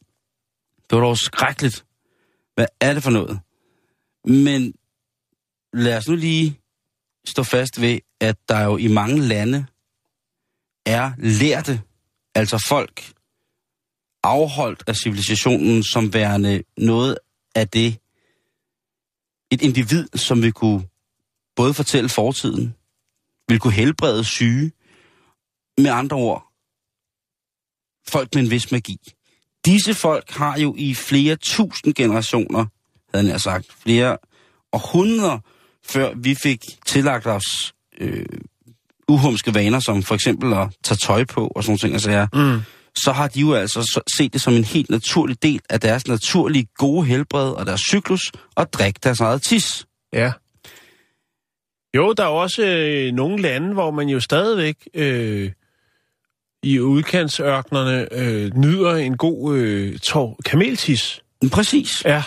Det 0.90 0.98
var 0.98 1.00
dog 1.00 1.18
skrækkeligt. 1.18 1.84
Hvad 2.54 2.66
er 2.80 2.94
det 2.94 3.02
for 3.02 3.10
noget? 3.10 3.40
Men 4.24 4.74
lad 5.72 5.96
os 5.96 6.08
nu 6.08 6.16
lige 6.16 6.60
stå 7.24 7.42
fast 7.42 7.80
ved, 7.80 7.98
at 8.20 8.36
der 8.48 8.60
jo 8.64 8.76
i 8.76 8.88
mange 8.88 9.20
lande 9.20 9.66
er 10.86 11.12
lærte, 11.18 11.82
altså 12.34 12.64
folk 12.68 13.12
afholdt 14.22 14.84
af 14.86 14.96
civilisationen 14.96 15.82
som 15.82 16.14
værende 16.14 16.62
noget 16.76 17.18
af 17.54 17.68
det, 17.68 17.98
et 19.50 19.62
individ, 19.62 20.08
som 20.14 20.42
vil 20.42 20.52
kunne 20.52 20.88
både 21.56 21.74
fortælle 21.74 22.08
fortiden, 22.08 22.74
vil 23.48 23.58
kunne 23.58 23.72
helbrede 23.72 24.24
syge, 24.24 24.72
med 25.78 25.90
andre 25.90 26.16
ord, 26.16 26.52
folk 28.08 28.34
med 28.34 28.42
en 28.42 28.50
vis 28.50 28.72
magi. 28.72 28.96
Disse 29.64 29.94
folk 29.94 30.30
har 30.30 30.58
jo 30.58 30.74
i 30.78 30.94
flere 30.94 31.36
tusind 31.36 31.94
generationer, 31.94 32.66
havde 33.14 33.28
jeg 33.28 33.40
sagt, 33.40 33.72
flere 33.72 34.18
århundreder, 34.72 35.38
før 35.84 36.14
vi 36.14 36.34
fik 36.34 36.64
tillagt 36.86 37.26
os 37.26 37.74
øh, 37.98 38.26
uhumske 39.08 39.54
vaner, 39.54 39.80
som 39.80 40.02
for 40.02 40.14
eksempel 40.14 40.52
at 40.52 40.68
tage 40.84 40.96
tøj 40.96 41.24
på 41.24 41.46
og 41.56 41.64
sådan 41.64 41.78
ting, 41.78 41.92
altså 41.92 42.10
ja, 42.10 42.26
Mm. 42.34 42.60
så 42.96 43.12
har 43.12 43.28
de 43.28 43.40
jo 43.40 43.54
altså 43.54 43.82
så- 43.82 44.12
set 44.18 44.32
det 44.32 44.40
som 44.40 44.54
en 44.54 44.64
helt 44.64 44.90
naturlig 44.90 45.42
del 45.42 45.60
af 45.70 45.80
deres 45.80 46.06
naturlige 46.08 46.66
gode 46.76 47.06
helbred 47.06 47.50
og 47.50 47.66
deres 47.66 47.80
cyklus, 47.80 48.20
og 48.54 48.72
drikke 48.72 49.00
deres 49.02 49.20
eget 49.20 49.42
tis. 49.42 49.86
Ja. 50.12 50.32
Jo, 51.96 52.12
der 52.12 52.22
er 52.24 52.28
også 52.28 52.62
øh, 52.66 53.12
nogle 53.12 53.42
lande, 53.42 53.72
hvor 53.72 53.90
man 53.90 54.08
jo 54.08 54.20
stadigvæk 54.20 54.76
øh, 54.94 55.50
i 56.62 56.80
udkantsørknerne 56.80 58.08
øh, 58.12 58.56
nyder 58.56 58.94
en 58.94 59.16
god 59.16 59.56
øh, 59.56 59.98
tår, 59.98 60.40
kameltis. 60.44 61.20
Præcis. 61.52 62.04
Ja. 62.04 62.22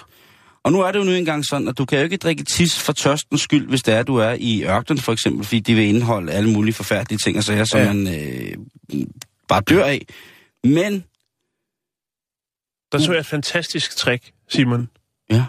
Og 0.66 0.72
nu 0.72 0.82
er 0.82 0.92
det 0.92 1.00
jo 1.00 1.04
nu 1.04 1.12
engang 1.12 1.46
sådan, 1.46 1.68
at 1.68 1.78
du 1.78 1.86
kan 1.86 1.98
jo 1.98 2.04
ikke 2.04 2.18
drikke 2.18 2.44
tis 2.44 2.80
for 2.80 2.94
tørstens 2.94 3.42
skyld, 3.42 3.68
hvis 3.68 3.84
det 3.84 3.94
er, 3.94 4.00
at 4.00 4.08
du 4.08 4.16
er 4.16 4.36
i 4.40 4.64
ørkenen 4.64 5.02
for 5.02 5.12
eksempel, 5.12 5.46
fordi 5.46 5.60
de 5.60 5.76
vil 5.76 5.84
indeholde 5.88 6.32
alle 6.32 6.50
mulige 6.50 6.74
forfærdelige 6.74 7.18
ting 7.20 7.38
og 7.38 7.44
sager, 7.44 7.64
som 7.66 7.80
Ja. 7.80 7.94
man 7.94 8.08
øh, 8.08 9.06
bare 9.48 9.62
dør 9.62 9.84
af. 9.86 10.06
Men, 10.64 11.04
Der 12.92 12.98
så 12.98 13.12
jeg 13.12 13.20
et 13.20 13.26
fantastisk 13.26 13.98
trick, 13.98 14.32
Simon. 14.50 14.90
ja, 15.32 15.44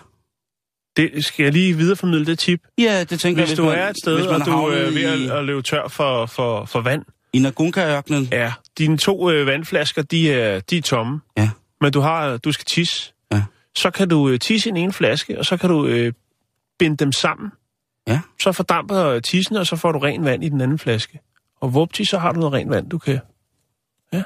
Det 0.96 1.24
skal 1.24 1.42
jeg 1.44 1.52
lige 1.52 1.76
videreformidle 1.76 2.26
det 2.26 2.38
tip. 2.38 2.60
ja 2.78 3.04
det 3.04 3.20
tænker 3.20 3.42
Hvis 3.42 3.50
jeg, 3.50 3.56
du 3.58 3.64
man, 3.64 3.78
er 3.78 3.88
et 3.88 3.96
sted, 4.02 4.14
hvis 4.14 4.26
og 4.26 4.46
du 4.46 4.50
er 4.50 4.90
ved 4.90 5.18
i, 5.20 5.24
at, 5.26 5.30
at 5.38 5.44
løbe 5.44 5.62
tør 5.62 5.88
for, 5.88 6.26
for, 6.26 6.64
for 6.64 6.80
vand, 6.80 7.02
i 7.32 7.38
Nagunka-ørkenen, 7.38 8.28
ja, 8.32 8.52
dine 8.78 8.98
to 8.98 9.30
øh, 9.30 9.46
vandflasker, 9.46 10.02
de 10.02 10.32
er, 10.32 10.60
de 10.60 10.76
er 10.78 10.82
tomme, 10.82 11.20
ja, 11.38 11.50
men 11.80 11.92
du 11.92 12.00
har 12.00 12.36
du 12.36 12.52
skal 12.52 12.64
tisse. 12.64 13.12
Så 13.77 13.91
kan 13.91 14.09
du 14.09 14.29
øh, 14.29 14.39
tisse 14.39 14.68
i 14.68 14.70
en 14.70 14.77
ene 14.77 14.93
flaske, 14.93 15.39
og 15.39 15.45
så 15.45 15.57
kan 15.57 15.70
du 15.70 15.87
øh, 15.87 16.12
binde 16.79 16.97
dem 16.97 17.12
sammen. 17.12 17.53
Ja. 18.09 18.20
Så 18.43 18.53
fordamper 18.53 19.20
tissen, 19.20 19.57
og 19.57 19.66
så 19.66 19.77
får 19.77 19.93
du 19.93 19.99
ren 19.99 20.24
vand 20.24 20.45
i 20.45 20.49
den 20.49 20.61
anden 20.61 20.79
flaske. 20.79 21.20
Og 21.61 21.74
vupti, 21.74 22.05
så 22.05 22.18
har 22.18 22.33
du 22.33 22.41
noget 22.41 22.53
rent 22.55 22.70
vand, 22.70 22.91
du 22.91 22.99
kan... 22.99 23.18
Ja. 24.12 24.22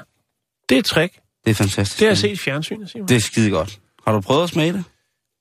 Det 0.69 0.75
er 0.75 0.79
et 0.79 0.85
trick. 0.85 1.13
det 1.45 1.51
er 1.51 1.55
fantastisk. 1.55 1.99
Det 1.99 2.05
har 2.05 2.09
jeg 2.09 2.17
set 2.17 2.31
i 2.31 2.37
fjernsynet, 2.37 2.89
Simon. 2.89 3.07
Det 3.07 3.15
er 3.15 3.21
skide 3.21 3.49
godt. 3.49 3.79
Har 4.07 4.13
du 4.13 4.21
prøvet 4.21 4.43
at 4.43 4.49
smage 4.49 4.73
det? 4.73 4.83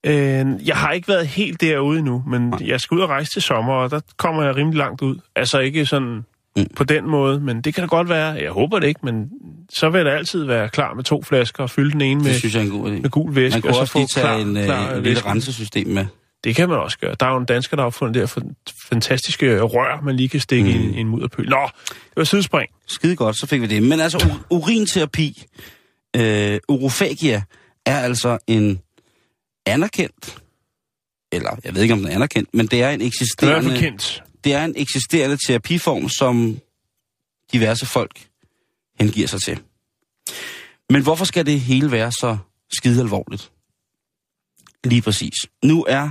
Øh, 0.06 0.66
jeg 0.66 0.76
har 0.76 0.92
ikke 0.92 1.08
været 1.08 1.26
helt 1.26 1.60
derude 1.60 1.98
endnu, 1.98 2.24
men 2.26 2.54
jeg 2.60 2.80
skal 2.80 2.94
ud 2.94 3.00
og 3.00 3.08
rejse 3.08 3.32
til 3.32 3.42
sommer, 3.42 3.72
og 3.72 3.90
der 3.90 4.00
kommer 4.16 4.42
jeg 4.42 4.56
rimelig 4.56 4.78
langt 4.78 5.02
ud. 5.02 5.18
Altså 5.36 5.58
ikke 5.58 5.86
sådan 5.86 6.24
Mm. 6.56 6.66
på 6.76 6.84
den 6.84 7.06
måde, 7.10 7.40
men 7.40 7.60
det 7.60 7.74
kan 7.74 7.82
da 7.82 7.86
godt 7.86 8.08
være. 8.08 8.26
Jeg 8.32 8.50
håber 8.50 8.78
det 8.78 8.86
ikke, 8.88 9.00
men 9.02 9.30
så 9.70 9.90
vil 9.90 10.04
da 10.04 10.10
altid 10.10 10.44
være 10.44 10.68
klar 10.68 10.94
med 10.94 11.04
to 11.04 11.22
flasker 11.22 11.62
og 11.62 11.70
fylde 11.70 11.92
den 11.92 12.00
ene 12.00 12.20
Det 12.20 12.26
med, 12.26 12.38
synes 12.38 12.54
jeg 12.54 12.60
er 12.60 12.64
en 12.64 12.70
god 12.70 12.86
idé. 12.88 13.00
med 13.00 13.10
gul 13.10 13.34
væske, 13.34 13.54
Man 13.56 13.62
kunne 13.62 13.70
og 13.70 13.74
så 13.74 13.80
også 13.80 13.92
få 13.92 13.98
lige 13.98 14.08
tage 14.14 14.24
klar, 14.26 14.36
en, 14.36 14.56
øh, 14.56 14.64
klar 14.64 14.88
en 14.88 14.94
lille 14.94 15.10
væske. 15.10 15.28
rensesystem 15.28 15.86
med. 15.86 16.06
Det 16.44 16.56
kan 16.56 16.68
man 16.68 16.78
også 16.78 16.98
gøre. 16.98 17.14
Der 17.20 17.26
er 17.26 17.30
jo 17.30 17.36
en 17.36 17.44
dansker, 17.44 17.76
der 17.76 17.82
har 17.82 17.86
opfundet 17.86 18.14
det 18.14 18.22
her 18.22 18.26
fan- 18.26 18.54
fantastiske 18.88 19.60
rør, 19.60 20.00
man 20.04 20.16
lige 20.16 20.28
kan 20.28 20.40
stikke 20.40 20.64
mm. 20.78 20.94
i, 20.94 21.00
en- 21.00 21.08
mudderpøl. 21.08 21.48
Nå, 21.48 21.68
det 21.88 22.16
var 22.16 22.24
sidespring. 22.24 22.70
Skide 22.86 23.16
godt, 23.16 23.38
så 23.38 23.46
fik 23.46 23.60
vi 23.60 23.66
det. 23.66 23.82
Men 23.82 24.00
altså, 24.00 24.32
urinterapi, 24.50 25.42
øh, 26.16 26.58
urofagia, 26.68 27.42
er 27.86 27.98
altså 27.98 28.38
en 28.46 28.80
anerkendt, 29.66 30.38
eller 31.32 31.50
jeg 31.64 31.74
ved 31.74 31.82
ikke, 31.82 31.94
om 31.94 32.00
den 32.00 32.08
er 32.08 32.14
anerkendt, 32.14 32.48
men 32.54 32.66
det 32.66 32.82
er 32.82 32.90
en 32.90 32.98
Det 33.00 33.04
er 33.04 33.08
eksisterende, 33.08 33.76
kendt. 33.78 34.22
Det 34.44 34.54
er 34.54 34.64
en 34.64 34.74
eksisterende 34.76 35.38
terapiform, 35.46 36.08
som 36.08 36.58
diverse 37.52 37.86
folk 37.86 38.28
hengiver 39.00 39.26
sig 39.26 39.42
til. 39.42 39.60
Men 40.90 41.02
hvorfor 41.02 41.24
skal 41.24 41.46
det 41.46 41.60
hele 41.60 41.90
være 41.90 42.12
så 42.12 42.36
skide 42.72 43.00
alvorligt? 43.00 43.52
Lige 44.84 45.02
præcis. 45.02 45.34
Nu 45.64 45.84
er 45.88 46.10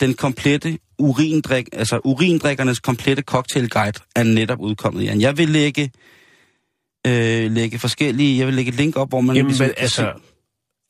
den 0.00 0.14
komplette 0.14 0.78
urindrik, 0.98 1.68
altså 1.72 2.00
urindrikkernes 2.04 2.80
komplette 2.80 3.22
cocktailguide 3.22 3.98
er 4.16 4.22
netop 4.22 4.60
udkommet, 4.60 5.04
Jan. 5.04 5.20
Jeg 5.20 5.38
vil 5.38 5.48
lægge, 5.48 5.90
øh, 7.06 7.50
lægge 7.52 7.78
forskellige, 7.78 8.38
jeg 8.38 8.46
vil 8.46 8.54
lægge 8.54 8.68
et 8.68 8.74
link 8.74 8.96
op, 8.96 9.08
hvor 9.08 9.20
man... 9.20 9.36
Jamen, 9.36 9.48
ligesom 9.48 9.66
men, 9.66 9.74
altså, 9.76 10.12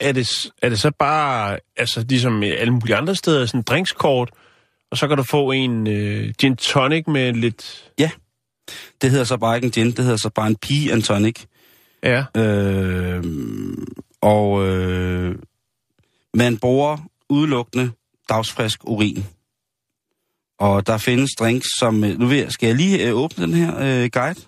er 0.01 0.13
det, 0.13 0.53
er 0.63 0.69
det 0.69 0.81
så 0.81 0.91
bare, 0.99 1.59
altså 1.77 2.05
ligesom 2.09 2.43
alle 2.43 2.73
mulige 2.73 2.97
andre 2.97 3.15
steder, 3.15 3.47
sådan 3.47 3.63
drinkskort, 3.63 4.31
og 4.91 4.99
så 4.99 5.09
kan 5.09 5.17
du 5.17 5.23
få 5.23 5.53
en 5.53 5.87
øh, 5.87 6.35
gin 6.39 6.57
tonic 6.57 7.05
med 7.07 7.33
lidt... 7.33 7.91
Ja, 7.99 8.11
det 9.03 9.11
hedder 9.11 9.25
så 9.25 9.37
bare 9.37 9.57
ikke 9.57 9.65
en 9.67 9.71
gin, 9.71 9.87
det 9.87 10.05
hedder 10.05 10.17
så 10.17 10.31
bare 10.35 10.47
en 10.47 10.57
pea 10.57 10.93
and 10.93 11.03
tonic. 11.03 11.37
Ja. 12.03 12.25
Øh, 12.37 13.25
og 14.21 14.67
øh, 14.69 15.37
man 16.35 16.59
bruger 16.59 16.99
udelukkende 17.29 17.91
dagsfrisk 18.29 18.81
urin. 18.85 19.25
Og 20.59 20.87
der 20.87 20.99
findes 20.99 21.31
drinks, 21.39 21.67
som... 21.79 22.05
øh, 22.05 22.19
Nu 22.19 22.27
vil 22.27 22.39
jeg, 22.39 22.53
skal 22.53 22.67
jeg 22.67 22.77
lige 22.77 23.09
øh, 23.09 23.15
åbne 23.15 23.45
den 23.47 23.55
her 23.55 23.79
øh, 23.79 24.11
guide? 24.13 24.41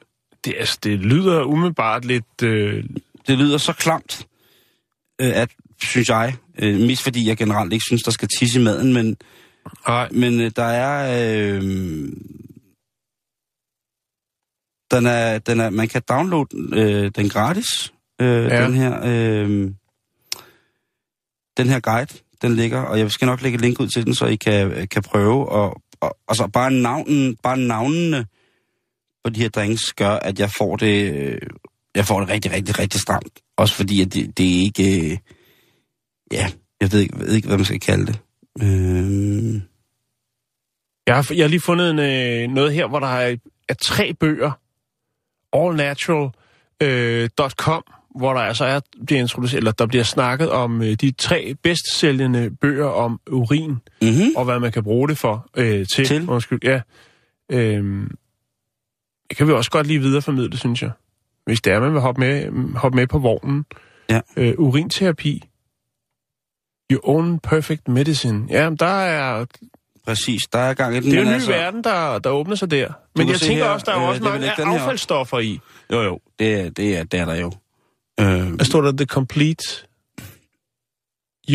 Det, 0.44 0.54
altså, 0.58 0.78
det 0.82 0.98
lyder 0.98 1.42
umiddelbart 1.42 2.04
lidt... 2.04 2.42
Øh, 2.42 2.84
Det 3.26 3.38
lyder 3.38 3.58
så 3.58 3.72
klamt, 3.72 4.26
øh, 5.20 5.32
at, 5.34 5.48
synes 5.82 6.08
jeg, 6.08 6.34
øh, 6.58 6.80
mest 6.80 7.02
fordi 7.02 7.28
jeg 7.28 7.36
generelt 7.36 7.72
ikke 7.72 7.84
synes, 7.88 8.02
der 8.02 8.10
skal 8.10 8.28
tisse 8.38 8.60
i 8.60 8.62
maden, 8.62 8.92
men, 8.92 9.16
nej, 9.88 10.08
men 10.12 10.40
øh, 10.40 10.50
der 10.56 10.64
er... 10.64 10.94
Øh, 11.54 11.62
den 14.90 15.06
er, 15.06 15.38
den 15.38 15.60
er, 15.60 15.70
man 15.70 15.88
kan 15.88 16.02
downloade 16.08 16.48
øh, 16.72 17.10
den 17.16 17.28
gratis, 17.28 17.92
øh, 18.20 18.44
Ja. 18.44 18.64
den 18.64 18.74
her, 18.74 19.00
øh, 19.04 19.70
den 21.56 21.68
her 21.68 21.80
guide, 21.80 22.14
den 22.42 22.54
ligger, 22.56 22.80
og 22.80 22.98
jeg 22.98 23.10
skal 23.10 23.26
nok 23.26 23.42
lægge 23.42 23.56
et 23.56 23.60
link 23.60 23.80
ud 23.80 23.88
til 23.88 24.06
den, 24.06 24.14
så 24.14 24.26
I 24.26 24.36
kan, 24.36 24.88
kan 24.88 25.02
prøve, 25.02 25.48
og, 25.48 25.82
og, 26.00 26.16
og 26.26 26.36
så 26.36 26.46
bare, 26.46 26.70
navnen, 26.70 27.36
bare 27.42 27.56
navnene 27.56 28.26
på 29.24 29.30
de 29.30 29.40
her 29.40 29.48
drinks 29.48 29.92
gør, 29.92 30.10
at 30.10 30.38
jeg 30.40 30.50
får 30.58 30.76
det, 30.76 31.12
øh, 31.14 31.38
jeg 31.94 32.06
får 32.06 32.20
det 32.20 32.28
rigtig, 32.28 32.52
rigtig, 32.52 32.78
rigtig 32.78 33.00
stramt. 33.00 33.40
Også 33.56 33.74
fordi, 33.74 34.00
at 34.02 34.14
det, 34.14 34.38
det 34.38 34.56
er 34.56 34.60
ikke, 34.60 35.10
øh, 35.12 35.18
ja, 36.32 36.50
jeg 36.80 36.92
ved 36.92 37.00
ikke, 37.00 37.18
ved 37.18 37.34
ikke, 37.34 37.48
hvad 37.48 37.58
man 37.58 37.64
skal 37.64 37.80
kalde 37.80 38.06
det. 38.06 38.18
Øh, 38.62 39.60
jeg, 41.06 41.14
har, 41.14 41.34
jeg 41.34 41.44
har 41.44 41.48
lige 41.48 41.60
fundet 41.60 41.90
en, 41.90 41.98
øh, 41.98 42.54
noget 42.54 42.72
her, 42.72 42.86
hvor 42.86 43.00
der 43.00 43.06
er, 43.06 43.36
er 43.68 43.74
tre 43.74 44.14
bøger. 44.14 44.50
Allnatural.com, 45.52 46.32
øh, 46.80 47.28
hvor 48.18 48.32
der 48.32 48.40
altså 48.40 48.64
er, 48.64 48.80
bliver 49.06 49.20
introduceret, 49.20 49.58
eller 49.58 49.72
der 49.72 49.86
bliver 49.86 50.04
snakket 50.04 50.50
om 50.50 50.82
øh, 50.82 50.92
de 50.92 51.10
tre 51.10 51.54
bedst 51.62 51.98
sælgende 51.98 52.50
bøger 52.60 52.86
om 52.86 53.20
urin, 53.30 53.70
mm-hmm. 53.70 54.36
og 54.36 54.44
hvad 54.44 54.60
man 54.60 54.72
kan 54.72 54.82
bruge 54.82 55.08
det 55.08 55.18
for. 55.18 55.50
Øh, 55.56 55.86
til, 55.86 56.06
Til? 56.06 56.28
Undskyld, 56.28 56.64
ja. 56.64 56.80
Øh, 57.50 58.06
det 59.28 59.36
kan 59.36 59.46
vi 59.46 59.52
også 59.52 59.70
godt 59.70 59.86
lige 59.86 59.98
videreformidle, 59.98 60.58
synes 60.58 60.82
jeg. 60.82 60.90
Hvis 61.44 61.60
det 61.60 61.72
er, 61.72 61.80
man 61.80 61.92
vil 61.92 62.00
hoppe 62.00 62.20
med, 62.20 62.50
hoppe 62.76 62.96
med 62.96 63.06
på 63.06 63.18
vognen. 63.18 63.64
Ja. 64.10 64.20
Øh, 64.36 64.54
urinterapi. 64.58 65.42
Your 66.92 67.08
own 67.08 67.38
perfect 67.38 67.88
medicine. 67.88 68.46
Ja, 68.50 68.70
der 68.78 68.86
er, 68.86 69.44
Præcis, 70.06 70.40
der 70.52 70.58
er 70.58 70.74
gang 70.74 70.96
i 70.96 71.00
den. 71.00 71.04
det 71.04 71.12
er 71.12 71.16
jo 71.16 71.22
en 71.22 71.28
ny 71.28 71.32
altså- 71.34 71.50
verden, 71.52 71.84
der, 71.84 72.18
der 72.18 72.30
åbner 72.30 72.56
sig 72.56 72.70
der. 72.70 72.92
Men 73.16 73.28
jeg 73.28 73.36
tænker 73.40 73.64
her, 73.64 73.70
også, 73.70 73.84
der 73.86 73.92
er 73.92 74.02
øh, 74.02 74.08
også 74.08 74.22
mange 74.22 74.44
ikke 74.44 74.62
den 74.62 74.70
her? 74.70 74.78
affaldsstoffer 74.80 75.38
i. 75.38 75.60
Jo, 75.92 76.02
jo, 76.02 76.20
det 76.38 76.54
er, 76.54 76.70
det 76.70 76.96
er, 76.98 77.04
det 77.04 77.20
er 77.20 77.24
der 77.24 77.34
jo. 77.34 77.52
Øh, 78.20 78.54
Hvad 78.54 78.64
står 78.66 78.80
der? 78.80 78.92
The 78.92 79.06
Complete 79.06 79.64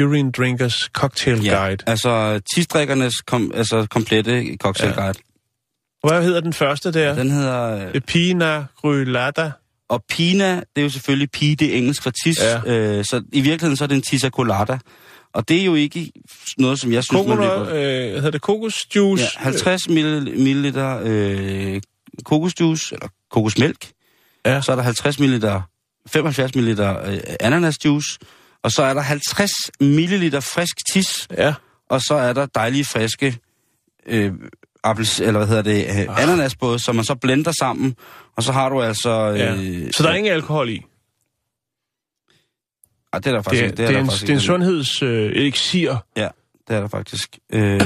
Urine 0.03 0.31
Drinkers 0.31 0.73
Cocktail 0.93 1.43
ja, 1.43 1.59
Guide. 1.65 1.83
altså 1.87 2.39
tidsdrikkernes 2.55 3.13
kom, 3.21 3.51
altså, 3.55 3.87
komplette 3.89 4.57
cocktailguide. 4.61 5.13
Hvad 6.07 6.23
hedder 6.23 6.39
den 6.39 6.53
første 6.53 6.91
der? 6.91 7.15
Den 7.15 7.31
hedder... 7.31 7.87
Øh, 7.93 8.01
Pina 8.01 8.65
Grylata. 8.81 9.51
Og 9.89 10.03
pina, 10.09 10.55
det 10.55 10.65
er 10.75 10.81
jo 10.81 10.89
selvfølgelig 10.89 11.31
pige, 11.31 11.55
det 11.55 11.73
er 11.73 11.77
engelsk 11.77 12.03
for 12.03 12.11
tis. 12.23 12.37
Ja. 12.41 12.61
Øh, 12.65 13.05
så 13.05 13.23
i 13.33 13.41
virkeligheden 13.41 13.77
så 13.77 13.83
er 13.83 13.87
det 13.87 13.95
en 13.95 14.01
tissa 14.01 14.29
colada. 14.29 14.77
Og 15.37 15.49
det 15.49 15.61
er 15.61 15.65
jo 15.65 15.75
ikke 15.75 16.11
noget, 16.57 16.79
som 16.79 16.91
jeg 16.91 17.03
synes... 17.03 17.27
man 17.27 17.37
Coconut, 17.37 17.67
vil- 17.67 17.75
øh, 17.75 18.13
hedder 18.15 18.31
det? 18.31 18.41
Kokosjuice. 18.41 19.23
Ja, 19.23 19.43
50 19.43 19.89
ml, 19.89 20.77
øh, 20.77 21.81
kokosjuice, 22.25 22.95
eller 22.95 23.07
kokosmælk. 23.31 23.87
Ja. 24.45 24.61
Så 24.61 24.71
er 24.71 24.75
der 24.75 24.83
50 24.83 25.19
ml, 25.19 25.45
75 26.07 26.55
ml 26.55 26.69
øh, 26.79 27.19
ananasjuice. 27.39 28.19
Og 28.63 28.71
så 28.71 28.83
er 28.83 28.93
der 28.93 29.01
50 29.01 29.51
ml 29.81 30.41
frisk 30.41 30.75
tis. 30.93 31.27
Ja. 31.37 31.53
Og 31.89 32.01
så 32.01 32.13
er 32.15 32.33
der 32.33 32.45
dejlige, 32.45 32.85
friske 32.85 33.37
øh, 34.07 34.31
appels, 34.83 35.19
eller 35.19 35.37
hvad 35.39 35.47
hedder 35.47 35.61
det, 35.61 35.85
øh, 35.89 35.95
Ah. 36.17 36.23
ananasbåde, 36.23 36.79
som 36.83 36.95
man 36.95 37.05
så 37.05 37.15
blender 37.15 37.51
sammen. 37.59 37.95
Og 38.37 38.43
så 38.43 38.51
har 38.51 38.69
du 38.69 38.81
altså... 38.81 39.09
Øh, 39.31 39.39
ja. 39.39 39.91
Så 39.91 40.03
der 40.03 40.09
er 40.09 40.13
ingen 40.15 40.33
alkohol 40.33 40.69
i? 40.69 40.81
Ah, 43.13 43.23
det 43.23 43.27
er 43.27 43.31
der 43.31 43.37
Det 43.37 43.45
faktisk 43.45 43.63
er, 43.63 43.71
det 43.71 43.85
er, 43.85 43.91
der 43.91 43.99
en, 43.99 44.05
faktisk 44.05 44.21
det 44.21 44.29
er 44.29 44.33
en 44.33 44.37
ikke. 44.37 44.45
sundheds 44.45 45.01
øh, 45.01 45.31
elixir. 45.35 45.95
Ja, 46.17 46.29
det 46.67 46.75
er 46.75 46.79
der 46.79 46.87
faktisk. 46.87 47.39
Øh, 47.53 47.81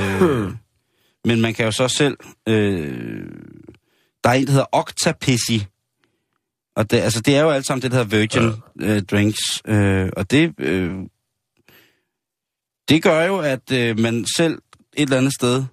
men 1.28 1.42
man 1.42 1.54
kan 1.54 1.66
jo 1.66 1.72
så 1.72 1.88
selv... 1.88 2.18
Øh, 2.48 3.28
der 4.24 4.30
er 4.30 4.34
en, 4.34 4.46
der 4.46 4.52
hedder 4.52 4.66
Octapissy. 4.72 5.58
Og 6.76 6.92
det, 6.92 6.98
altså, 6.98 7.22
det 7.22 7.36
er 7.36 7.42
jo 7.42 7.50
alt 7.50 7.66
sammen 7.66 7.82
det, 7.82 7.92
der 7.92 7.98
hedder 7.98 8.18
Virgin 8.18 8.54
ja. 8.82 8.96
øh, 8.96 9.02
Drinks. 9.02 9.62
Øh, 9.68 10.10
og 10.18 10.32
det... 10.32 10.54
Øh, 10.58 10.92
det 12.90 13.04
gør 13.04 13.24
jo, 13.24 13.40
at 13.40 13.72
øh, 13.72 14.00
man 14.00 14.26
selv 14.38 14.54
et 14.94 15.04
eller 15.04 15.18
andet 15.18 15.34
sted 15.34 15.64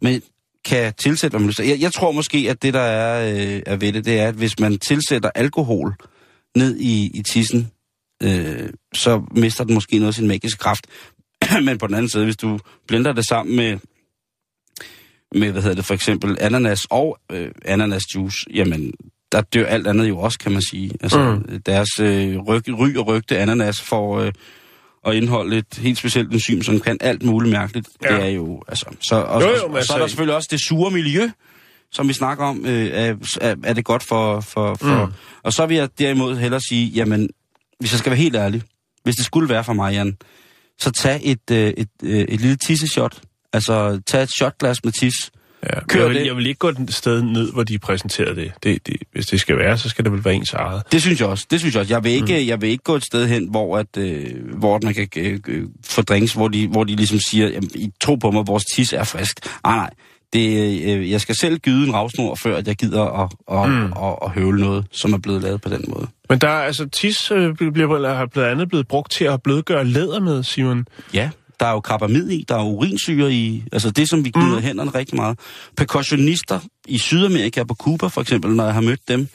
men 0.00 0.22
kan 0.64 0.94
tilsætte, 0.94 1.38
man 1.38 1.52
jeg, 1.58 1.80
jeg 1.80 1.92
tror 1.92 2.12
måske, 2.12 2.46
at 2.50 2.62
det, 2.62 2.74
der 2.74 2.80
er, 2.80 3.34
øh, 3.34 3.62
er 3.66 3.76
ved 3.76 3.92
det, 3.92 4.04
det 4.04 4.20
er, 4.20 4.28
at 4.28 4.34
hvis 4.34 4.58
man 4.58 4.78
tilsætter 4.78 5.30
alkohol 5.34 5.94
ned 6.56 6.76
i, 6.76 7.10
i 7.14 7.22
tissen, 7.22 7.70
øh, 8.22 8.68
så 8.94 9.22
mister 9.30 9.64
den 9.64 9.74
måske 9.74 9.98
noget 9.98 10.08
af 10.08 10.14
sin 10.14 10.28
magiske 10.28 10.58
kraft. 10.58 10.86
Men 11.66 11.78
på 11.78 11.86
den 11.86 11.94
anden 11.94 12.08
side, 12.08 12.24
hvis 12.24 12.36
du 12.36 12.58
blender 12.88 13.12
det 13.12 13.26
sammen 13.28 13.56
med, 13.56 13.78
med 15.34 15.52
hvad 15.52 15.62
hedder 15.62 15.76
det, 15.76 15.84
for 15.84 15.94
eksempel 15.94 16.36
ananas 16.40 16.86
og 16.90 17.18
øh, 17.32 17.50
ananasjuice, 17.64 18.46
jamen, 18.54 18.92
der 19.32 19.40
dør 19.40 19.66
alt 19.66 19.86
andet 19.86 20.08
jo 20.08 20.18
også, 20.18 20.38
kan 20.38 20.52
man 20.52 20.62
sige. 20.62 20.90
Altså, 21.00 21.34
mm. 21.48 21.62
deres 21.62 22.00
øh, 22.00 22.38
ryg, 22.38 22.62
ry 22.68 22.96
og 22.96 23.06
rygte 23.06 23.38
ananas 23.38 23.80
får 23.80 24.20
øh, 24.20 24.32
at 25.06 25.14
indeholde 25.14 25.56
et 25.56 25.78
helt 25.78 25.98
specielt 25.98 26.32
enzym, 26.32 26.62
som 26.62 26.80
kan 26.80 26.96
alt 27.00 27.22
muligt 27.22 27.52
mærkeligt. 27.52 27.88
Ja. 28.04 28.14
Det 28.14 28.24
er 28.24 28.28
jo, 28.28 28.62
altså... 28.68 28.86
Så, 29.08 29.16
og, 29.16 29.42
Jo, 29.42 29.46
jo, 29.46 29.52
og, 29.64 29.70
og 29.70 29.84
så 29.84 29.92
er 29.92 29.96
der 29.96 30.02
altså- 30.02 30.08
selvfølgelig 30.08 30.36
også 30.36 30.48
det 30.50 30.60
sure 30.60 30.90
miljø, 30.90 31.30
som 31.92 32.08
vi 32.08 32.12
snakker 32.12 32.44
om, 32.44 32.66
øh, 32.66 32.86
er, 32.86 33.14
er, 33.40 33.56
er 33.64 33.72
det 33.72 33.84
godt 33.84 34.02
for... 34.02 34.40
for, 34.40 34.74
for 34.74 35.06
Mm. 35.06 35.12
Og 35.42 35.52
så 35.52 35.66
vil 35.66 35.76
jeg 35.76 35.88
derimod 35.98 36.36
hellere 36.36 36.60
sige, 36.60 36.86
jamen, 36.86 37.28
hvis 37.80 37.92
jeg 37.92 37.98
skal 37.98 38.10
være 38.10 38.18
helt 38.18 38.36
ærlig, 38.36 38.62
hvis 39.04 39.16
det 39.16 39.24
skulle 39.24 39.48
være 39.48 39.64
for 39.64 39.72
mig, 39.72 39.92
Jan, 39.92 40.16
så 40.78 40.90
tag 40.90 41.20
et, 41.22 41.50
øh, 41.52 41.72
et, 41.76 41.88
øh, 42.02 42.20
et 42.20 42.40
lille 42.40 42.56
tisseshot. 42.56 43.20
Altså, 43.52 44.00
tag 44.06 44.22
et 44.22 44.30
shotglas 44.30 44.84
med 44.84 44.92
tis. 44.92 45.14
Ja. 45.64 45.80
Kør 45.88 46.00
jeg, 46.00 46.08
vil, 46.08 46.18
det. 46.18 46.26
jeg 46.26 46.36
vil 46.36 46.46
ikke 46.46 46.58
gå 46.58 46.68
et 46.68 46.94
sted 46.94 47.22
ned, 47.22 47.52
hvor 47.52 47.62
de 47.62 47.78
præsenterer 47.78 48.34
det. 48.34 48.52
Det, 48.62 48.86
det. 48.86 48.96
Hvis 49.12 49.26
det 49.26 49.40
skal 49.40 49.58
være, 49.58 49.78
så 49.78 49.88
skal 49.88 50.04
det 50.04 50.12
vel 50.12 50.24
være 50.24 50.34
ens 50.34 50.52
eget. 50.52 50.82
Det 50.92 51.02
synes 51.02 51.20
jeg 51.20 51.28
også. 51.28 51.46
Det 51.50 51.60
synes 51.60 51.74
jeg 51.74 51.80
også. 51.80 51.94
Jeg 51.94 52.04
vil 52.04 52.12
ikke, 52.12 52.40
mm. 52.40 52.48
jeg 52.48 52.60
vil 52.60 52.70
ikke 52.70 52.84
gå 52.84 52.94
et 52.94 53.04
sted 53.04 53.26
hen, 53.26 53.50
hvor, 53.50 53.78
at, 53.78 53.96
øh, 53.96 54.54
hvor 54.58 54.80
man 54.82 54.94
kan 54.94 55.08
øh, 55.16 55.40
øh, 55.48 55.64
få 55.84 56.02
drinks, 56.02 56.32
hvor 56.32 56.48
de, 56.48 56.68
hvor 56.68 56.84
de 56.84 56.96
ligesom 56.96 57.18
siger, 57.30 57.48
jamen, 57.48 57.70
I 57.74 57.92
tro 58.00 58.14
på 58.14 58.30
mig, 58.30 58.46
vores 58.46 58.64
tis 58.74 58.92
er 58.92 59.04
frisk. 59.04 59.40
Nej, 59.64 59.76
nej. 59.76 59.90
Det, 60.34 60.84
øh, 60.84 61.10
jeg 61.10 61.20
skal 61.20 61.34
selv 61.34 61.58
gyde 61.58 61.86
en 61.86 61.94
ravsnor, 61.94 62.34
før 62.34 62.56
at 62.56 62.68
jeg 62.68 62.76
gider 62.76 63.02
at, 63.02 63.32
at, 63.52 63.70
mm. 63.70 63.84
at, 63.84 64.16
at 64.22 64.30
høvle 64.30 64.60
noget, 64.60 64.86
som 64.92 65.12
er 65.12 65.18
blevet 65.18 65.42
lavet 65.42 65.60
på 65.60 65.68
den 65.68 65.84
måde. 65.88 66.06
Men 66.28 66.38
der 66.38 66.48
er 66.48 66.62
altså 66.62 66.88
tis 66.88 67.30
øh, 67.30 67.54
bliver 67.54 67.94
eller 67.94 68.14
har 68.14 68.26
blandt 68.26 68.50
andet 68.50 68.68
blevet 68.68 68.88
brugt 68.88 69.12
til 69.12 69.24
at 69.24 69.42
blødgøre 69.42 69.84
læder 69.84 70.20
med, 70.20 70.42
Simon. 70.42 70.86
Ja, 71.14 71.30
der 71.60 71.66
er 71.66 71.72
jo 71.72 71.80
karbamid 71.80 72.30
i, 72.30 72.44
der 72.48 72.56
er 72.56 72.64
urinsyre 72.64 73.32
i, 73.32 73.64
altså 73.72 73.90
det, 73.90 74.08
som 74.08 74.24
vi 74.24 74.30
gnider 74.30 74.56
mm. 74.56 74.62
hænderne 74.62 74.90
rigtig 74.90 75.16
meget. 75.16 75.38
Percussionister 75.76 76.60
i 76.86 76.98
Sydamerika 76.98 77.64
på 77.64 77.74
Cuba 77.74 78.06
for 78.06 78.20
eksempel, 78.20 78.50
når 78.50 78.64
jeg 78.64 78.74
har 78.74 78.80
mødt 78.80 79.08
dem, 79.08 79.28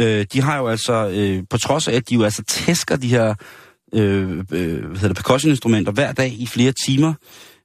øh, 0.00 0.26
de 0.32 0.42
har 0.42 0.58
jo 0.58 0.68
altså, 0.68 1.08
øh, 1.08 1.42
på 1.50 1.58
trods 1.58 1.88
af, 1.88 1.92
at 1.92 2.08
de 2.08 2.14
jo 2.14 2.22
altså 2.22 2.42
tæsker 2.42 2.96
de 2.96 3.08
her 3.08 3.34
øh, 3.94 4.30
øh, 4.52 4.84
hvad 4.84 4.96
hedder 4.96 5.08
det, 5.08 5.16
percussioninstrumenter 5.16 5.92
hver 5.92 6.12
dag 6.12 6.32
i 6.38 6.46
flere 6.46 6.72
timer, 6.86 7.14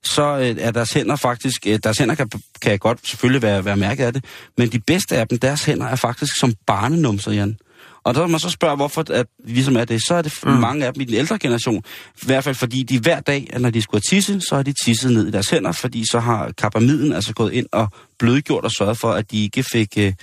så 0.05 0.37
øh, 0.37 0.55
er 0.59 0.71
deres 0.71 0.93
hænder 0.93 1.15
faktisk, 1.15 1.67
øh, 1.67 1.79
deres 1.83 1.97
hænder 1.97 2.15
kan, 2.15 2.29
kan 2.61 2.79
godt 2.79 3.07
selvfølgelig 3.07 3.41
være, 3.41 3.65
være 3.65 3.77
mærket 3.77 4.03
af 4.03 4.13
det, 4.13 4.25
men 4.57 4.71
de 4.71 4.79
bedste 4.79 5.17
af 5.17 5.27
dem, 5.27 5.39
deres 5.39 5.65
hænder 5.65 5.87
er 5.87 5.95
faktisk 5.95 6.39
som 6.39 6.53
barnenumser, 6.65 7.31
Jan. 7.31 7.57
Og 8.03 8.13
når 8.13 8.27
man 8.27 8.39
så 8.39 8.49
spørger, 8.49 8.75
hvorfor 8.75 9.03
at 9.13 9.27
vi 9.43 9.51
ligesom 9.51 9.77
er 9.77 9.85
det, 9.85 10.01
så 10.07 10.15
er 10.15 10.21
det 10.21 10.39
mm. 10.43 10.51
mange 10.51 10.85
af 10.85 10.93
dem 10.93 11.01
i 11.01 11.05
den 11.05 11.15
ældre 11.15 11.39
generation. 11.39 11.83
I 12.21 12.25
hvert 12.25 12.43
fald 12.43 12.55
fordi 12.55 12.83
de 12.83 12.99
hver 12.99 13.19
dag, 13.19 13.47
at 13.53 13.61
når 13.61 13.69
de 13.69 13.81
skulle 13.81 14.01
have 14.09 14.17
tisse, 14.17 14.41
så 14.41 14.55
har 14.55 14.63
de 14.63 14.73
tisset 14.85 15.11
ned 15.11 15.27
i 15.27 15.31
deres 15.31 15.49
hænder, 15.49 15.71
fordi 15.71 16.03
så 16.11 16.19
har 16.19 16.51
karbamiden 16.51 17.13
altså 17.13 17.33
gået 17.33 17.53
ind 17.53 17.65
og 17.71 17.87
blødgjort 18.19 18.63
og 18.63 18.71
sørget 18.71 18.97
for, 18.97 19.11
at 19.11 19.31
de 19.31 19.43
ikke 19.43 19.63
fik 19.63 19.97
øh, 19.97 20.13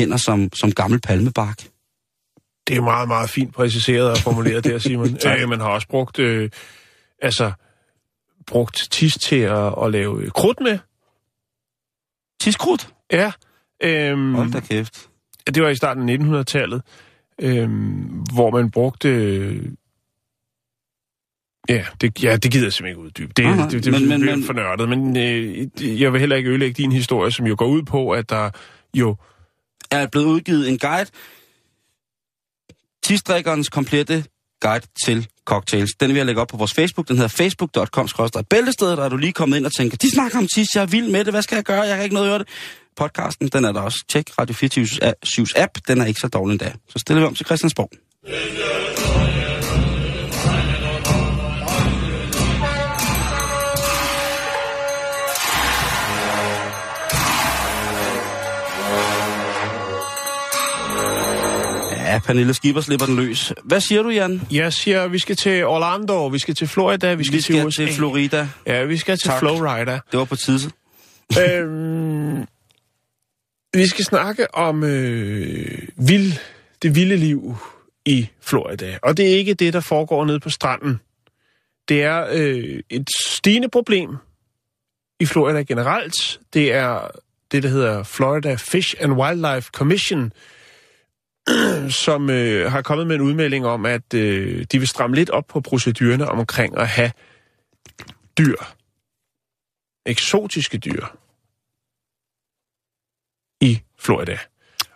hænder 0.00 0.16
som, 0.16 0.48
som 0.60 0.72
gammel 0.72 1.00
palmebark. 1.00 1.58
Det 2.68 2.76
er 2.76 2.80
meget, 2.80 3.08
meget 3.08 3.30
fint 3.30 3.54
præciseret 3.54 4.10
og 4.10 4.18
formuleret 4.18 4.64
der, 4.64 4.78
Simon. 4.78 5.18
øh, 5.26 5.48
man 5.48 5.60
har 5.60 5.68
også 5.68 5.88
brugt, 5.88 6.18
øh, 6.18 6.50
altså, 7.22 7.52
brugt 8.50 8.88
tis 8.90 9.14
til 9.14 9.36
at, 9.40 9.74
at 9.82 9.90
lave 9.92 10.30
krudt 10.30 10.60
med. 10.60 10.78
Tiskrudt? 12.40 12.94
Ja. 13.12 13.32
Øhm, 13.82 14.34
Hold 14.34 14.52
da 14.52 14.60
kæft. 14.60 15.08
det 15.46 15.62
var 15.62 15.68
i 15.68 15.76
starten 15.76 16.08
af 16.08 16.16
1900-tallet, 16.16 16.82
øhm, 17.40 18.24
hvor 18.34 18.50
man 18.50 18.70
brugte... 18.70 19.08
Øh, 19.08 19.66
ja, 21.68 21.86
det, 22.00 22.22
ja, 22.22 22.36
det 22.36 22.52
gider 22.52 22.64
jeg 22.66 22.72
simpelthen 22.72 22.86
ikke 22.86 23.00
uddybe. 23.00 23.32
Det, 23.36 23.44
Aha, 23.44 23.62
det, 23.62 23.72
det, 23.72 23.84
det 23.84 24.08
men- 24.08 24.24
men, 24.24 24.44
for 24.44 24.52
nørdet, 24.52 24.88
men 24.88 25.16
øh, 25.16 26.00
jeg 26.00 26.12
vil 26.12 26.20
heller 26.20 26.36
ikke 26.36 26.50
ødelægge 26.50 26.82
din 26.82 26.92
historie, 26.92 27.30
som 27.32 27.46
jo 27.46 27.54
går 27.58 27.66
ud 27.66 27.82
på, 27.82 28.10
at 28.10 28.30
der 28.30 28.50
jo... 28.94 29.16
Er 29.90 30.06
blevet 30.06 30.26
udgivet 30.26 30.68
en 30.68 30.78
guide. 30.78 31.10
Tisdrikkerens 33.02 33.68
komplette 33.68 34.24
guide 34.60 34.86
til 35.04 35.28
cocktails. 35.54 35.90
Den 36.00 36.08
vil 36.08 36.16
jeg 36.16 36.26
lægge 36.26 36.40
op 36.40 36.48
på 36.48 36.56
vores 36.56 36.74
Facebook. 36.74 37.08
Den 37.08 37.16
hedder 37.16 37.28
facebook.com 37.28 38.08
bæltestedet, 38.50 38.98
der 38.98 39.04
er 39.04 39.08
du 39.08 39.16
lige 39.16 39.32
kommet 39.32 39.56
ind 39.56 39.66
og 39.66 39.72
tænker, 39.72 39.96
de 39.96 40.10
snakker 40.10 40.38
om 40.38 40.46
tis, 40.54 40.68
jeg 40.74 40.82
er 40.82 40.86
vild 40.86 41.08
med 41.08 41.24
det, 41.24 41.32
hvad 41.32 41.42
skal 41.42 41.56
jeg 41.56 41.64
gøre? 41.64 41.80
Jeg 41.80 41.96
kan 41.96 42.04
ikke 42.04 42.14
noget 42.14 42.26
at 42.26 42.30
høre 42.30 42.38
det. 42.38 42.48
Podcasten, 42.96 43.48
den 43.48 43.64
er 43.64 43.72
der 43.72 43.80
også. 43.80 44.04
Tjek 44.08 44.38
Radio 44.38 44.54
24 44.54 45.46
app, 45.56 45.72
den 45.88 46.00
er 46.00 46.06
ikke 46.06 46.20
så 46.20 46.28
dårlig 46.28 46.52
endda. 46.52 46.72
Så 46.88 46.98
stiller 46.98 47.20
vi 47.20 47.26
om 47.26 47.34
til 47.34 47.46
Christiansborg. 47.46 47.90
Ja, 62.10 62.18
Pernille 62.18 62.54
Skipper 62.54 62.80
slipper 62.82 63.06
den 63.06 63.16
løs. 63.16 63.52
Hvad 63.64 63.80
siger 63.80 64.02
du, 64.02 64.08
Jan? 64.08 64.42
Jeg 64.52 64.72
siger, 64.72 65.08
vi 65.08 65.18
skal 65.18 65.36
til 65.36 65.64
Orlando, 65.66 66.26
vi 66.26 66.38
skal 66.38 66.54
til 66.54 66.68
Florida, 66.68 67.14
vi 67.14 67.24
skal, 67.24 67.36
Vi 67.36 67.40
skal 67.42 67.54
til 67.56 67.66
USA. 67.66 67.84
til 67.86 67.94
Florida. 67.94 68.48
Ja, 68.66 68.84
vi 68.84 68.96
skal 68.96 69.16
til 69.18 69.28
Tak. 69.30 69.38
Florida. 69.38 69.92
Det 70.10 70.18
var 70.18 70.24
på 70.24 70.36
tide. 70.36 70.70
øhm, 71.40 72.46
vi 73.74 73.86
skal 73.86 74.04
snakke 74.04 74.54
om 74.54 74.84
øh, 74.84 75.78
vild, 75.96 76.32
det 76.82 76.94
vilde 76.94 77.16
liv 77.16 77.56
i 78.04 78.28
Florida. 78.40 78.98
Og 79.02 79.16
det 79.16 79.32
er 79.32 79.36
ikke 79.36 79.54
det, 79.54 79.72
der 79.72 79.80
foregår 79.80 80.24
nede 80.24 80.40
på 80.40 80.50
stranden. 80.50 81.00
Det 81.88 82.02
er 82.02 82.26
øh, 82.32 82.80
et 82.90 83.08
stigende 83.26 83.68
problem 83.68 84.16
i 85.20 85.26
Florida 85.26 85.62
generelt. 85.62 86.40
Det 86.54 86.72
er 86.72 87.08
det, 87.52 87.62
der 87.62 87.68
hedder 87.68 88.02
Florida 88.02 88.54
Fish 88.54 88.94
and 89.00 89.12
Wildlife 89.12 89.70
Commission, 89.72 90.32
som 92.04 92.30
øh, 92.30 92.72
har 92.72 92.82
kommet 92.82 93.06
med 93.06 93.14
en 93.16 93.20
udmelding 93.20 93.66
om, 93.66 93.86
at 93.86 94.14
øh, 94.14 94.64
de 94.72 94.78
vil 94.78 94.88
stramme 94.88 95.16
lidt 95.16 95.30
op 95.30 95.46
på 95.46 95.60
procedurerne 95.60 96.28
omkring 96.28 96.76
at 96.78 96.88
have 96.88 97.12
dyr. 98.38 98.56
Eksotiske 100.06 100.78
dyr. 100.78 101.04
I 103.60 103.80
Florida. 103.98 104.38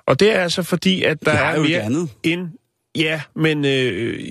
Og 0.07 0.21
det 0.21 0.31
er 0.33 0.41
altså 0.41 0.63
fordi, 0.63 1.03
at 1.03 1.25
der 1.25 1.33
er 1.33 1.57
jo 1.57 1.63
det 1.63 1.71
mere 1.71 1.81
andet. 1.83 2.11
end... 2.23 2.49
Ja, 2.97 3.23
men 3.37 3.65
øh, 3.65 4.29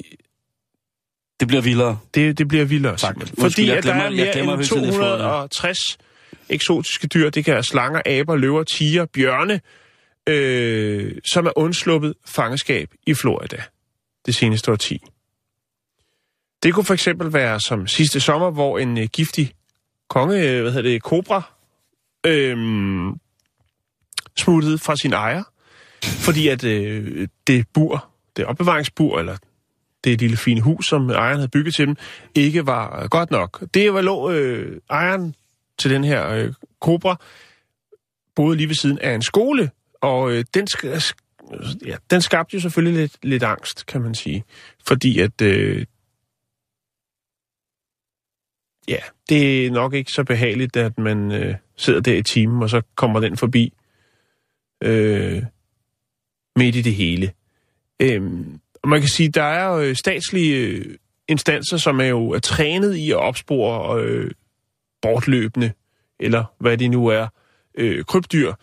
Det 1.39 1.47
bliver 1.47 1.61
vildere. 1.61 1.99
det, 2.15 2.37
det 2.37 2.47
bliver 2.47 2.65
vildere. 2.65 2.97
Tak. 2.97 3.15
Undskyld, 3.17 3.41
Fordi 3.41 3.67
jeg 3.67 3.77
at 3.77 3.83
glemmer- 3.83 4.01
der 4.01 4.09
er 4.09 4.13
jeg 4.15 4.23
mere 4.25 4.33
glemmer 4.33 4.53
end 4.53 4.59
hele 4.61 4.67
tiden, 4.69 4.85
jeg 4.85 4.93
får 4.93 5.01
det. 5.11 5.19
260 5.19 5.97
eksotiske 6.49 7.07
dyr. 7.07 7.29
Det 7.29 7.45
kan 7.45 7.53
være 7.53 7.63
slanger, 7.63 8.01
aber, 8.05 8.35
løver, 8.35 8.63
tiger, 8.63 9.05
bjørne, 9.05 9.61
øh, 10.29 11.15
som 11.25 11.45
er 11.45 11.51
undsluppet 11.55 12.13
fangeskab 12.25 12.89
i 13.07 13.13
Florida 13.13 13.63
det 14.25 14.35
seneste 14.35 14.71
årti. 14.71 15.01
Det 16.63 16.73
kunne 16.73 16.85
for 16.85 16.93
eksempel 16.93 17.33
være 17.33 17.59
som 17.59 17.87
sidste 17.87 18.19
sommer, 18.19 18.51
hvor 18.51 18.79
en 18.79 18.97
øh, 18.97 19.07
giftig 19.13 19.53
konge, 20.09 20.49
øh, 20.49 20.61
hvad 20.61 20.71
hedder 20.71 20.89
det, 20.89 21.03
kobra, 21.03 21.41
øh, 22.25 22.57
smuttede 24.37 24.77
fra 24.77 24.95
sin 24.95 25.13
ejer, 25.13 25.43
fordi 26.03 26.47
at 26.47 26.63
øh, 26.63 27.27
det 27.47 27.67
bur, 27.73 28.09
det 28.35 28.45
opbevaringsbur, 28.45 29.19
eller 29.19 29.37
det 30.03 30.21
lille 30.21 30.37
fine 30.37 30.61
hus, 30.61 30.87
som 30.87 31.09
ejeren 31.09 31.37
havde 31.37 31.49
bygget 31.49 31.75
til 31.75 31.87
dem, 31.87 31.95
ikke 32.35 32.65
var 32.65 33.03
øh, 33.03 33.09
godt 33.09 33.31
nok. 33.31 33.63
Det 33.73 33.93
var 33.93 34.01
lå 34.01 34.31
øh, 34.31 34.81
ejeren 34.89 35.35
til 35.77 35.91
den 35.91 36.03
her 36.03 36.29
øh, 36.29 36.53
kobra, 36.81 37.15
boede 38.35 38.57
lige 38.57 38.67
ved 38.67 38.75
siden 38.75 38.99
af 38.99 39.15
en 39.15 39.21
skole, 39.21 39.71
og 40.03 40.31
øh, 40.31 40.45
den, 40.53 40.67
øh, 40.83 40.95
sk- 40.95 41.77
ja, 41.85 41.95
den 42.09 42.21
skabte 42.21 42.55
jo 42.55 42.61
selvfølgelig 42.61 43.01
lidt, 43.01 43.17
lidt 43.23 43.43
angst, 43.43 43.85
kan 43.85 44.01
man 44.01 44.15
sige. 44.15 44.43
Fordi 44.87 45.19
at, 45.19 45.41
øh, 45.41 45.85
ja, 48.87 48.99
det 49.29 49.65
er 49.65 49.71
nok 49.71 49.93
ikke 49.93 50.11
så 50.11 50.23
behageligt, 50.23 50.77
at 50.77 50.97
man 50.97 51.31
øh, 51.31 51.55
sidder 51.75 51.99
der 52.01 52.15
i 52.15 52.23
timen, 52.23 52.63
og 52.63 52.69
så 52.69 52.81
kommer 52.95 53.19
den 53.19 53.37
forbi 53.37 53.73
øh, 54.83 55.43
midt 56.55 56.75
i 56.75 56.81
det 56.81 56.95
hele. 56.95 57.31
Øh, 57.99 58.21
og 58.83 58.89
man 58.89 58.99
kan 58.99 59.09
sige, 59.09 59.29
der 59.29 59.43
er 59.43 59.73
jo 59.73 59.81
øh, 59.81 59.95
statslige 59.95 60.67
øh, 60.67 60.97
instanser, 61.27 61.77
som 61.77 61.99
er 61.99 62.05
jo 62.05 62.29
er 62.29 62.39
trænet 62.39 62.95
i 62.95 63.11
at 63.11 63.17
opspore 63.17 64.01
øh, 64.01 64.31
bortløbende, 65.01 65.71
eller 66.19 66.43
hvad 66.59 66.77
det 66.77 66.91
nu 66.91 67.07
er, 67.07 67.27
øh, 67.75 68.05
krybdyr 68.05 68.53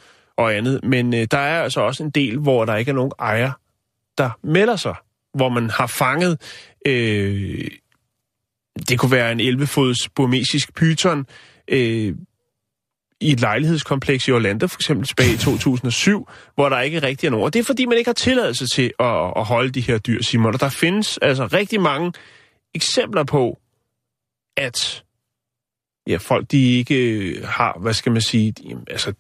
og 0.41 0.55
andet. 0.55 0.85
Men 0.85 1.15
øh, 1.15 1.27
der 1.31 1.39
er 1.39 1.63
altså 1.63 1.81
også 1.81 2.03
en 2.03 2.11
del, 2.11 2.39
hvor 2.39 2.65
der 2.65 2.77
ikke 2.77 2.91
er 2.91 2.95
nogen 2.95 3.13
ejer, 3.19 3.53
der 4.19 4.31
melder 4.43 4.77
sig. 4.77 4.95
Hvor 5.35 5.49
man 5.49 5.71
har 5.71 5.87
fanget, 5.87 6.41
øh, 6.87 7.71
det 8.89 8.99
kunne 8.99 9.13
være 9.13 9.33
en 9.33 9.41
11-fods 9.41 10.09
burmesisk 10.09 10.75
pyton 10.75 11.27
øh, 11.69 12.15
i 13.21 13.33
et 13.33 13.41
lejlighedskompleks 13.41 14.29
i 14.29 14.31
Orlando, 14.31 14.67
for 14.67 14.79
eksempel 14.79 15.07
tilbage 15.07 15.35
i 15.35 15.37
2007, 15.37 16.29
hvor 16.55 16.69
der 16.69 16.81
ikke 16.81 17.03
rigtig 17.03 17.27
er 17.27 17.31
nogen. 17.31 17.45
Og 17.45 17.53
det 17.53 17.59
er 17.59 17.65
fordi, 17.65 17.87
man 17.87 17.99
ikke 17.99 18.09
har 18.09 18.15
tilladelse 18.15 18.67
til 18.67 18.93
at, 18.99 19.33
at 19.37 19.45
holde 19.45 19.71
de 19.71 19.81
her 19.81 19.99
dyr, 19.99 20.23
Simon. 20.23 20.55
Og 20.55 20.61
der 20.61 20.69
findes 20.69 21.19
altså 21.23 21.47
rigtig 21.47 21.81
mange 21.81 22.13
eksempler 22.75 23.25
på, 23.25 23.59
at 24.57 25.05
ja, 26.07 26.17
folk 26.17 26.51
de 26.51 26.73
ikke 26.73 27.41
har, 27.45 27.79
hvad 27.81 27.95
skal 27.95 28.13
man 28.13 28.23
sige, 28.23 28.53
de, 28.53 28.77
altså, 28.91 29.13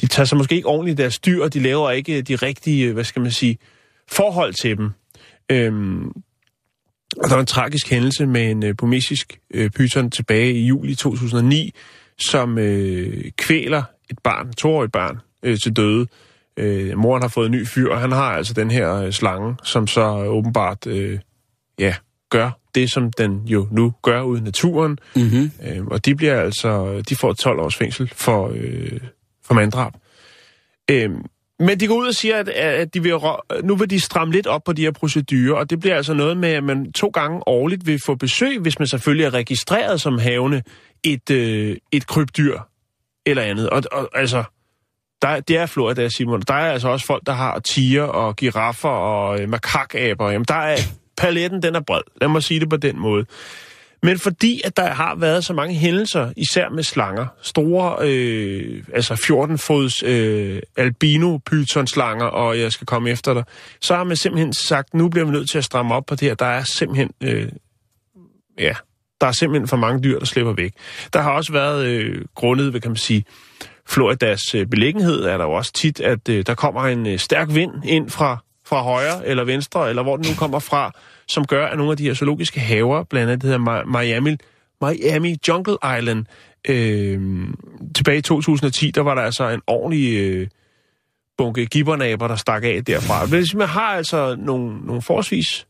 de 0.00 0.06
tager 0.06 0.24
sig 0.24 0.38
måske 0.38 0.54
ikke 0.54 0.68
ordentligt 0.68 0.98
deres 0.98 1.18
dyr, 1.18 1.42
og 1.42 1.54
de 1.54 1.60
laver 1.60 1.90
ikke 1.90 2.22
de 2.22 2.36
rigtige, 2.36 2.92
hvad 2.92 3.04
skal 3.04 3.22
man 3.22 3.30
sige, 3.30 3.58
forhold 4.08 4.54
til 4.54 4.76
dem. 4.76 4.90
Øhm, 5.50 6.08
og 7.16 7.28
der 7.28 7.34
var 7.34 7.40
en 7.40 7.46
tragisk 7.46 7.90
hændelse 7.90 8.26
med 8.26 8.50
en 8.50 8.64
øh, 8.64 8.76
burmesisk 8.76 9.38
øh, 9.54 9.70
python 9.70 10.10
tilbage 10.10 10.52
i 10.52 10.66
juli 10.66 10.94
2009, 10.94 11.74
som 12.18 12.58
øh, 12.58 13.30
kvæler 13.36 13.82
et 14.10 14.18
barn, 14.24 14.52
toårigt 14.52 14.92
barn, 14.92 15.18
øh, 15.42 15.58
til 15.58 15.76
døde. 15.76 16.06
Øh, 16.56 16.98
moren 16.98 17.22
har 17.22 17.28
fået 17.28 17.46
en 17.46 17.52
ny 17.52 17.66
fyr, 17.66 17.90
og 17.90 18.00
han 18.00 18.12
har 18.12 18.32
altså 18.32 18.54
den 18.54 18.70
her 18.70 18.94
øh, 18.94 19.12
slange, 19.12 19.56
som 19.64 19.86
så 19.86 20.00
øh, 20.00 20.28
åbenbart 20.28 20.86
øh, 20.86 21.18
ja, 21.78 21.94
gør 22.30 22.50
det, 22.74 22.92
som 22.92 23.12
den 23.12 23.46
jo 23.46 23.68
nu 23.70 23.94
gør 24.02 24.22
ude 24.22 24.40
i 24.40 24.42
naturen. 24.42 24.98
Mm-hmm. 25.16 25.50
Øh, 25.66 25.86
og 25.86 26.04
de 26.04 26.14
bliver 26.14 26.40
altså, 26.40 27.02
de 27.08 27.16
får 27.16 27.32
12 27.32 27.60
års 27.60 27.76
fængsel 27.76 28.12
for, 28.14 28.52
øh, 28.54 29.00
for 29.48 29.54
manddrab. 29.54 29.92
Øhm, 30.90 31.24
men 31.58 31.80
de 31.80 31.86
går 31.86 31.94
ud 31.94 32.06
og 32.06 32.14
siger, 32.14 32.36
at, 32.36 32.48
at 32.48 32.94
de 32.94 33.02
vil, 33.02 33.14
nu 33.64 33.76
vil 33.76 33.90
de 33.90 34.00
stramme 34.00 34.32
lidt 34.32 34.46
op 34.46 34.64
på 34.64 34.72
de 34.72 34.82
her 34.82 34.90
procedurer, 34.90 35.58
og 35.58 35.70
det 35.70 35.80
bliver 35.80 35.96
altså 35.96 36.14
noget 36.14 36.36
med, 36.36 36.48
at 36.48 36.64
man 36.64 36.92
to 36.92 37.08
gange 37.08 37.48
årligt 37.48 37.86
vil 37.86 38.00
få 38.06 38.14
besøg, 38.14 38.58
hvis 38.58 38.78
man 38.78 38.88
selvfølgelig 38.88 39.24
er 39.24 39.34
registreret 39.34 40.00
som 40.00 40.18
havende 40.18 40.62
et, 41.04 41.30
øh, 41.30 41.76
et 41.92 42.06
krybdyr 42.06 42.58
eller 43.26 43.42
andet. 43.42 43.70
Og, 43.70 43.82
og 43.92 44.08
altså, 44.14 44.44
der, 45.22 45.40
det 45.40 45.56
er 45.56 45.66
Florida, 45.66 46.08
Simon. 46.08 46.40
Der 46.40 46.54
er 46.54 46.72
altså 46.72 46.88
også 46.88 47.06
folk, 47.06 47.22
der 47.26 47.32
har 47.32 47.58
tiger 47.58 48.02
og 48.02 48.36
giraffer 48.36 48.88
og 48.88 49.40
øh, 49.40 49.48
makakaber. 49.48 50.30
Jamen, 50.30 50.44
der 50.48 50.54
er 50.54 50.76
paletten, 51.16 51.62
den 51.62 51.74
er 51.74 51.80
bred. 51.80 52.02
Lad 52.20 52.28
mig 52.28 52.42
sige 52.42 52.60
det 52.60 52.70
på 52.70 52.76
den 52.76 52.98
måde. 52.98 53.26
Men 54.02 54.18
fordi, 54.18 54.60
at 54.64 54.76
der 54.76 54.88
har 54.88 55.14
været 55.14 55.44
så 55.44 55.52
mange 55.52 55.74
hændelser, 55.74 56.32
især 56.36 56.68
med 56.68 56.82
slanger, 56.82 57.26
store, 57.42 57.96
øh, 58.08 58.82
altså 58.94 59.14
14-fods 59.14 60.02
øh, 60.02 60.62
albino 60.76 61.38
slanger 61.86 62.26
og 62.26 62.60
jeg 62.60 62.72
skal 62.72 62.86
komme 62.86 63.10
efter 63.10 63.34
dig, 63.34 63.44
så 63.80 63.96
har 63.96 64.04
man 64.04 64.16
simpelthen 64.16 64.52
sagt, 64.52 64.94
nu 64.94 65.08
bliver 65.08 65.24
vi 65.26 65.32
nødt 65.32 65.50
til 65.50 65.58
at 65.58 65.64
stramme 65.64 65.94
op 65.94 66.06
på 66.06 66.14
det 66.14 66.28
her. 66.28 66.34
Der 66.34 66.46
er 66.46 66.64
simpelthen, 66.64 67.10
øh, 67.20 67.48
ja, 68.58 68.74
der 69.20 69.26
er 69.26 69.32
simpelthen 69.32 69.68
for 69.68 69.76
mange 69.76 70.02
dyr, 70.02 70.18
der 70.18 70.26
slipper 70.26 70.52
væk. 70.52 70.72
Der 71.12 71.20
har 71.20 71.30
også 71.30 71.52
været 71.52 71.86
øh, 71.86 72.24
grundet, 72.34 72.70
hvad 72.70 72.80
kan 72.80 72.90
man 72.90 72.96
sige, 72.96 73.24
Floridas 73.86 74.54
øh, 74.54 74.66
beliggenhed, 74.66 75.24
er 75.24 75.38
der 75.38 75.44
jo 75.44 75.52
også 75.52 75.72
tit, 75.72 76.00
at 76.00 76.28
øh, 76.28 76.46
der 76.46 76.54
kommer 76.54 76.82
en 76.82 77.06
øh, 77.06 77.18
stærk 77.18 77.48
vind 77.54 77.72
ind 77.84 78.10
fra, 78.10 78.38
fra 78.66 78.82
højre 78.82 79.26
eller 79.26 79.44
venstre, 79.44 79.88
eller 79.88 80.02
hvor 80.02 80.16
den 80.16 80.26
nu 80.28 80.34
kommer 80.34 80.58
fra, 80.58 80.92
som 81.28 81.44
gør, 81.46 81.66
at 81.66 81.76
nogle 81.76 81.90
af 81.90 81.96
de 81.96 82.04
her 82.04 82.14
zoologiske 82.14 82.60
haver, 82.60 83.02
blandt 83.04 83.30
andet 83.30 83.42
det 83.42 83.50
hedder 83.50 83.84
Miami, 84.00 84.36
Miami 84.82 85.36
Jungle 85.48 85.76
Island, 85.98 86.24
øh, 86.68 87.20
tilbage 87.94 88.18
i 88.18 88.22
2010, 88.22 88.90
der 88.90 89.00
var 89.00 89.14
der 89.14 89.22
altså 89.22 89.48
en 89.48 89.60
ordentlig 89.66 90.14
øh, 90.18 90.48
bunke 91.38 91.66
gibbernaber, 91.66 92.28
der 92.28 92.36
stak 92.36 92.64
af 92.64 92.84
derfra. 92.86 93.26
Hvis 93.26 93.54
man 93.54 93.68
har 93.68 93.80
altså 93.96 94.36
nogle, 94.38 94.86
nogle 94.86 95.02
forholdsvis, 95.02 95.66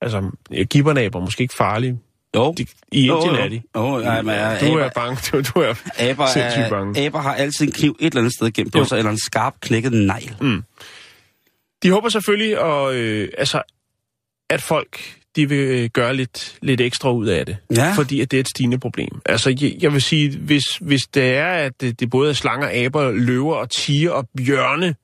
altså 0.00 0.30
ja, 0.50 0.62
gibbernaber 0.62 1.20
måske 1.20 1.42
ikke 1.42 1.54
farlige, 1.54 1.98
Jo. 2.36 2.54
De, 2.58 2.66
I 2.92 3.06
Jo, 3.06 3.16
Indien 3.16 3.34
jo. 3.34 3.40
er 3.42 3.48
de. 3.48 3.62
Jo, 3.76 3.98
ja, 4.00 4.22
men, 4.22 4.34
du 4.60 4.78
er 4.78 4.84
aber- 4.84 4.90
bange. 4.94 5.18
Du, 5.32 5.42
du 5.54 5.60
er 5.60 5.74
Aber, 6.10 6.26
sindssygt 6.26 6.64
er, 6.64 6.68
bange. 6.70 7.06
aber 7.06 7.18
har 7.18 7.34
altid 7.34 7.66
en 7.66 7.72
kniv 7.72 7.96
et 8.00 8.06
eller 8.06 8.20
andet 8.20 8.34
sted 8.34 8.50
gemt 8.50 8.72
på 8.72 8.78
Jo. 8.78 8.84
sig, 8.84 8.98
eller 8.98 9.10
en 9.10 9.18
skarp 9.18 9.54
knækket 9.60 9.92
negl. 9.92 10.36
Mm. 10.40 10.62
De 11.82 11.90
håber 11.90 12.08
selvfølgelig, 12.08 12.58
og, 12.60 12.94
øh, 12.94 13.28
altså, 13.38 13.62
at 14.50 14.62
folk 14.62 15.18
de 15.36 15.48
vil 15.48 15.58
øh, 15.58 15.88
gøre 15.92 16.16
lidt, 16.16 16.58
lidt 16.62 16.80
ekstra 16.80 17.12
ud 17.12 17.26
af 17.26 17.46
det. 17.46 17.56
Ja. 17.76 17.92
Fordi 17.92 18.20
at 18.20 18.30
det 18.30 18.36
er 18.36 18.40
et 18.40 18.48
stigende 18.48 18.78
problem. 18.78 19.20
Altså, 19.26 19.56
jeg, 19.60 19.76
jeg 19.80 19.92
vil 19.92 20.02
sige, 20.02 20.38
hvis, 20.38 20.64
hvis 20.80 21.02
det 21.14 21.36
er, 21.36 21.48
at 21.48 21.80
det, 21.80 22.00
det 22.00 22.10
både 22.10 22.30
er 22.30 22.34
slanger, 22.34 22.84
aber, 22.84 23.10
løver 23.10 23.54
og 23.54 23.70
tiger 23.70 24.10
og 24.10 24.28
bjørne, 24.36 24.94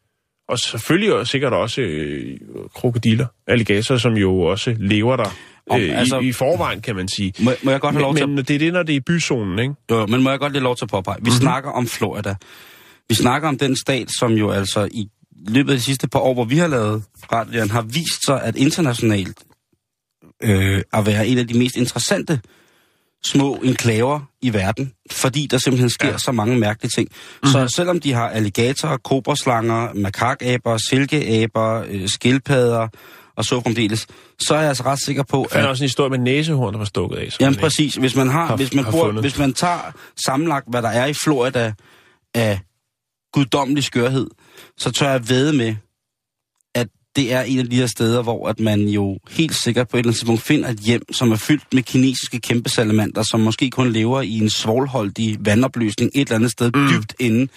og 0.48 0.58
selvfølgelig 0.58 1.14
og 1.14 1.26
sikkert 1.26 1.52
også 1.52 1.80
øh, 1.80 2.38
krokodiller, 2.74 3.26
alligatorer, 3.46 3.98
som 3.98 4.12
jo 4.12 4.40
også 4.40 4.76
lever 4.78 5.16
der 5.16 5.36
Om, 5.70 5.80
øh, 5.80 5.98
altså- 5.98 6.18
i, 6.18 6.28
i 6.28 6.32
forvejen, 6.32 6.80
kan 6.80 6.96
man 6.96 7.08
sige. 7.08 7.32
Må, 7.38 7.50
må 7.62 7.70
jeg 7.70 7.80
godt 7.80 7.94
have 7.94 8.02
lov 8.02 8.12
Men, 8.12 8.18
til 8.18 8.28
men 8.28 8.38
det 8.38 8.50
er 8.50 8.58
det, 8.58 8.72
når 8.72 8.82
det 8.82 8.92
er 8.92 8.96
i 8.96 9.00
byzonen, 9.00 9.58
ikke? 9.58 9.74
Jo, 9.90 10.06
men 10.06 10.22
må 10.22 10.30
jeg 10.30 10.38
godt 10.38 10.52
lige 10.52 10.62
lov 10.62 10.76
til 10.76 10.84
at 10.84 10.90
påpege. 10.90 11.16
Vi 11.18 11.20
mm-hmm. 11.20 11.40
snakker 11.40 11.70
om 11.70 11.86
Florida. 11.86 12.34
Vi 13.08 13.14
snakker 13.14 13.48
om 13.48 13.58
den 13.58 13.76
stat, 13.76 14.08
som 14.18 14.32
jo 14.32 14.50
altså 14.50 14.88
i 14.92 15.08
løbet 15.48 15.72
af 15.72 15.78
de 15.78 15.84
sidste 15.84 16.08
par 16.08 16.18
år, 16.18 16.34
hvor 16.34 16.44
vi 16.44 16.58
har 16.58 16.66
lavet 16.66 17.02
radioen, 17.32 17.70
har 17.70 17.82
vist 17.82 18.24
sig 18.26 18.42
at 18.42 18.56
internationalt 18.56 19.38
øh, 20.42 20.82
at 20.92 21.06
være 21.06 21.26
en 21.26 21.38
af 21.38 21.48
de 21.48 21.58
mest 21.58 21.76
interessante 21.76 22.40
små 23.24 23.54
enklaver 23.54 24.20
i 24.42 24.52
verden, 24.52 24.92
fordi 25.10 25.46
der 25.46 25.58
simpelthen 25.58 25.90
sker 25.90 26.08
ja. 26.08 26.18
så 26.18 26.32
mange 26.32 26.58
mærkelige 26.58 26.90
ting. 26.90 27.08
Mm-hmm. 27.10 27.52
Så 27.52 27.68
selvom 27.76 28.00
de 28.00 28.12
har 28.12 28.28
alligatorer, 28.28 28.96
kobraslanger, 28.96 29.92
makakaber, 29.94 30.76
silkeaber, 30.90 31.84
øh, 31.88 32.08
skildpadder 32.08 32.88
og 33.36 33.44
så 33.44 33.60
fremdeles, 33.60 34.06
så 34.38 34.54
er 34.54 34.58
jeg 34.60 34.68
altså 34.68 34.82
ret 34.82 35.02
sikker 35.04 35.22
på, 35.22 35.40
Jeg 35.42 35.50
fandt 35.50 35.68
også 35.68 35.82
en 35.84 35.88
historie 35.88 36.10
med 36.10 36.18
næsehorn, 36.18 36.72
der 36.72 36.78
var 36.78 36.84
stukket 36.84 37.16
af. 37.16 37.28
Jamen 37.40 37.54
en- 37.54 37.60
præcis. 37.60 37.94
Hvis 37.94 38.16
man, 38.16 38.28
har, 38.28 38.46
har- 38.46 38.56
hvis, 38.56 38.74
man 38.74 38.84
har 38.84 38.90
bor, 38.90 39.04
fundet. 39.04 39.22
hvis 39.24 39.38
man 39.38 39.52
tager 39.54 39.92
sammenlagt, 40.26 40.66
hvad 40.70 40.82
der 40.82 40.88
er 40.88 41.06
i 41.06 41.14
Florida 41.24 41.72
af 42.34 42.60
guddommelig 43.32 43.84
skørhed, 43.84 44.26
så 44.78 44.90
tør 44.90 45.10
jeg 45.10 45.28
ved 45.28 45.52
med, 45.52 45.74
at 46.74 46.88
det 47.16 47.32
er 47.32 47.42
en 47.42 47.58
af 47.58 47.70
de 47.70 47.76
her 47.76 47.86
steder, 47.86 48.22
hvor 48.22 48.48
at 48.48 48.60
man 48.60 48.80
jo 48.80 49.18
helt 49.30 49.54
sikkert 49.54 49.88
på 49.88 49.96
et 49.96 49.98
eller 49.98 50.08
andet 50.08 50.18
tidspunkt 50.18 50.42
finder 50.42 50.68
et 50.68 50.78
hjem, 50.78 51.12
som 51.12 51.32
er 51.32 51.36
fyldt 51.36 51.74
med 51.74 51.82
kinesiske 51.82 52.40
kæmpe 52.40 52.68
salamander, 52.68 53.22
som 53.22 53.40
måske 53.40 53.70
kun 53.70 53.92
lever 53.92 54.22
i 54.22 54.38
en 54.38 54.50
svovlholdig 54.50 55.36
vandopløsning 55.40 56.10
et 56.14 56.20
eller 56.20 56.34
andet 56.34 56.50
sted 56.50 56.70
mm. 56.74 56.88
dybt 56.88 57.14
inde 57.18 57.48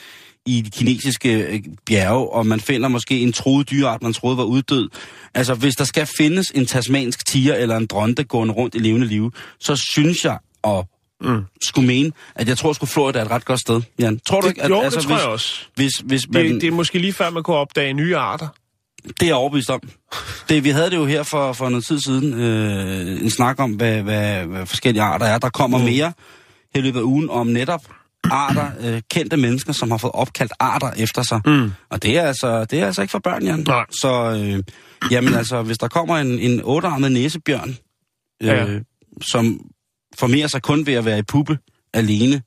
i 0.45 0.61
de 0.61 0.70
kinesiske 0.70 1.34
øh, 1.34 1.63
bjerge, 1.86 2.30
og 2.30 2.47
man 2.47 2.59
finder 2.59 2.88
måske 2.88 3.20
en 3.20 3.34
troet 3.34 3.70
dyreart, 3.70 4.01
man 4.01 4.13
troede 4.13 4.38
var 4.38 4.43
uddød. 4.43 4.89
Altså, 5.34 5.53
hvis 5.53 5.76
der 5.76 5.84
skal 5.84 6.07
findes 6.18 6.51
en 6.55 6.65
tasmansk 6.65 7.26
tiger 7.26 7.55
eller 7.55 7.78
en 7.78 7.86
dronte 7.86 8.24
gående 8.24 8.53
rundt 8.53 8.76
i 8.76 8.80
levende 8.80 9.07
liv, 9.07 9.32
så 9.59 9.76
synes 9.76 10.26
jeg, 10.26 10.38
og 10.63 10.88
mm. 11.22 11.41
skulle 11.63 11.88
mene, 11.88 12.11
at 12.36 12.47
jeg 12.47 12.57
tror, 12.57 12.70
at 12.84 12.88
Florida 12.89 13.20
er 13.20 13.26
et 13.26 13.32
ret 13.32 13.45
godt 13.45 13.59
sted, 13.59 13.82
Jan. 13.99 14.20
Tror 14.28 14.41
du 14.41 14.47
Det- 14.47 14.51
ikke? 14.51 14.63
At, 14.63 14.70
jo, 14.70 14.76
det 14.78 14.84
altså, 14.84 15.01
tror 15.01 15.07
hvis, 15.15 15.22
jeg 15.24 15.30
også. 15.32 15.53
Hvis, 15.76 15.91
hvis 16.03 16.30
man, 16.30 16.45
Det, 16.45 16.61
det 16.61 16.68
er 16.68 16.72
måske 16.72 16.99
lige 16.99 17.13
før, 17.13 17.30
man 17.30 17.43
kunne 17.43 17.57
opdage 17.57 17.93
nye 17.93 18.18
arter. 18.18 18.47
det 19.03 19.22
er 19.22 19.26
jeg 19.26 19.36
overbevist 19.36 19.70
om. 19.70 19.82
Det, 20.49 20.63
vi 20.63 20.70
havde 20.70 20.89
det 20.89 20.95
jo 20.97 21.05
her 21.05 21.24
for, 21.24 21.53
for 21.53 21.70
noget 21.70 21.86
tid 21.86 21.99
siden, 21.99 22.34
øh, 22.34 23.22
en 23.24 23.30
snak 23.30 23.59
om, 23.59 23.72
hvad, 23.72 24.01
hvad, 24.03 24.45
hvad 24.45 24.65
forskellige 24.65 25.01
arter 25.03 25.26
er. 25.26 25.38
Der 25.38 25.49
kommer 25.49 25.78
mm. 25.78 25.84
mere 25.84 26.13
her 26.76 26.82
i 26.82 26.86
løbet 26.86 26.99
af 26.99 27.03
ugen 27.03 27.30
om 27.30 27.47
netop 27.47 27.82
arter, 28.24 28.72
øh, 28.80 29.01
kendte 29.11 29.38
mennesker, 29.38 29.74
som 29.74 29.91
har 29.91 29.97
fået 29.97 30.13
opkaldt 30.13 30.53
arter 30.59 30.91
efter 30.97 31.22
sig. 31.24 31.41
Mm. 31.45 31.72
Og 31.89 32.03
det 32.03 32.18
er, 32.18 32.22
altså, 32.22 32.65
det 32.65 32.80
er 32.80 32.86
altså 32.86 33.01
ikke 33.01 33.11
for 33.11 33.20
børn, 33.20 33.43
Jan. 33.43 33.59
Nej. 33.68 33.86
Så 34.01 34.13
øh, 34.43 34.63
jamen 35.11 35.34
altså, 35.34 35.61
hvis 35.61 35.78
der 35.78 35.88
kommer 35.88 36.18
en, 36.18 36.39
en 36.39 36.61
ottearmet 36.63 37.11
næsebjørn, 37.11 37.70
øh, 38.43 38.47
Ja. 38.47 38.65
som 39.22 39.59
formerer 40.20 40.47
sig 40.47 40.61
kun 40.61 40.86
ved 40.86 40.93
at 40.93 41.05
være 41.05 41.20
i 41.20 41.22
puppe 41.22 41.57
alene, 41.93 42.41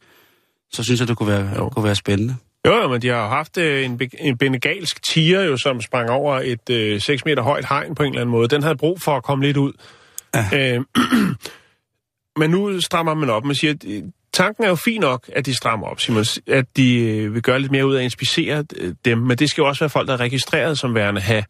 så 0.73 0.83
synes 0.83 1.01
jeg, 1.01 1.09
det 1.09 1.17
kunne 1.17 1.29
være, 1.29 1.51
Jo. 1.57 1.69
kunne 1.69 1.85
være 1.85 1.95
spændende. 1.95 2.37
Jo, 2.67 2.89
men 2.89 3.03
de 3.03 3.09
har 3.09 3.23
jo 3.23 3.29
haft 3.29 3.59
øh, 3.59 3.85
en, 3.85 4.01
en 4.19 4.39
benegalsk 4.39 5.03
tiger, 5.03 5.43
jo, 5.43 5.57
som 5.57 5.81
sprang 5.81 6.11
over 6.11 6.41
et 6.45 6.71
øh, 6.71 7.01
6 7.01 7.25
meter 7.25 7.43
højt 7.43 7.69
hegn 7.69 7.95
på 7.95 8.03
en 8.03 8.09
eller 8.09 8.21
anden 8.21 8.33
måde. 8.33 8.49
Den 8.49 8.63
havde 8.63 8.77
brug 8.77 9.01
for 9.01 9.17
at 9.17 9.23
komme 9.23 9.45
lidt 9.45 9.57
ud. 9.57 9.73
Ja. 10.35 10.75
Øh, 10.75 10.85
men 12.41 12.51
nu 12.51 12.81
strammer 12.81 13.15
man 13.15 13.31
op. 13.31 13.45
Man 13.45 13.55
siger, 13.55 13.75
øh, 13.87 14.03
tanken 14.33 14.65
er 14.65 14.69
jo 14.69 14.75
fin 14.75 15.01
nok, 15.01 15.31
at 15.37 15.47
de 15.47 15.57
strammer 15.57 15.87
op, 15.87 16.01
Simon. 16.01 16.25
At 16.47 16.77
de 16.77 16.97
øh, 16.99 17.35
vil 17.35 17.43
gøre 17.43 17.61
lidt 17.61 17.73
mere 17.73 17.87
ud 17.87 17.95
af 17.95 17.99
at 17.99 18.05
inspicere 18.05 18.65
øh, 18.77 18.95
dem. 19.05 19.19
Men 19.19 19.39
det 19.39 19.51
skal 19.51 19.63
jo 19.63 19.69
også 19.69 19.81
være 19.85 19.91
folk, 19.91 20.09
der 20.09 20.15
er 20.15 20.21
registreret 20.21 20.79
som 20.79 20.95
værende 20.95 21.21
have, 21.21 21.45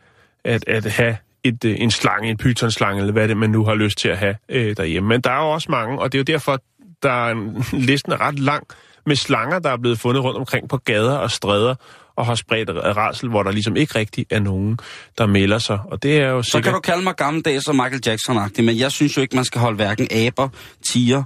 at, 0.44 0.64
at 0.68 0.84
have 0.86 1.16
et, 1.44 1.64
øh, 1.64 1.76
en 1.80 1.90
slange, 1.90 2.30
en 2.30 2.36
pythonslange, 2.36 3.00
eller 3.00 3.12
hvad 3.12 3.28
det 3.28 3.36
man 3.36 3.50
nu 3.50 3.64
har 3.64 3.74
lyst 3.74 3.98
til 3.98 4.08
at 4.08 4.18
have 4.18 4.36
øh, 4.48 4.76
derhjemme. 4.76 5.08
Men 5.08 5.20
der 5.20 5.30
er 5.30 5.38
jo 5.38 5.50
også 5.50 5.70
mange, 5.70 5.98
og 5.98 6.12
det 6.12 6.18
er 6.18 6.20
jo 6.20 6.32
derfor, 6.32 6.60
der 7.02 7.12
er 7.26 7.30
en, 7.30 7.64
listen 7.90 8.12
er 8.12 8.20
ret 8.20 8.38
lang 8.38 8.66
med 9.06 9.16
slanger, 9.16 9.58
der 9.58 9.70
er 9.70 9.76
blevet 9.76 9.98
fundet 9.98 10.24
rundt 10.24 10.38
omkring 10.38 10.68
på 10.68 10.76
gader 10.76 11.16
og 11.16 11.30
stræder, 11.30 11.74
og 12.16 12.26
har 12.26 12.34
spredt 12.34 12.70
rasel, 12.96 13.28
hvor 13.28 13.42
der 13.42 13.50
ligesom 13.50 13.76
ikke 13.76 13.98
rigtig 13.98 14.26
er 14.30 14.40
nogen, 14.40 14.78
der 15.18 15.26
melder 15.26 15.58
sig. 15.58 15.78
Og 15.84 16.02
det 16.02 16.20
er 16.20 16.28
jo 16.28 16.42
Så 16.42 16.50
sikkert... 16.50 16.64
kan 16.64 16.72
du 16.72 16.80
kalde 16.80 17.02
mig 17.02 17.16
gammeldags 17.16 17.68
og 17.68 17.76
Michael 17.76 18.02
Jackson-agtig, 18.06 18.62
men 18.64 18.78
jeg 18.78 18.92
synes 18.92 19.16
jo 19.16 19.22
ikke, 19.22 19.36
man 19.36 19.44
skal 19.44 19.60
holde 19.60 19.76
hverken 19.76 20.08
aber, 20.12 20.48
tiger, 20.92 21.22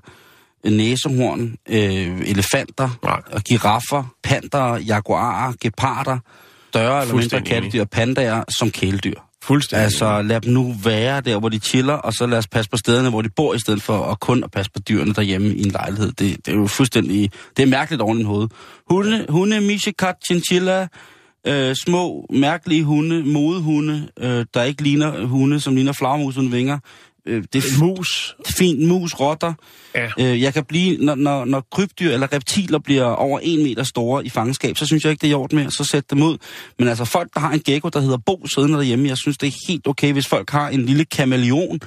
næsehorn, 0.65 1.57
øh, 1.69 2.31
elefanter, 2.31 2.89
Nej. 3.03 3.21
og 3.33 3.43
giraffer, 3.43 4.15
panter, 4.23 4.77
jaguarer, 4.77 5.53
geparder, 5.61 6.19
større 6.69 7.03
eller 7.03 7.15
mindre 7.15 7.43
kattedyr, 7.43 7.85
pandaer 7.85 8.45
som 8.59 8.71
kæledyr. 8.71 9.21
Fuldstændig. 9.47 9.85
Altså 9.85 10.23
lad 10.23 10.41
dem 10.41 10.53
nu 10.53 10.75
være 10.85 11.21
der, 11.21 11.39
hvor 11.39 11.49
de 11.49 11.59
chiller, 11.59 11.95
og 11.95 12.13
så 12.13 12.27
lad 12.27 12.39
os 12.39 12.47
passe 12.49 12.71
på 12.71 12.77
stederne, 12.77 13.11
hvor 13.11 13.23
de 13.23 13.29
bor, 13.29 13.55
i 13.55 13.59
stedet 13.59 13.83
for 13.83 14.05
at 14.05 14.21
kun 14.21 14.45
at 14.45 14.51
passe 14.51 14.71
på 14.73 14.81
dyrene 14.89 15.15
derhjemme 15.15 15.55
i 15.55 15.63
en 15.63 15.71
lejlighed. 15.71 16.13
Det, 16.13 16.47
det 16.47 16.49
er 16.53 16.57
jo 16.57 16.67
fuldstændig... 16.67 17.31
Det 17.57 17.63
er 17.63 17.67
mærkeligt 17.67 18.03
oven 18.03 18.21
i 18.21 18.23
hovedet. 18.23 18.53
Hunde, 18.91 19.27
hunde, 19.29 19.61
mishikat, 19.61 20.15
chinchilla, 20.27 20.89
øh, 21.47 21.75
små, 21.85 22.27
mærkelige 22.31 22.85
hunde, 22.85 23.23
modehunde, 23.23 24.09
øh, 24.21 24.47
der 24.55 24.63
ikke 24.63 24.83
ligner 24.83 25.27
hunde, 25.27 25.61
som 25.61 25.75
ligner 25.75 25.93
flagmus 25.93 26.37
uden 26.37 26.53
vinger. 26.53 26.79
Øh, 27.27 27.45
det 27.53 27.64
er 27.64 27.85
mus. 27.85 28.37
fint, 28.59 28.89
mus, 28.89 29.14
rotter. 29.14 29.53
Ja. 29.95 30.11
Øh, 30.18 30.43
jeg 30.43 30.55
kan 30.55 30.64
blive, 30.64 30.97
når, 31.05 31.14
når, 31.14 31.45
når 31.45 31.66
krybdyr 31.72 32.12
eller 32.12 32.33
reptiler 32.33 32.79
bliver 32.79 33.05
over 33.05 33.41
en 33.43 33.62
meter 33.62 33.83
store 33.83 34.27
i 34.27 34.29
fangenskab, 34.29 34.77
så 34.77 34.87
synes 34.87 35.05
jeg 35.05 35.11
ikke, 35.11 35.20
det 35.20 35.27
er 35.27 35.31
gjort 35.31 35.53
med, 35.53 35.70
så 35.70 35.85
sæt 35.85 36.11
dem 36.11 36.22
ud. 36.22 36.39
Men 36.79 36.89
altså 36.89 37.05
folk, 37.05 37.35
der 37.35 37.41
har 37.41 37.53
en 37.53 37.61
gecko, 37.61 37.89
der 37.89 38.01
hedder 38.01 38.18
Bo 38.27 38.47
siddende 38.47 38.77
derhjemme, 38.79 39.09
jeg 39.09 39.16
synes, 39.18 39.39
det 39.39 39.47
er 39.47 39.53
helt 39.68 39.87
okay, 39.87 40.12
hvis 40.12 40.27
folk 40.27 40.51
har 40.51 40.68
en 40.68 40.87
lille 40.87 41.05
kameleon, 41.05 41.81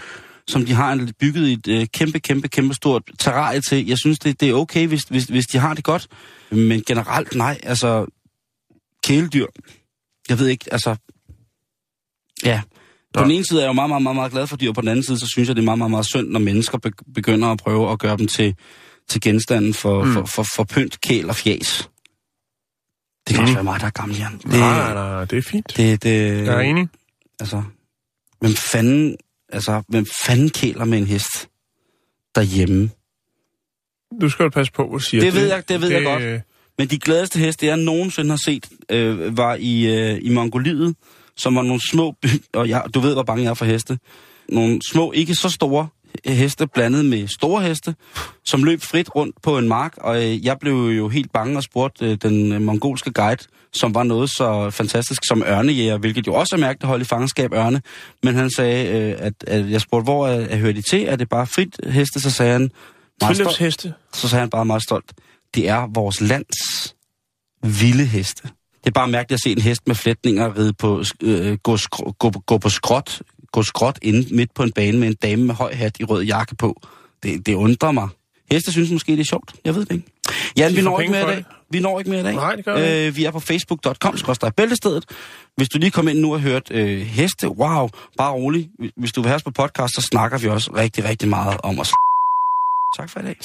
som 0.48 0.66
de 0.66 0.74
har 0.74 0.92
en- 0.94 1.14
bygget 1.20 1.52
et 1.52 1.68
øh, 1.68 1.88
kæmpe, 1.94 2.20
kæmpe, 2.20 2.48
kæmpe 2.48 2.74
stort 2.74 3.04
terrarie 3.20 3.62
til. 3.62 3.88
Jeg 3.88 3.98
synes, 3.98 4.20
det, 4.20 4.40
det 4.40 4.50
er 4.50 4.54
okay, 4.54 4.88
hvis, 4.88 5.04
hvis, 5.04 5.24
hvis 5.24 5.46
de 5.46 5.58
har 5.58 5.74
det 5.74 5.84
godt. 5.84 6.08
Men 6.52 6.84
generelt 6.88 7.36
nej, 7.36 7.60
altså 7.64 8.06
kæledyr. 9.04 9.46
Jeg 10.30 10.40
ved 10.40 10.48
ikke, 10.48 10.66
altså... 10.72 10.96
Ja, 12.46 12.62
på 13.18 13.24
den 13.24 13.32
ene 13.32 13.46
side 13.46 13.60
er 13.60 13.64
jeg 13.64 13.68
jo 13.68 13.74
meget, 13.74 13.90
meget, 13.90 14.04
meget, 14.04 14.16
meget 14.16 14.32
glad 14.32 14.48
for 14.48 14.58
dyr, 14.58 14.70
og 14.70 14.76
på 14.76 14.82
den 14.82 14.88
anden 14.90 15.04
side, 15.04 15.20
så 15.20 15.28
synes 15.28 15.48
jeg, 15.48 15.56
det 15.56 15.62
er 15.62 15.66
meget, 15.66 15.78
meget, 15.78 15.92
meget 15.92 16.06
synd, 16.06 16.28
når 16.30 16.40
mennesker 16.40 16.78
be- 16.78 16.92
begynder 17.16 17.48
at 17.48 17.58
prøve 17.58 17.92
at 17.92 18.00
gøre 18.00 18.18
dem 18.18 18.28
til, 18.28 18.56
til 19.10 19.22
genstanden 19.22 19.74
for, 19.74 20.04
mm. 20.04 20.14
for, 20.14 20.26
for, 20.26 20.46
for 20.56 20.64
pynt, 20.64 21.02
kæl 21.02 21.30
og 21.30 21.36
fjas. 21.36 21.90
Det 23.28 23.36
kan 23.36 23.38
mm. 23.38 23.42
også 23.44 23.54
være 23.54 23.64
mig, 23.64 23.80
der 23.80 23.86
er 23.86 23.90
gammel, 23.90 24.18
Jan. 24.18 24.38
Det, 24.38 24.46
Nej, 24.46 24.94
nej, 24.94 25.26
det 25.26 25.38
er 25.38 25.42
fint. 25.42 25.78
det, 25.78 26.04
det, 26.04 26.46
Jeg 26.46 26.56
er 26.56 26.60
enig. 26.60 26.88
Altså, 27.40 27.64
hvem 28.40 28.54
fanden, 28.54 29.18
altså, 29.50 29.82
hvem 29.90 30.06
fanden 30.26 30.50
kæler 30.50 30.86
med 30.86 30.98
en 30.98 31.08
hest 31.08 31.48
derhjemme? 32.36 32.90
Du 34.22 34.30
skal 34.30 34.44
jo 34.44 34.50
passe 34.50 34.74
på, 34.74 34.90
hvad 34.90 35.00
siger. 35.00 35.24
Det 35.24 35.34
ved 35.34 35.48
jeg- 35.48 35.70
det 35.70 35.82
ved 35.82 35.90
jeg 35.92 36.04
godt. 36.04 36.42
Men 36.78 36.88
de 36.88 37.00
gladeste 37.00 37.40
heste, 37.40 37.66
jeg 37.66 37.78
nogensinde 37.78 38.30
har 38.30 38.40
set, 38.46 38.70
øh, 38.92 39.38
var 39.38 39.56
i, 39.60 39.86
øh, 39.98 40.20
i 40.22 40.30
Mongoliet, 40.30 40.96
som 41.38 41.56
var 41.56 41.62
nogle 41.62 41.82
små, 41.92 42.16
og 42.54 42.70
jeg, 42.70 42.84
du 42.94 43.00
ved, 43.00 43.14
hvor 43.14 43.24
bange 43.24 43.44
jeg 43.44 43.50
er 43.50 43.54
for 43.54 43.66
heste, 43.66 44.00
nogle 44.50 44.80
små, 44.92 45.12
ikke 45.12 45.36
så 45.36 45.50
store 45.50 45.88
heste 46.26 46.68
blandet 46.68 47.06
med 47.06 47.28
store 47.28 47.64
heste, 47.64 47.96
som 48.46 48.64
løb 48.64 48.82
frit 48.82 49.16
rundt 49.16 49.42
på 49.42 49.58
en 49.58 49.68
mark, 49.68 49.98
og 49.98 50.24
øh, 50.24 50.46
jeg 50.46 50.58
blev 50.60 50.74
jo 50.74 51.10
helt 51.10 51.32
bange 51.34 51.58
og 51.58 51.64
spurgte 51.64 52.06
øh, 52.06 52.18
den 52.22 52.52
øh, 52.52 52.62
mongolske 52.62 53.12
guide, 53.12 53.44
som 53.74 53.96
var 53.96 54.04
noget 54.04 54.30
så 54.30 54.70
fantastisk 54.70 55.22
som 55.28 55.44
ørnejæger, 55.48 55.98
hvilket 55.98 56.28
jo 56.28 56.34
også 56.34 56.56
er 56.56 56.60
mærkeligt 56.60 56.84
at 56.84 56.88
holde 56.88 57.02
i 57.02 57.06
fangenskab 57.06 57.54
ørne, 57.54 57.82
men 58.24 58.36
han 58.36 58.50
sagde, 58.50 58.88
at, 59.16 59.34
at 59.48 59.72
jeg 59.72 59.82
spurgte, 59.82 60.04
hvor 60.04 60.28
er, 60.28 60.48
er 60.50 60.58
hører 60.58 60.74
de 60.74 60.82
til? 60.82 61.04
Er 61.04 61.16
det 61.16 61.30
bare 61.30 61.48
frit 61.48 61.80
heste? 61.90 62.20
Så 62.20 62.30
sagde 62.30 62.52
han, 62.52 62.62
meget 62.62 62.72
stolt, 63.36 63.38
Friluftsheste. 63.38 63.94
så 64.14 64.28
sagde 64.28 64.40
han 64.40 64.50
bare 64.50 64.66
meget 64.66 64.84
stolt, 64.84 65.14
det 65.56 65.70
er 65.70 65.88
vores 65.94 66.22
lands 66.22 66.96
vilde 67.64 68.06
heste. 68.06 68.50
Det 68.84 68.88
er 68.90 68.92
bare 68.92 69.08
mærkeligt 69.08 69.38
at 69.38 69.44
se 69.44 69.52
en 69.52 69.62
hest 69.62 69.88
med 69.88 69.96
flætninger 69.96 70.58
ride 70.58 70.74
på, 70.74 71.04
øh, 71.22 71.58
gå, 71.58 71.76
skr- 71.76 72.12
gå, 72.20 72.30
gå 72.46 72.58
på 72.58 72.70
skråt, 72.70 73.22
gå 73.52 73.64
skråt 73.64 74.00
inde 74.02 74.36
midt 74.36 74.54
på 74.54 74.64
en 74.64 74.72
bane 74.72 74.98
med 74.98 75.08
en 75.08 75.14
dame 75.14 75.44
med 75.44 75.56
høj 75.56 75.74
hat 75.74 76.00
i 76.00 76.04
rød 76.04 76.24
jakke 76.24 76.56
på. 76.56 76.82
Det, 77.24 77.46
det 77.46 77.54
undrer 77.54 77.92
mig. 77.92 78.08
Heste 78.52 78.72
synes 78.72 78.92
måske, 78.92 79.12
det 79.12 79.20
er 79.20 79.24
sjovt. 79.26 79.54
Jeg 79.66 79.76
ved 79.76 79.86
det 79.86 79.92
ikke. 79.96 80.08
Jan, 80.58 80.76
vi 80.76 80.82
når 80.82 81.00
ikke 81.00 81.12
mere 81.12 81.22
i 81.24 81.36
dag. 81.36 81.46
Vi 81.70 81.80
når 81.80 82.00
ikke 82.00 82.12
mere 82.12 82.20
i 82.20 82.24
dag. 82.24 82.34
Nej, 82.36 82.56
det 82.56 82.66
gør 82.66 82.74
vi 82.80 82.82
ikke. 82.84 83.08
øh, 83.08 83.16
Vi 83.16 83.26
er 83.26 83.32
på 83.32 83.40
facebook.com, 83.40 84.18
skorstræk 84.18 84.54
bæltestedet. 84.56 85.06
Hvis 85.58 85.70
du 85.70 85.78
lige 85.78 85.92
kom 85.92 86.08
ind 86.08 86.20
nu 86.20 86.34
og 86.34 86.40
hørt 86.42 86.72
øh, 86.72 87.02
heste, 87.02 87.50
wow, 87.50 87.90
bare 88.18 88.32
rolig. 88.32 88.70
Hvis 88.98 89.12
du 89.12 89.22
vil 89.22 89.28
have 89.28 89.36
os 89.36 89.44
på 89.44 89.52
podcast, 89.52 89.96
så 89.96 90.02
snakker 90.02 90.38
vi 90.38 90.48
også 90.48 90.72
rigtig, 90.76 91.04
rigtig 91.04 91.30
meget 91.30 91.58
om 91.64 91.80
os. 91.80 91.92
Tak 92.98 93.10
for 93.10 93.20
i 93.20 93.24
dag. 93.24 93.36